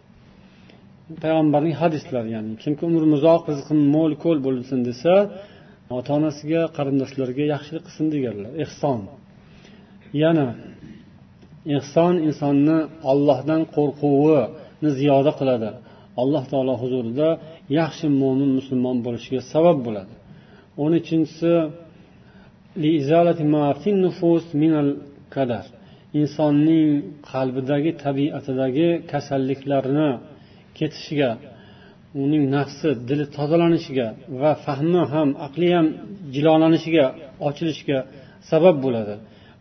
Payg'ambarning 1.22 1.74
hadislari 1.82 2.28
ya'ni 2.36 2.52
kimki 2.62 2.82
umri 2.90 3.06
uzoq 3.18 3.42
rizqi 3.50 3.74
mo'l 3.94 4.12
ko'l 4.24 4.38
bo'lsin 4.46 4.78
desa 4.88 5.14
ota 5.96 6.10
onasiga 6.18 6.62
qarindoshlariga 6.76 7.44
yaxshilik 7.54 7.82
qilsin 7.86 8.06
deganlar. 8.14 8.52
Ehson. 8.64 9.00
Yana 10.22 10.46
ehson 11.76 12.14
insonni 12.28 12.78
ollohdan 13.10 13.62
qo'rquvini 13.76 14.90
ziyoda 14.98 15.32
qiladi. 15.40 15.70
Alloh 16.22 16.44
taolo 16.52 16.74
huzurida 16.82 17.28
yaxshi 17.80 18.06
mo'min 18.22 18.50
musulmon 18.58 18.96
bo'lishiga 19.06 19.40
sabab 19.52 19.78
bo'ladi. 19.86 20.12
O'n 20.82 20.92
uchinchisi 21.00 21.54
insonning 26.20 26.90
qalbidagi 27.30 27.90
tabiatidagi 28.04 28.88
kasalliklarni 29.12 30.08
ketishiga 30.78 31.30
uning 32.22 32.44
nafsi 32.56 32.88
dili 33.08 33.24
tozalanishiga 33.36 34.08
va 34.42 34.52
fahmi 34.66 35.02
ham 35.12 35.28
aqli 35.46 35.68
ham 35.76 35.86
jilolanishiga 36.34 37.06
ochilishiga 37.48 37.98
sabab 38.50 38.76
bo'ladi 38.84 39.14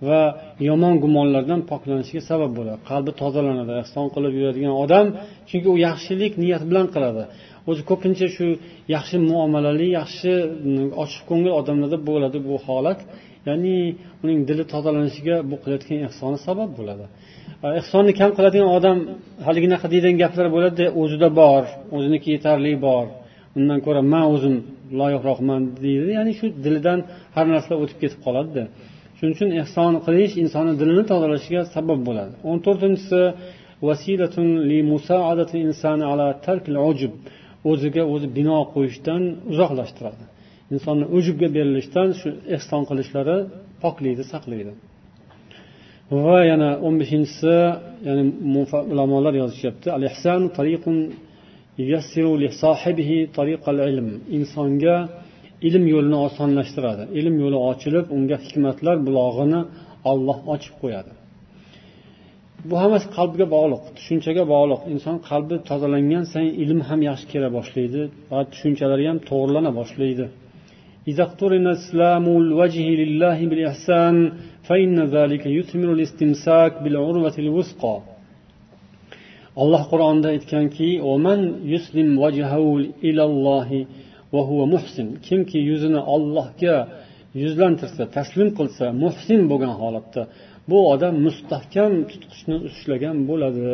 va 0.08 0.22
yomon 0.70 0.94
gumonlardan 1.04 1.62
poklanishiga 1.72 2.22
sabab 2.32 2.52
bo'ladi. 2.58 2.80
Qalbi 2.90 3.12
tozalanadi 3.22 3.74
ehson 3.84 4.06
qilib 4.16 4.34
yuradigan 4.40 4.74
odam 4.84 5.06
chunki 5.50 5.68
u 5.76 5.78
yaxshilik 5.88 6.34
niyat 6.44 6.64
bilan 6.70 6.88
qiladi. 6.96 7.24
O'zi 7.70 7.82
ko'pincha 7.90 8.28
shu 8.36 8.48
yaxshi 8.96 9.18
muomalali 9.30 9.88
yaxshi 10.00 10.32
mm, 10.44 10.88
ochiq 11.04 11.22
ko'ngil 11.30 11.54
odamlarda 11.60 11.98
bo'ladi 12.10 12.38
bu 12.48 12.56
holat. 12.68 13.00
Ya'ni 13.48 13.76
uning 14.24 14.40
dili 14.50 14.64
tozalanishiga 14.74 15.36
bu 15.50 15.56
qilayotgan 15.64 16.00
ehsoni 16.08 16.38
sabab 16.48 16.70
bo'ladi. 16.80 17.06
Ehsonni 17.80 18.12
kam 18.20 18.32
qiladigan 18.38 18.70
odam 18.78 18.98
haliginaqa 19.48 19.88
deydigan 19.94 20.18
gaplar 20.24 20.48
bo'ladida 20.56 20.86
o'zida 21.02 21.30
bor 21.42 21.64
o'ziniki 21.96 22.28
yetarli 22.36 22.74
bor. 22.88 23.06
Undan 23.58 23.80
ko'ra 23.86 24.02
man 24.14 24.26
o'zim 24.34 24.56
loyiqroqman 25.00 25.62
deydi. 25.84 26.10
Ya'ni 26.18 26.32
shu 26.40 26.46
dilidan 26.66 27.00
har 27.36 27.46
narsa 27.54 27.74
o'tib 27.84 27.98
ketib 28.04 28.20
qoladida 28.28 28.64
shuning 29.18 29.34
uchun 29.38 29.50
ehson 29.62 29.94
qilish 30.06 30.34
insonni 30.44 30.74
dilini 30.82 31.04
tozalashiga 31.12 31.62
sabab 31.76 32.00
bo'ladi. 32.08 32.34
O'n 32.50 32.58
to'rtinchisi 32.66 33.22
o'ziga 37.72 38.04
o'zi 38.14 38.28
bino 38.38 38.58
qo'yishdan 38.74 39.22
uzoqlashtiradi. 39.52 40.24
Insonni 40.74 41.06
ujubga 41.18 41.48
berilishdan 41.58 42.08
shu 42.20 42.30
ehson 42.56 42.82
qilishlari 42.90 43.38
poklaydi 43.84 44.24
saqlaydi. 44.34 44.74
Va 46.26 46.40
yana 46.52 46.70
o'n 46.86 46.96
beshinchisi 47.02 47.56
ya'ni 48.08 48.24
ulamolar 48.94 49.34
yozishyapti. 49.42 49.88
Al 49.98 50.04
ihsan 50.10 50.42
tariqun 50.58 50.98
insonga 54.38 54.96
ilm 55.68 55.84
yo'lini 55.94 56.18
osonlashtiradi. 56.28 57.04
Ilm 57.20 57.36
yo'li 57.44 57.58
ochilib 57.72 58.06
unga 58.16 58.38
hikmatlar 58.46 58.96
bulog'ini 59.08 59.62
olloh 60.12 60.38
ochib 60.54 60.76
qo'yadi. 60.84 61.12
bu 62.69 62.75
hammasi 62.83 63.07
qalbga 63.17 63.47
bog'liq 63.57 63.83
tushunchaga 63.97 64.45
bog'liq 64.55 64.83
inson 64.95 65.17
qalbi 65.29 65.57
tozalangan 65.69 66.25
sayin 66.33 66.55
ilm 66.63 66.81
ham 66.89 67.01
yaxshi 67.09 67.27
kela 67.33 67.49
boshlaydi 67.57 68.03
va 68.31 68.41
tushunchalari 68.53 69.05
ham 69.11 69.19
to'g'rilana 69.31 69.71
boshlaydi 69.81 70.27
إذا 71.11 71.23
اقترن 71.29 71.67
إسلام 71.79 72.27
الوجه 72.43 72.87
لله 73.03 73.39
بالإحسان 73.51 74.17
فإن 74.69 74.97
ذلك 75.17 75.45
يثمر 75.59 75.89
الاستمساك 75.97 76.73
بالعروة 76.83 77.37
الوثقى 77.45 77.97
alloh 79.63 79.83
qur'onda 79.93 80.29
aytganki 80.35 80.89
yuslim 81.73 82.09
ilallohi 83.09 83.81
va 84.33 84.41
huva 84.49 84.67
muhsin 84.75 85.09
kimki 85.27 85.59
yuzini 85.71 86.01
ollohga 86.15 86.77
yuzlantirsa 87.43 88.05
taslim 88.17 88.49
qilsa 88.59 88.85
muhsin 89.05 89.41
bo'lgan 89.51 89.75
holatda 89.83 90.23
Bu 90.70 90.80
odam 90.94 91.16
mustahkam 91.26 91.92
tutqichni 92.12 92.56
ushlagan 92.70 93.18
bo'ladi. 93.30 93.66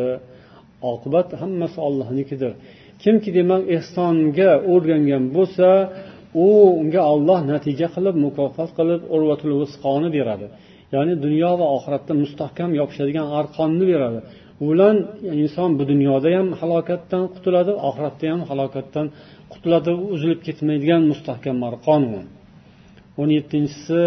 Oqibat 0.94 1.28
hammasi 1.42 1.78
ollohnikidir 1.88 2.54
kimki 3.04 3.30
demak 3.38 3.64
ehsonga 3.78 4.52
o'rgangan 4.74 5.24
bo'lsa 5.36 5.68
u 6.46 6.48
unga 6.82 7.02
olloh 7.14 7.40
natija 7.52 7.88
qilib 7.96 8.16
mukofot 8.26 8.72
qilib 8.78 9.02
urvatul 9.16 9.54
visqoni 9.62 10.10
beradi. 10.18 10.48
Ya'ni 10.94 11.14
dunyo 11.26 11.52
va 11.60 11.68
oxiratda 11.78 12.14
mustahkam 12.24 12.70
yopishadigan 12.80 13.28
arqonni 13.40 13.86
beradi. 13.92 14.20
U 14.62 14.64
bilan 14.72 14.96
inson 15.42 15.70
bu 15.80 15.84
dunyoda 15.92 16.30
ham 16.38 16.48
halokatdan 16.62 17.24
qutuladi 17.34 17.72
oxiratda 17.90 18.26
ham 18.34 18.42
halokatdan 18.50 19.08
qutuladi 19.54 19.92
uzilib 20.14 20.40
ketmaydigan 20.48 21.02
mustahkam 21.12 21.58
arqon 21.70 22.02
u. 22.18 22.20
o'n 23.22 23.30
yettinchisi 23.38 24.00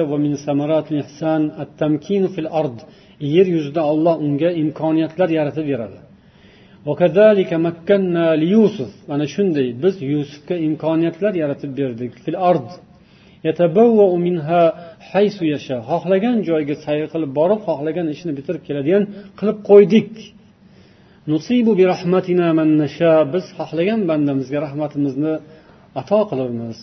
yer 3.35 3.47
yuzida 3.55 3.83
olloh 3.93 4.15
unga 4.27 4.51
imkoniyatlar 4.63 5.29
yaratib 5.39 5.67
beradi. 5.73 5.99
Mana 9.11 9.27
shunday 9.35 9.69
biz 9.83 9.95
yusufga 10.13 10.57
imkoniyatlar 10.69 11.33
yaratib 11.43 11.73
berdik 11.81 12.13
fil 12.25 12.37
ard. 12.51 12.71
Xohlagan 15.91 16.37
joyga 16.49 16.75
sayr 16.85 17.07
qilib 17.13 17.31
borib 17.39 17.61
xohlagan 17.69 18.07
ishini 18.15 18.33
bitirib 18.39 18.63
keladigan 18.69 19.05
qilib 19.39 19.59
qo'ydik. 19.71 20.11
Biz 23.35 23.45
xohlagan 23.59 24.01
bandamizga 24.11 24.59
rahmatimizni 24.67 25.35
ato 26.01 26.21
qilamiz 26.31 26.77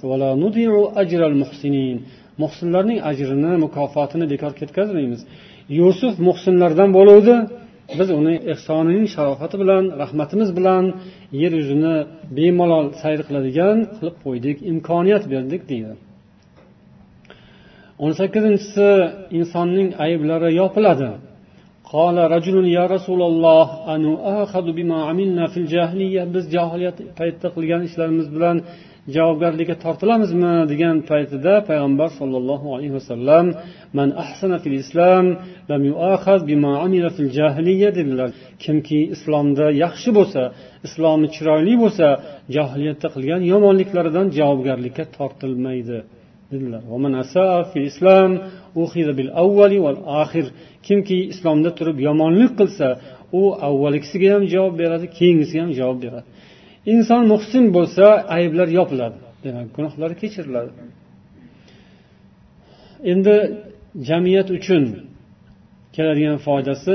muhsinlarning 2.42 3.00
ajrini 3.10 3.54
mukofotini 3.66 4.26
bekor 4.34 4.54
ketkazmaymiz. 4.60 5.22
Yusuf 5.80 6.14
muhsinlardan 6.28 6.90
bo'luvdi. 6.98 7.36
Biz 8.00 8.10
uni 8.20 8.36
ehsonining 8.54 9.08
sharofati 9.16 9.56
bilan 9.62 9.84
rahmatimiz 10.02 10.50
bilan 10.58 10.84
yer 11.42 11.52
yuzini 11.60 11.96
bemalol 12.38 12.86
sayr 13.02 13.20
qiladigan 13.28 13.78
qilib 13.96 14.16
qo'ydik 14.26 14.58
imkoniyat 14.72 15.24
berdik 15.34 15.62
deydi. 15.72 15.94
O'n 18.04 18.12
sakkizinchisi 18.20 18.90
insonning 19.40 19.90
ayblari 20.06 20.50
yopiladi. 20.62 21.10
قال 21.95 22.17
رجل 22.37 22.57
يا 22.79 22.85
رسول 22.95 23.21
الله 23.31 23.95
أنؤاخذ 23.97 24.67
بما 24.73 24.99
عملنا 25.09 25.45
في 25.53 25.57
الجاهلية 25.63 26.23
biz 26.35 26.45
johiliyat 26.57 26.97
paytida 27.19 27.49
qilgan 27.57 27.83
ishlarimiz 27.89 28.29
bilan 28.35 28.57
javobgarlikka 29.17 29.77
tortilamizmi 29.85 30.55
degan 30.73 30.97
paytida 31.11 31.55
payg'ambar 31.69 32.09
sollallohu 32.19 32.67
alayhi 32.77 32.95
vasallam 32.99 33.47
man 33.99 34.09
ahsana 34.25 34.57
fil 34.65 34.77
islam 34.83 35.25
lam 35.71 35.83
yuakhaz 35.91 36.41
bima 36.51 36.73
amila 36.85 37.11
fil 37.17 37.31
jahiliya 37.39 37.91
dedilar 37.99 38.31
kimki 38.65 39.01
islomda 39.15 39.67
yaxshi 39.85 40.11
bo'lsa 40.19 40.43
islomi 40.87 41.27
chiroyli 41.37 41.75
bo'lsa 41.83 42.07
johiliyatda 42.57 43.09
qilgan 43.15 43.43
yomonliklaridan 43.53 44.27
javobgarlikka 44.39 45.05
tortilmaydi 45.17 45.99
dedilar 46.53 46.83
kimki 50.87 51.17
islomda 51.33 51.71
turib 51.79 51.99
yomonlik 52.09 52.53
qilsa 52.61 52.89
u 53.41 53.43
avvalgisiga 53.69 54.29
ham 54.35 54.45
javob 54.55 54.75
beradi 54.83 55.07
keyingisiga 55.19 55.61
ham 55.65 55.73
javob 55.81 55.99
beradi 56.05 56.29
inson 56.95 57.23
muhsin 57.33 57.65
bo'lsa 57.77 58.05
ayblar 58.37 58.69
yopiladi 58.79 59.19
demak 59.45 59.69
gunohlari 59.77 60.15
kechiriladi 60.23 60.71
endi 63.13 63.35
jamiyat 64.09 64.49
uchun 64.59 64.85
keladigan 65.97 66.39
foydasi 66.47 66.95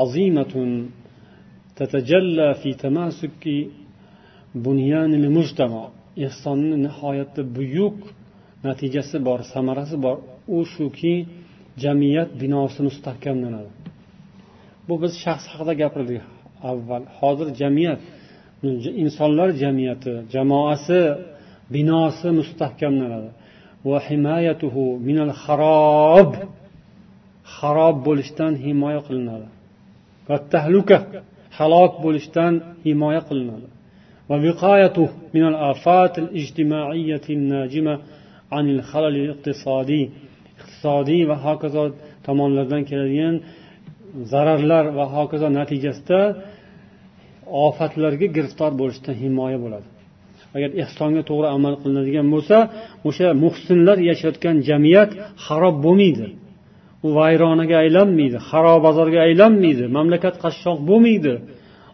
عظيمة 0.00 0.54
تتجلى 1.76 2.54
في 2.62 2.70
تماسك 2.84 3.42
بنيان 4.54 5.14
المجتمع 5.20 5.82
ehsonni 6.26 6.76
nihoyatda 6.86 7.42
buyuk 7.56 7.98
natijasi 8.67 9.17
bor 9.27 9.39
samarasi 9.53 9.95
bor. 10.05 10.17
U 10.55 10.59
shuki 10.73 11.15
jamiyat 11.83 12.29
binosi 12.41 12.79
mustahkamlanadi. 12.87 13.71
Bu 14.87 14.93
biz 15.01 15.13
shaxs 15.23 15.45
haqida 15.51 15.73
gapirdik 15.81 16.21
avval. 16.69 17.03
Hozir 17.19 17.47
jamiyat 17.61 17.99
insonlar 19.03 19.49
jamiyati 19.63 20.13
jamoasi 20.33 21.01
binosi 21.75 22.27
mustahkamlanadi. 22.39 23.29
Va 23.89 23.99
himayatuhu 24.07 24.83
minal 25.07 25.33
harob 25.43 26.31
harob 27.57 27.95
bo'lishdan 28.07 28.53
himoya 28.65 29.01
qilinadi. 29.07 29.47
Va 30.29 30.37
tahluka 30.53 30.97
halok 31.57 31.93
bo'lishdan 32.05 32.53
himoya 32.85 33.21
qilinadi. 33.29 33.67
Va 34.29 34.35
viqoyatu 34.45 35.03
minal 35.35 35.57
afatil 35.71 36.27
ijtimaiyati 36.41 37.33
najima. 37.53 37.95
anil 38.57 38.81
halal 38.89 39.15
iqtisodiy 39.23 40.05
iqtisodiy 40.51 41.21
va 41.29 41.35
hokazo 41.45 41.83
tomonlardan 42.27 42.83
keladigan 42.89 43.35
zararlar 44.31 44.85
va 44.97 45.05
hokazo 45.15 45.47
natijasida 45.59 46.21
ofatlarga 47.65 48.27
giriftor 48.35 48.71
bo'lishdan 48.81 49.15
himoya 49.23 49.57
bo'ladi. 49.63 49.87
Agar 50.55 50.69
ehsonga 50.83 51.21
to'g'ri 51.29 51.47
amal 51.57 51.73
qilinadigan 51.81 52.27
bo'lsa 52.33 52.57
o'sha 53.07 53.27
muhsinlar 53.43 53.97
yashayotgan 54.09 54.55
jamiyat 54.69 55.09
xarob 55.45 55.75
bo'lmaydi. 55.85 56.27
U 57.05 57.07
vayronaga 57.19 57.75
aylanmaydi 57.83 58.37
xarobazorga 58.49 59.19
aylanmaydi 59.27 59.85
mamlakat 59.97 60.35
qashshoq 60.43 60.77
bo'lmaydi. 60.89 61.33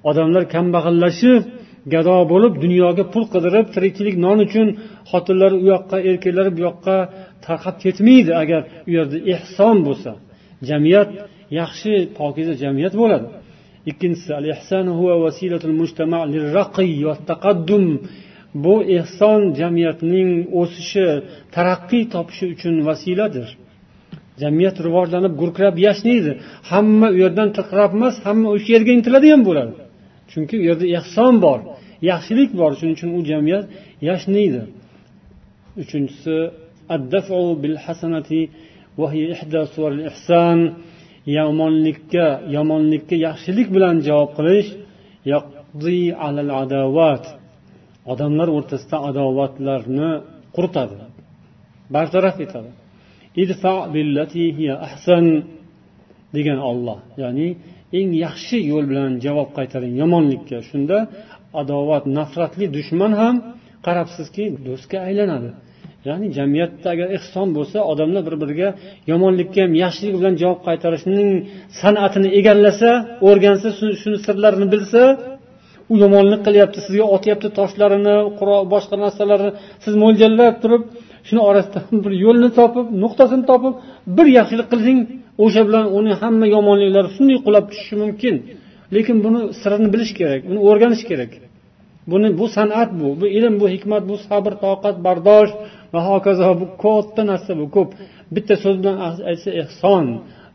Odamlar 0.09 0.43
kambag'allashib 0.55 1.41
gado 1.93 2.17
bo'lib 2.31 2.53
dunyoga 2.63 3.03
pul 3.13 3.23
qidirib 3.33 3.67
tirikchilik 3.75 4.15
non 4.25 4.37
uchun 4.45 4.67
xotinlari 5.11 5.55
u 5.63 5.65
yoqqa 5.73 5.97
erkaklari 6.09 6.51
bu 6.57 6.61
yoqqa 6.67 6.95
tarqab 7.45 7.75
ketmaydi 7.83 8.31
agar 8.43 8.61
u 8.89 8.91
yerda 8.97 9.17
ehson 9.33 9.77
bo'lsa. 9.87 10.11
Jamiyat 10.69 11.09
yaxshi 11.59 11.93
pokiza 12.19 12.53
jamiyat 12.63 12.93
bo'ladi. 13.01 13.27
Ikkinchisi 13.91 14.29
bu 18.63 18.75
ehson 18.97 19.41
jamiyatning 19.59 20.29
o'sishi 20.61 21.07
taraqqiy 21.55 22.03
topishi 22.13 22.45
uchun 22.53 22.75
vasiladir. 22.87 23.47
Jamiyat 24.41 24.77
rivojlanib 24.87 25.33
gurkirab 25.41 25.75
yashnaydi 25.87 26.31
hamma 26.71 27.07
u 27.15 27.17
yerdan 27.23 27.49
tirqirab 27.57 27.91
emas 27.97 28.15
hamma 28.25 28.47
o'sha 28.55 28.69
yerga 28.75 28.91
intiladi 28.97 29.27
ham 29.33 29.41
bo'ladi. 29.49 29.73
Chunki 30.31 30.55
u 30.61 30.63
yerda 30.69 30.85
ehson 30.99 31.33
bor 31.45 31.59
yaxshilik 32.11 32.51
bor. 32.59 32.71
Shuning 32.79 32.95
uchun 32.97 33.09
u 33.17 33.19
jamiyat 33.31 33.65
yashnaydi 34.09 34.61
uchinchisi 35.83 36.35
yomonlikka 41.37 42.27
yomonlikka 42.55 43.15
yaxshilik 43.27 43.67
bilan 43.75 43.95
javob 44.07 44.31
qilish 44.37 44.69
adovat 46.63 47.23
odamlar 48.11 48.49
o'rtasida 48.57 48.97
adovatlarni 49.09 50.11
quritadi 50.55 50.97
bartaraf 51.95 52.37
etadi. 52.45 52.71
Degan 56.35 56.59
olloh 56.69 56.99
ya'ni 57.21 57.47
eng 57.99 58.09
yaxshi 58.25 58.57
yo'l 58.71 58.85
bilan 58.91 59.11
javob 59.25 59.49
qaytaring 59.57 59.93
yomonlikka. 60.01 60.57
Shunda 60.69 60.97
adovat 61.61 62.03
nafratli 62.17 62.65
dushman 62.77 63.11
ham 63.21 63.35
qarabsizki 63.85 64.45
do'stga 64.67 64.97
aylanadi. 65.09 65.49
Ya'ni 66.07 66.27
jamiyatda 66.37 66.87
agar 66.95 67.07
ehson 67.17 67.47
bo'lsa 67.57 67.77
odamlar 67.91 68.23
bir 68.27 68.35
biriga 68.41 68.69
yomonlikka 69.11 69.59
ham 69.65 69.73
yaxshilik 69.83 70.15
bilan 70.19 70.35
javob 70.41 70.59
qaytarishning 70.67 71.29
san'atini 71.81 72.29
egallasa 72.39 72.89
o'rgansa 73.29 73.67
shuni 74.01 74.17
sirlarini 74.25 74.67
bilsa 74.73 75.01
u 75.91 75.93
yomonlik 76.03 76.41
qilyapti 76.47 76.79
sizga 76.85 77.05
otyapti 77.15 77.47
toshlarini 77.59 78.15
boshqa 78.73 78.95
narsalarni 79.03 79.51
siz 79.83 79.93
mo'ljallab 80.03 80.55
turib 80.63 80.83
shuni 81.27 81.41
orasidan 81.49 81.95
bir 82.03 82.13
yo'lni 82.25 82.49
topib 82.59 82.85
nuqtasini 83.03 83.43
topib 83.51 83.73
bir 84.17 84.27
yaxshilik 84.37 84.67
qilsang 84.73 84.99
o'sha 85.43 85.61
bilan 85.67 85.85
uni 85.97 86.13
hamma 86.21 86.45
yomonliklari 86.55 87.09
shunday 87.15 87.37
qulab 87.45 87.65
tushishi 87.71 87.95
mumkin. 88.03 88.35
Lekin 88.95 89.17
buni 89.25 89.41
sirini 89.61 89.87
bilish 89.93 90.13
kerak 90.19 90.41
buni 90.49 90.59
o'rganish 90.67 91.03
kerak. 91.09 91.31
Buni 92.11 92.29
bu 92.39 92.45
san'at 92.57 92.89
bu 92.99 93.07
bu 93.21 93.25
ilm 93.37 93.53
bu 93.61 93.67
hikmat 93.75 94.03
bu 94.09 94.15
sabr 94.27 94.53
toqat 94.65 94.95
bardosh 95.05 95.51
va 95.93 95.99
hokazo 96.09 96.49
bu 96.61 96.65
katta 96.83 97.21
narsa 97.31 97.51
bu 97.61 97.65
ko'p. 97.75 97.89
Bitta 98.35 98.53
so'z 98.63 98.75
bilan 98.81 98.97
aytsa 99.29 99.49
ehson. 99.61 100.05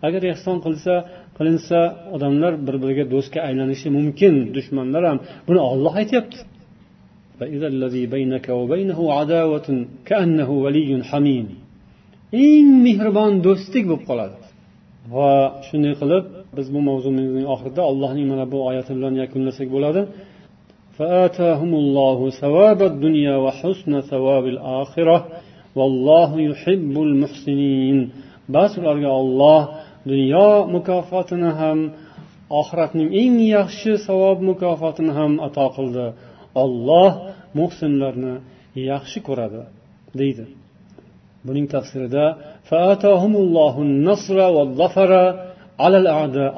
Agar 0.07 0.23
ehson 0.33 0.57
qilsa 0.65 0.93
qilinsa 1.37 1.79
odamlar 2.15 2.53
bir 2.67 2.77
biriga 2.83 3.05
do'stga 3.15 3.41
aylanishi 3.49 3.89
mumkin 3.99 4.35
dushmanlar 4.57 5.03
ham. 5.11 5.19
Buni 5.49 5.61
olloh 5.71 5.95
aytyapti. 6.03 6.39
eng 12.46 12.70
mehribon 12.86 13.34
do'stlik 13.46 13.86
bo'lib 13.90 14.04
qoladi 14.10 14.36
va 15.16 15.32
shunday 15.68 15.94
qilib 16.02 16.26
biz 16.58 16.68
bu 16.74 16.80
mavzumizning 16.90 17.46
oxirida 17.54 17.82
allohning 17.92 18.28
mana 18.32 18.46
bu 18.54 18.58
oyati 18.70 18.92
bilan 18.98 19.14
yakunlasak 19.24 19.68
bo'ladi 19.76 20.02
فآتاهم 20.98 21.72
الله 21.84 22.20
ثواب 22.42 22.80
الدنيا 22.92 23.36
وحسن 23.46 23.94
ثواب 24.12 24.46
الآخرة 24.56 25.18
والله 25.78 26.30
يحب 26.50 26.94
المحسنين 27.08 27.98
bas 28.56 28.72
ularga 28.80 29.10
olloh 29.20 29.62
dunyo 30.12 30.50
mukofotini 30.76 31.52
ham 31.60 31.80
oxiratning 32.60 33.10
eng 33.22 33.36
yaxshi 33.56 33.92
savob 34.08 34.38
mukofotini 34.50 35.12
ham 35.20 35.32
ato 35.48 35.66
qildi 35.76 36.08
olloh 36.64 37.12
muhsinlarni 37.59 38.35
yaxshi 38.91 39.19
ko'radi 39.29 39.63
deydi. 40.21 40.45
Buning 41.47 41.67
tafsirida 41.75 42.25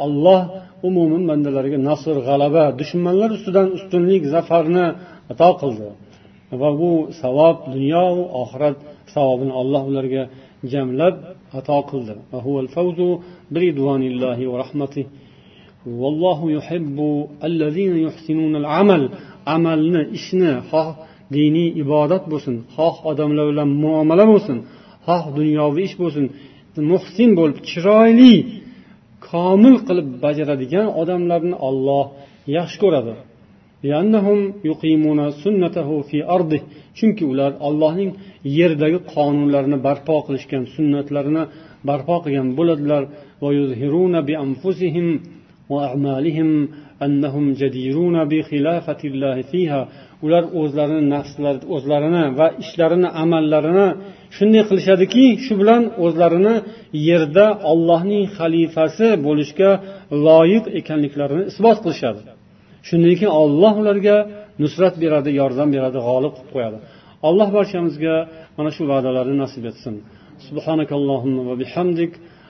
alloh 0.07 0.41
umuman 0.89 1.23
bandalariga 1.31 1.79
nasr 1.91 2.17
g'alaba 2.29 2.65
dushmanlar 2.81 3.31
ustidan 3.37 3.67
ustunlik 3.77 4.23
zafarni 4.35 4.87
ato 5.33 5.51
qildi. 5.61 5.89
Va 6.61 6.71
bu 6.81 6.93
savob 7.23 7.57
dunyo 7.75 8.05
oxirat 8.43 8.77
savobini 9.15 9.53
alloh 9.61 9.83
ularga 9.91 10.23
jamlab 10.73 11.15
ato 11.59 11.79
qildi. 11.91 12.15
Vallohu 15.87 16.47
yuhibbu 16.57 17.09
allazina 17.47 17.97
yuhsinuna 18.07 18.59
al-amal. 18.63 19.03
Amalni 19.57 20.03
ishni 20.19 20.53
xoh 20.71 20.89
diniy 21.37 21.69
ibodat 21.83 22.25
bo'lsin. 22.33 22.55
Xoh 22.77 22.97
odamlar 23.11 23.45
bilan 23.51 23.69
muomala 23.83 24.25
bo'lsin. 24.33 24.57
Xoh 25.07 25.25
dunyoviy 25.39 25.85
ish 25.89 25.97
bo'lsin. 26.03 26.25
Muhsin 26.93 27.31
bo'lib 27.39 27.59
chiroyli 27.71 28.35
komil 29.31 29.77
qilib 29.87 30.09
bajaradigan 30.25 30.87
odamlarni 31.01 31.57
olloh 31.69 32.07
yaxshi 32.57 32.79
ko'radi. 32.85 33.15
Chunki 36.99 37.25
ular 37.33 37.53
allohning 37.69 38.11
yerdagi 38.59 38.99
qonunlarini 39.15 39.79
barpo 39.87 40.17
qilishgan 40.27 40.63
sunnatlarini 40.75 41.45
barpo 41.89 42.17
qilgan 42.25 42.49
bo'ladilar. 42.59 43.03
ular 50.26 50.44
o'zlarini 50.62 51.04
nafslari 51.16 51.60
o'zlarini 51.76 52.24
va 52.40 52.48
ishlarini 52.64 53.10
amallarini 53.24 53.88
shunday 54.38 54.64
qilishadiki 54.70 55.26
shu 55.46 55.54
bilan 55.62 55.82
o'zlarini 56.06 56.56
yerda 57.10 57.46
ollohning 57.72 58.24
xalifasi 58.38 59.08
bo'lishga 59.28 59.72
loyiq 60.28 60.66
ekanliklarini 60.80 61.44
isbot 61.52 61.78
qilishadi 61.86 62.22
shundan 62.88 63.14
keyin 63.20 63.34
olloh 63.44 63.74
ularga 63.82 64.18
nusrat 64.64 64.96
beradi 65.04 65.30
yordam 65.42 65.70
beradi 65.76 66.00
g'olib 66.08 66.34
qilib 66.38 66.50
qo'yadi 66.56 66.78
alloh 67.28 67.48
barchamizga 67.58 68.16
mana 68.58 68.70
shu 68.76 68.84
va'dalarni 68.92 69.36
nasib 69.44 69.66
etsin 69.72 69.96
سبحانك 70.50 70.92
اللهم 71.00 71.36
وبحمدك 71.50 72.14